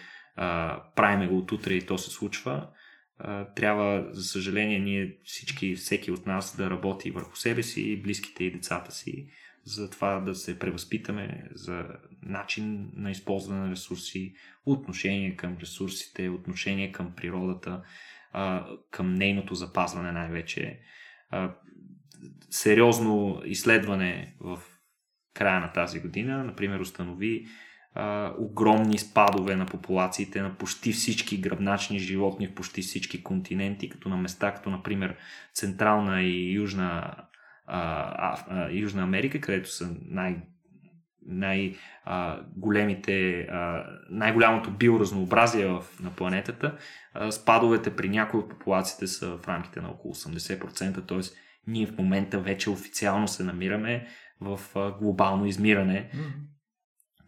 правиме 0.97 1.27
го 1.27 1.39
от 1.39 1.53
утре 1.53 1.74
и 1.74 1.86
то 1.86 1.99
се 1.99 2.11
случва. 2.11 2.66
трябва, 3.57 4.09
за 4.12 4.23
съжаление, 4.23 4.78
ние 4.78 5.16
всички, 5.24 5.74
всеки 5.74 6.11
от 6.11 6.27
нас 6.27 6.57
да 6.57 6.70
работи 6.70 7.11
върху 7.11 7.36
себе 7.36 7.62
си, 7.62 8.03
близките 8.03 8.45
и 8.45 8.53
децата 8.53 8.93
си, 8.93 9.28
за 9.69 9.90
това 9.90 10.20
да 10.20 10.35
се 10.35 10.59
превъзпитаме 10.59 11.49
за 11.55 11.86
начин 12.23 12.90
на 12.95 13.11
използване 13.11 13.61
на 13.61 13.70
ресурси, 13.70 14.35
отношение 14.66 15.36
към 15.36 15.57
ресурсите, 15.61 16.28
отношение 16.28 16.93
към 16.93 17.12
природата, 17.16 17.82
към 18.90 19.15
нейното 19.15 19.55
запазване 19.55 20.12
най-вече. 20.12 20.81
Сериозно 22.51 23.43
изследване 23.45 24.35
в 24.40 24.59
края 25.35 25.61
на 25.61 25.73
тази 25.73 26.01
година, 26.01 26.45
например, 26.45 26.81
установи 26.81 27.47
огромни 28.39 28.99
спадове 28.99 29.57
на 29.57 29.66
популациите 29.66 30.43
на 30.43 30.55
почти 30.55 30.93
всички 30.93 31.40
гръбначни 31.40 31.99
животни 31.99 32.49
в 32.49 32.55
почти 32.55 32.82
всички 32.82 33.23
континенти, 33.23 33.89
като 33.89 34.09
на 34.09 34.16
места, 34.16 34.55
като 34.55 34.70
например 34.70 35.16
Централна 35.55 36.23
и 36.23 36.53
Южна, 36.53 37.15
а, 37.69 38.39
а, 38.49 38.70
Южна 38.70 39.03
Америка, 39.03 39.40
където 39.40 39.70
са 39.70 39.97
най- 40.05 40.43
най-големите, 41.27 41.86
най-голямото 44.11 44.70
биоразнообразие 44.70 45.78
на 46.03 46.11
планетата, 46.16 46.77
спадовете 47.31 47.97
при 47.97 48.09
някои 48.09 48.40
от 48.40 48.51
популациите 48.51 49.07
са 49.07 49.36
в 49.36 49.49
рамките 49.49 49.81
на 49.81 49.89
около 49.89 50.15
80%, 50.15 51.09
т.е. 51.09 51.19
ние 51.66 51.86
в 51.86 51.99
момента 51.99 52.40
вече 52.40 52.70
официално 52.70 53.28
се 53.28 53.45
намираме 53.45 54.07
в 54.40 54.61
глобално 55.01 55.47
измиране. 55.47 56.11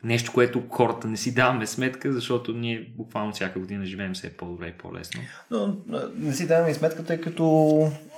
Нещо, 0.05 0.32
което 0.32 0.62
хората 0.70 1.09
не 1.09 1.16
си 1.16 1.35
даваме 1.35 1.66
сметка, 1.66 2.12
защото 2.12 2.52
ние 2.52 2.93
буквално 2.97 3.32
всяка 3.32 3.60
година 3.60 3.85
живеем 3.85 4.14
все 4.14 4.36
по-добре 4.36 4.66
и 4.68 4.78
по-лесно. 4.78 5.20
Но 5.51 5.77
не 6.16 6.32
си 6.32 6.47
даваме 6.47 6.70
и 6.70 6.74
сметка, 6.74 7.05
тъй 7.05 7.20
като 7.20 7.77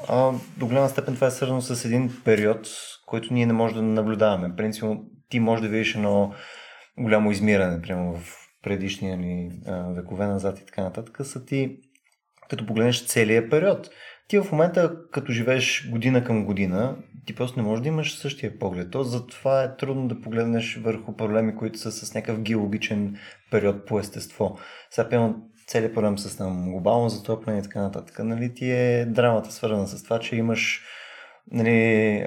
а, 0.09 0.32
до 0.56 0.66
голяма 0.66 0.88
степен 0.88 1.14
това 1.14 1.26
е 1.26 1.30
свързано 1.30 1.60
с 1.60 1.84
един 1.84 2.12
период, 2.24 2.68
който 3.06 3.34
ние 3.34 3.46
не 3.46 3.52
можем 3.52 3.76
да 3.76 3.82
наблюдаваме. 3.82 4.56
Принципно 4.56 5.04
ти 5.28 5.40
можеш 5.40 5.62
да 5.62 5.68
видиш 5.68 5.94
едно 5.94 6.34
голямо 6.98 7.30
измиране, 7.30 7.82
прямо 7.82 8.16
в 8.16 8.36
предишния 8.62 9.16
ни 9.16 9.50
векове 9.96 10.26
назад 10.26 10.59
и 10.59 10.66
така 10.66 10.82
нататък, 10.82 11.18
са 11.22 11.44
ти, 11.44 11.76
като 12.50 12.66
погледнеш 12.66 13.06
целият 13.06 13.50
период. 13.50 13.90
Ти 14.32 14.38
в 14.38 14.52
момента, 14.52 14.96
като 15.10 15.32
живееш 15.32 15.88
година 15.90 16.24
към 16.24 16.44
година, 16.44 16.96
ти 17.26 17.34
просто 17.34 17.60
не 17.60 17.66
можеш 17.66 17.82
да 17.82 17.88
имаш 17.88 18.14
същия 18.14 18.59
поглед. 18.59 18.90
То 18.90 19.02
затова 19.02 19.62
е 19.62 19.76
трудно 19.76 20.09
да 20.09 20.20
погледнеш 20.20 20.80
върху 20.84 21.16
проблеми, 21.16 21.56
които 21.56 21.78
са 21.78 21.92
с 21.92 22.14
някакъв 22.14 22.40
геологичен 22.40 23.16
период 23.50 23.86
по 23.86 23.98
естество. 23.98 24.59
Сега, 24.90 25.09
пълно 25.09 25.34
целият 25.66 25.94
проблем 25.94 26.18
с 26.18 26.36
там, 26.36 26.70
глобално 26.70 27.09
затопляне 27.09 27.59
и 27.59 27.62
така 27.62 27.82
нататък. 27.82 28.18
Нали, 28.24 28.54
ти 28.54 28.70
е 28.70 29.06
драмата 29.06 29.52
свързана 29.52 29.86
с 29.86 30.02
това, 30.02 30.18
че 30.18 30.36
имаш 30.36 30.80
нали, 31.50 32.24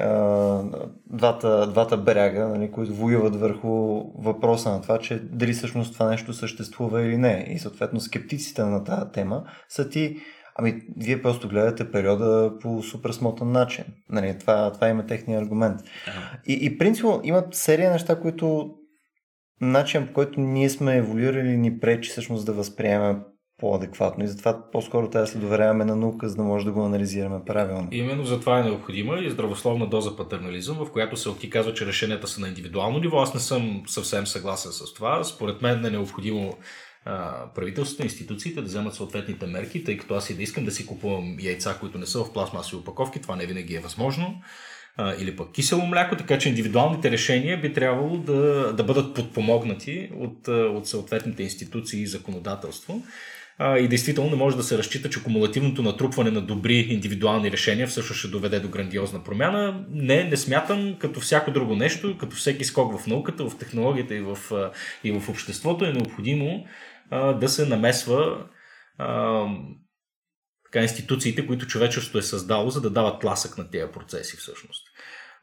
двата, 1.08 1.68
двата 1.72 1.98
бряга, 1.98 2.48
нали, 2.48 2.72
които 2.72 2.94
воюват 2.94 3.36
върху 3.36 4.04
въпроса 4.18 4.72
на 4.72 4.82
това, 4.82 5.00
че 5.00 5.20
дали 5.20 5.54
всъщност 5.54 5.94
това 5.94 6.10
нещо 6.10 6.34
съществува 6.34 7.04
или 7.04 7.18
не. 7.18 7.46
И 7.50 7.60
съответно 7.60 8.00
скептиците 8.00 8.64
на 8.64 8.84
тази 8.84 9.12
тема 9.12 9.44
са 9.70 9.90
ти 9.90 10.18
Ами, 10.56 10.82
вие 10.98 11.22
просто 11.22 11.50
гледате 11.50 11.92
периода 11.92 12.54
по 12.62 12.84
супер 12.84 13.12
смотан 13.12 13.52
начин. 13.52 13.84
Нали, 14.10 14.38
това, 14.40 14.72
това 14.72 14.90
има 14.90 15.06
техния 15.06 15.42
аргумент. 15.42 15.82
И, 16.48 16.60
и 16.62 16.78
принципно 16.78 17.22
имат 17.24 17.56
серия 17.56 17.92
неща, 17.92 18.20
които 18.20 18.76
начин 19.62 20.08
по 20.08 20.14
който 20.14 20.40
ние 20.40 20.70
сме 20.70 20.98
еволюирали 20.98 21.58
ни 21.58 21.80
пречи 21.80 22.10
всъщност 22.10 22.46
да 22.46 22.54
възприемем 22.54 23.22
по-адекватно 23.58 24.24
и 24.24 24.28
затова 24.28 24.72
по-скоро 24.72 25.10
трябва 25.10 25.26
да 25.26 25.32
се 25.32 25.38
доверяваме 25.38 25.86
на 25.86 25.96
наука, 25.96 26.30
за 26.30 26.36
да 26.36 26.44
може 26.44 26.66
да 26.66 26.72
го 26.72 26.86
анализираме 26.86 27.40
правилно. 27.46 27.88
Именно 27.92 28.24
затова 28.24 28.60
е 28.60 28.64
необходима 28.64 29.20
и 29.20 29.30
здравословна 29.30 29.88
доза 29.88 30.16
патернализъм, 30.16 30.78
в 30.78 30.92
която 30.92 31.18
се 31.18 31.30
ти 31.40 31.50
казва, 31.50 31.74
че 31.74 31.86
решенията 31.86 32.28
са 32.28 32.42
на 32.42 32.48
индивидуално 32.48 33.00
ниво. 33.00 33.18
Аз 33.18 33.34
не 33.34 33.40
съм 33.40 33.84
съвсем 33.88 34.28
съгласен 34.28 34.72
с 34.72 34.94
това. 34.94 35.24
Според 35.24 35.62
мен 35.62 35.86
е 35.86 35.90
необходимо 35.90 36.58
правителството, 37.56 38.04
институциите 38.04 38.62
да 38.62 38.68
вземат 38.68 38.94
съответните 38.94 39.46
мерки, 39.46 39.84
тъй 39.84 39.98
като 39.98 40.16
аз 40.16 40.30
и 40.30 40.36
да 40.36 40.44
искам 40.44 40.66
да 40.66 40.72
си 40.72 40.86
купувам 40.86 41.38
яйца, 41.40 41.78
които 41.80 41.98
не 41.98 42.06
са 42.06 42.24
в 42.24 42.34
пластмасови 42.34 42.82
опаковки, 42.82 43.22
това 43.22 43.36
не 43.36 43.46
винаги 43.46 43.76
е 43.76 43.80
възможно 43.80 44.42
или 45.20 45.36
пък 45.36 45.52
кисело 45.52 45.86
мляко, 45.86 46.16
така 46.18 46.38
че 46.38 46.50
индивидуалните 46.50 47.12
решения 47.12 47.62
би 47.62 47.74
трябвало 47.74 48.18
да, 48.18 48.74
да 48.74 48.84
бъдат 48.84 49.16
подпомогнати 49.16 50.10
от, 50.20 50.48
от 50.48 50.88
съответните 50.88 51.44
институции 51.44 52.02
и 52.02 52.08
законодателство. 52.08 53.02
И 53.80 53.88
действително 53.88 54.30
не 54.30 54.36
може 54.36 54.58
да 54.58 54.64
се 54.64 54.78
разчита, 54.78 55.10
че 55.10 55.24
кумулативното 55.24 55.84
натрупване 55.84 56.32
на 56.32 56.42
добри 56.42 56.76
индивидуални 56.76 57.52
решения 57.52 57.88
всъщност 57.88 58.20
ще 58.20 58.28
доведе 58.28 58.60
до 58.60 58.68
грандиозна 58.68 59.24
промяна. 59.24 59.86
Не, 59.92 60.24
не 60.24 60.38
смятам, 60.38 60.96
като 61.00 61.20
всяко 61.20 61.52
друго 61.52 61.76
нещо, 61.76 62.18
като 62.18 62.36
всеки 62.36 62.64
скок 62.64 63.00
в 63.00 63.08
науката, 63.08 63.50
в 63.50 63.58
технологията 63.58 64.16
и 64.16 64.22
в, 64.22 64.38
и 65.04 65.12
в 65.12 65.30
обществото 65.30 65.86
е 65.86 65.94
необходимо 65.94 66.66
а, 67.12 67.34
да 67.34 67.50
се 67.50 67.66
намесва 67.66 68.46
а, 68.98 69.44
така, 70.66 70.84
институциите, 70.84 71.48
които 71.48 71.68
човечеството 71.68 72.18
е 72.18 72.22
създало, 72.22 72.70
за 72.70 72.82
да 72.82 72.90
дават 72.90 73.22
тласък 73.22 73.58
на 73.58 73.70
тези 73.72 73.92
процеси 73.92 74.38
всъщност. 74.38 74.88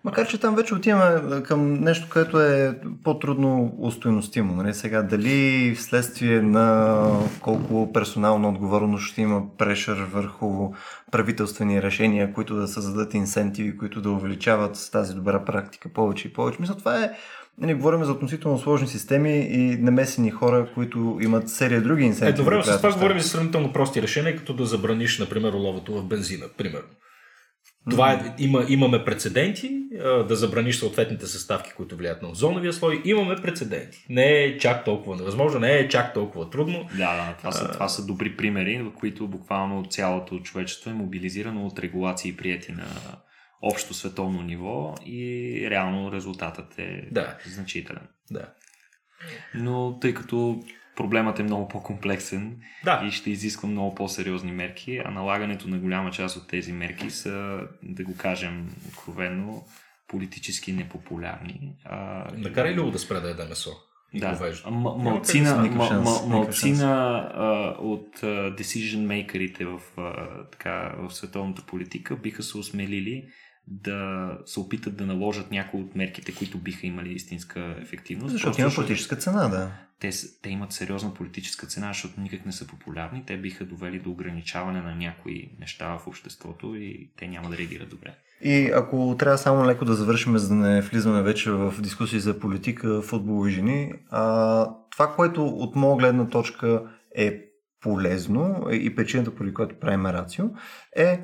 Макар, 0.05 0.28
че 0.28 0.39
там 0.39 0.56
вече 0.56 0.74
отиваме 0.74 1.43
към 1.43 1.74
нещо, 1.74 2.09
което 2.12 2.40
е 2.40 2.80
по-трудно 3.05 3.74
устойностимо. 3.78 4.55
Нали? 4.55 4.74
Сега, 4.74 5.02
дали 5.02 5.74
вследствие 5.74 6.43
на 6.43 7.06
колко 7.40 7.93
персонална 7.93 8.48
отговорност 8.48 9.05
ще 9.05 9.22
има 9.22 9.56
прешър 9.59 10.09
върху 10.12 10.72
правителствени 11.12 11.82
решения, 11.82 12.32
които 12.32 12.55
да 12.55 12.68
създадат 12.68 13.14
инсентиви, 13.14 13.78
които 13.78 14.01
да 14.01 14.10
увеличават 14.10 14.89
тази 14.93 15.14
добра 15.14 15.44
практика 15.44 15.89
повече 15.89 16.28
и 16.28 16.32
повече. 16.32 16.60
Мисля, 16.60 16.76
това 16.76 17.05
е 17.05 17.10
Нали, 17.59 17.74
говорим 17.74 18.05
за 18.05 18.12
относително 18.12 18.59
сложни 18.59 18.89
системи 18.89 19.39
и 19.39 19.77
намесени 19.77 20.31
хора, 20.31 20.69
които 20.74 21.19
имат 21.23 21.49
серия 21.49 21.83
други 21.83 22.05
инсентиви. 22.05 22.41
Е, 22.41 22.45
добре, 22.45 22.62
с 22.62 22.77
това 22.77 22.93
говорим 22.93 23.19
за 23.19 23.29
сравнително 23.29 23.73
прости 23.73 24.03
решения, 24.03 24.37
като 24.37 24.55
да 24.55 24.66
забраниш, 24.66 25.19
например, 25.19 25.53
оловото 25.53 25.93
в 25.93 26.05
бензина, 26.05 26.47
примерно. 26.59 26.89
Това 27.91 28.12
е, 28.12 28.35
има, 28.39 28.65
имаме 28.69 29.05
прецеденти 29.05 29.83
да 30.29 30.37
забраниш 30.37 30.77
съответните 30.77 31.27
съставки, 31.27 31.70
които 31.77 31.97
влияят 31.97 32.23
на 32.23 32.29
озоновия 32.29 32.73
слой. 32.73 33.03
Имаме 33.05 33.37
прецеденти. 33.37 34.07
Не 34.09 34.45
е 34.45 34.59
чак 34.59 34.85
толкова 34.85 35.16
невъзможно, 35.16 35.61
не 35.61 35.73
е 35.73 35.89
чак 35.89 36.15
толкова 36.15 36.51
трудно. 36.51 36.89
Да, 36.91 36.97
да 36.99 37.35
това, 37.39 37.53
са, 37.53 37.73
това 37.73 37.89
са 37.89 38.07
добри 38.07 38.37
примери, 38.37 38.83
в 38.83 38.93
които 38.99 39.29
буквално 39.29 39.85
цялото 39.91 40.39
човечество 40.39 40.91
е 40.91 40.95
мобилизирано 40.95 41.66
от 41.66 41.79
регулации 41.79 42.37
прияти 42.37 42.73
на 42.73 42.85
общо 43.62 43.94
световно 43.94 44.43
ниво 44.43 44.94
и 45.06 45.66
реално 45.70 46.12
резултатът 46.12 46.78
е 46.78 47.09
да. 47.10 47.39
значителен. 47.47 48.09
Да. 48.30 48.52
Но 49.55 49.98
тъй 50.01 50.14
като 50.14 50.62
проблемът 50.97 51.39
е 51.39 51.43
много 51.43 51.68
по-комплексен 51.68 52.60
да. 52.84 53.02
и 53.09 53.10
ще 53.10 53.30
изисква 53.30 53.68
много 53.68 53.94
по-сериозни 53.94 54.52
мерки, 54.52 55.02
а 55.05 55.10
налагането 55.10 55.68
на 55.68 55.78
голяма 55.78 56.10
част 56.10 56.36
от 56.36 56.48
тези 56.48 56.72
мерки 56.72 57.10
са, 57.10 57.60
да 57.82 58.05
го 58.05 58.16
кажем 58.16 58.68
откровенно, 58.89 59.66
политически 60.09 60.72
непопулярни. 60.72 61.76
А... 61.84 62.26
Накарай 62.36 62.74
ли 62.74 62.90
да 62.90 62.98
спре 62.98 63.20
да 63.20 63.28
яде 63.28 63.44
месо? 63.44 63.70
Да, 64.14 64.52
малцина, 64.70 65.70
малцина 66.26 67.76
от 67.78 68.20
decision 68.56 69.06
мейкерите 69.06 69.64
в, 69.64 69.80
така, 70.52 70.94
в 70.98 71.14
световната 71.14 71.62
политика 71.66 72.16
биха 72.16 72.43
се 72.43 72.59
осмелили 72.59 73.28
да 73.66 74.30
се 74.47 74.60
опитат 74.60 74.97
да 74.97 75.06
наложат 75.06 75.51
някои 75.51 75.80
от 75.80 75.94
мерките, 75.94 76.34
които 76.34 76.59
биха 76.59 76.86
имали 76.86 77.12
истинска 77.12 77.76
ефективност. 77.82 78.32
Защото 78.32 78.60
има 78.60 78.70
политическа 78.70 79.16
цена, 79.16 79.48
да. 79.48 79.72
Те, 80.01 80.10
те 80.43 80.51
имат 80.51 80.72
сериозна 80.72 81.14
политическа 81.14 81.66
цена, 81.66 81.89
защото 81.89 82.20
никак 82.20 82.47
не 82.47 82.52
са 82.52 82.66
популярни. 82.66 83.24
Те 83.26 83.36
биха 83.36 83.64
довели 83.64 83.98
до 83.98 84.10
ограничаване 84.10 84.80
на 84.80 84.94
някои 84.94 85.51
неща 85.60 85.98
в 85.98 86.06
обществото 86.06 86.74
и 86.76 87.10
те 87.16 87.28
няма 87.28 87.51
да 87.51 87.59
реагират 87.59 87.89
добре. 87.89 88.14
И 88.44 88.70
ако 88.74 89.16
трябва 89.18 89.39
само 89.39 89.66
леко 89.66 89.84
да 89.84 89.94
завършим, 89.94 90.39
за 90.39 90.48
да 90.48 90.55
не 90.55 90.80
влизаме 90.80 91.22
вече 91.22 91.51
в 91.51 91.74
дискусии 91.80 92.20
за 92.20 92.39
политика, 92.39 93.02
футбол 93.02 93.48
и 93.48 93.51
жени, 93.51 93.93
а, 94.10 94.68
това, 94.90 95.14
което 95.14 95.47
от 95.47 95.76
моя 95.76 95.97
гледна 95.97 96.28
точка 96.28 96.82
е 97.16 97.40
полезно 97.80 98.66
и 98.72 98.94
причината, 98.94 99.34
поради 99.34 99.55
която 99.55 99.78
правим 99.80 100.06
рацио, 100.06 100.44
е 100.97 101.22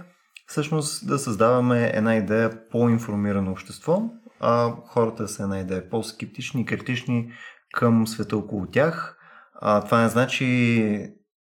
всъщност 0.48 1.06
да 1.06 1.18
създаваме 1.18 1.90
една 1.94 2.16
идея 2.16 2.68
по-информирано 2.70 3.50
общество, 3.50 4.02
а 4.40 4.72
хората 4.86 5.28
са 5.28 5.42
една 5.42 5.60
идея 5.60 5.90
по-скептични 5.90 6.60
и 6.60 6.66
критични 6.66 7.32
към 7.72 8.06
света 8.06 8.36
около 8.36 8.66
тях. 8.66 9.16
А, 9.60 9.84
това 9.84 10.02
не 10.02 10.08
значи 10.08 11.12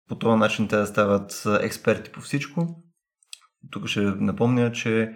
по 0.09 0.15
този 0.15 0.39
начин 0.39 0.67
те 0.67 0.75
да 0.77 0.87
стават 0.87 1.45
експерти 1.61 2.11
по 2.11 2.21
всичко. 2.21 2.67
Тук 3.71 3.87
ще 3.87 4.01
напомня, 4.01 4.71
че 4.71 5.11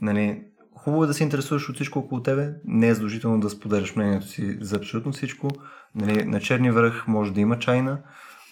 нали, 0.00 0.42
хубаво 0.76 1.04
е 1.04 1.06
да 1.06 1.14
се 1.14 1.24
интересуваш 1.24 1.68
от 1.68 1.74
всичко 1.74 1.98
около 1.98 2.22
тебе, 2.22 2.52
не 2.64 2.88
е 2.88 2.94
задължително 2.94 3.40
да 3.40 3.50
споделяш 3.50 3.96
мнението 3.96 4.26
си 4.26 4.58
за 4.60 4.76
абсолютно 4.76 5.12
всичко. 5.12 5.48
Нали, 5.94 6.24
на 6.24 6.40
черни 6.40 6.70
връх 6.70 7.08
може 7.08 7.32
да 7.32 7.40
има 7.40 7.58
чайна, 7.58 8.02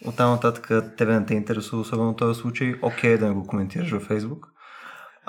от 0.05 0.17
там 0.17 0.31
нататък 0.31 0.71
тебе 0.97 1.21
не 1.21 1.27
те 1.27 1.35
интересува 1.35 1.83
особено 1.83 2.17
този 2.17 2.41
случай, 2.41 2.75
окей 2.83 3.15
okay, 3.15 3.19
да 3.19 3.29
не 3.29 3.35
го 3.35 3.47
коментираш 3.47 3.91
във 3.91 4.09
Facebook. 4.09 4.58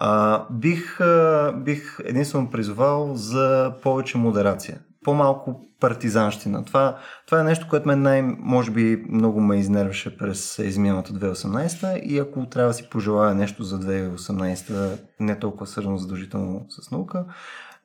А, 0.02 0.46
бих, 0.52 1.02
а, 1.02 1.54
бих 1.66 1.98
единствено 2.04 2.50
призовал 2.50 3.16
за 3.16 3.74
повече 3.84 4.18
модерация. 4.18 4.80
По-малко 5.04 5.70
партизанщина. 5.80 6.66
Това, 6.66 6.98
това 7.26 7.40
е 7.40 7.44
нещо, 7.44 7.68
което 7.70 7.88
мен 7.88 8.02
най- 8.02 8.22
може 8.40 8.72
би 8.72 9.06
много 9.10 9.42
ме 9.42 9.60
изнервеше 9.60 10.18
през 10.18 10.58
изминалата 10.60 11.14
2018 11.14 12.02
и 12.04 12.20
ако 12.20 12.46
трябва 12.46 12.70
да 12.70 12.74
си 12.74 12.90
пожелая 12.90 13.36
нещо 13.36 13.64
за 13.64 13.80
2018, 13.80 15.00
не 15.20 15.40
толкова 15.40 15.68
свързано 15.68 15.98
задължително 15.98 16.66
с 16.70 16.92
наука, 16.92 17.26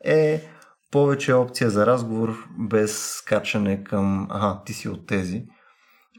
е 0.04 0.42
повече 0.90 1.32
опция 1.32 1.70
за 1.70 1.86
разговор 1.86 2.48
без 2.58 3.16
скачане 3.18 3.84
към 3.84 4.26
ага, 4.30 4.60
ти 4.66 4.72
си 4.72 4.88
от 4.88 5.06
тези. 5.06 5.46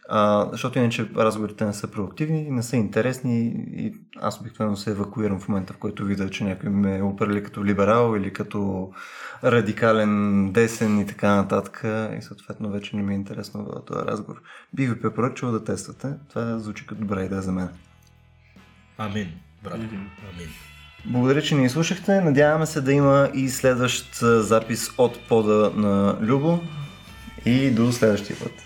А, 0.10 0.49
защото 0.52 0.80
иначе 0.80 1.10
разговорите 1.18 1.65
не 1.65 1.73
са 1.73 1.88
продуктивни, 1.88 2.52
не 2.52 2.64
са 2.64 2.77
интересни 2.77 3.45
и 3.73 3.94
аз 4.22 4.40
обикновено 4.40 4.77
се 4.77 4.91
евакуирам 4.91 5.40
в 5.40 5.48
момента, 5.48 5.73
в 5.73 5.77
който 5.77 6.06
видя, 6.06 6.30
че 6.30 6.44
някой 6.44 6.69
ме 6.69 7.02
определи 7.02 7.44
като 7.44 7.65
либерал 7.65 8.15
или 8.18 8.34
като 8.34 8.91
радикален, 9.44 10.52
десен 10.52 10.99
и 10.99 11.06
така 11.06 11.36
нататък 11.36 11.82
и 12.18 12.22
съответно 12.22 12.72
вече 12.72 12.95
не 12.95 13.03
ми 13.03 13.14
е 13.14 13.18
интересно 13.18 13.64
в 13.64 13.86
този 13.86 14.06
разговор. 14.06 14.41
Бих 14.73 14.90
ви 14.90 15.02
препоръчал 15.02 15.52
да 15.52 15.64
тествате. 15.64 16.14
Това 16.30 16.60
звучи 16.60 16.86
като 16.86 17.02
добра 17.02 17.23
идея 17.23 17.41
за 17.41 17.52
мен. 17.52 17.69
Амин, 18.98 19.27
брат. 19.64 19.73
Амин. 19.73 20.49
Благодаря, 21.06 21.41
че 21.41 21.56
ни 21.56 21.69
слушахте. 21.69 22.22
Надяваме 22.22 22.65
се 22.65 22.82
да 22.82 22.94
има 22.94 23.30
и 23.34 23.49
следващ 23.49 24.15
запис 24.22 24.90
от 24.98 25.19
пода 25.27 25.72
на 25.76 26.18
Любо 26.22 26.60
и 27.45 27.72
до 27.72 27.91
следващия 27.91 28.40
път. 28.40 28.64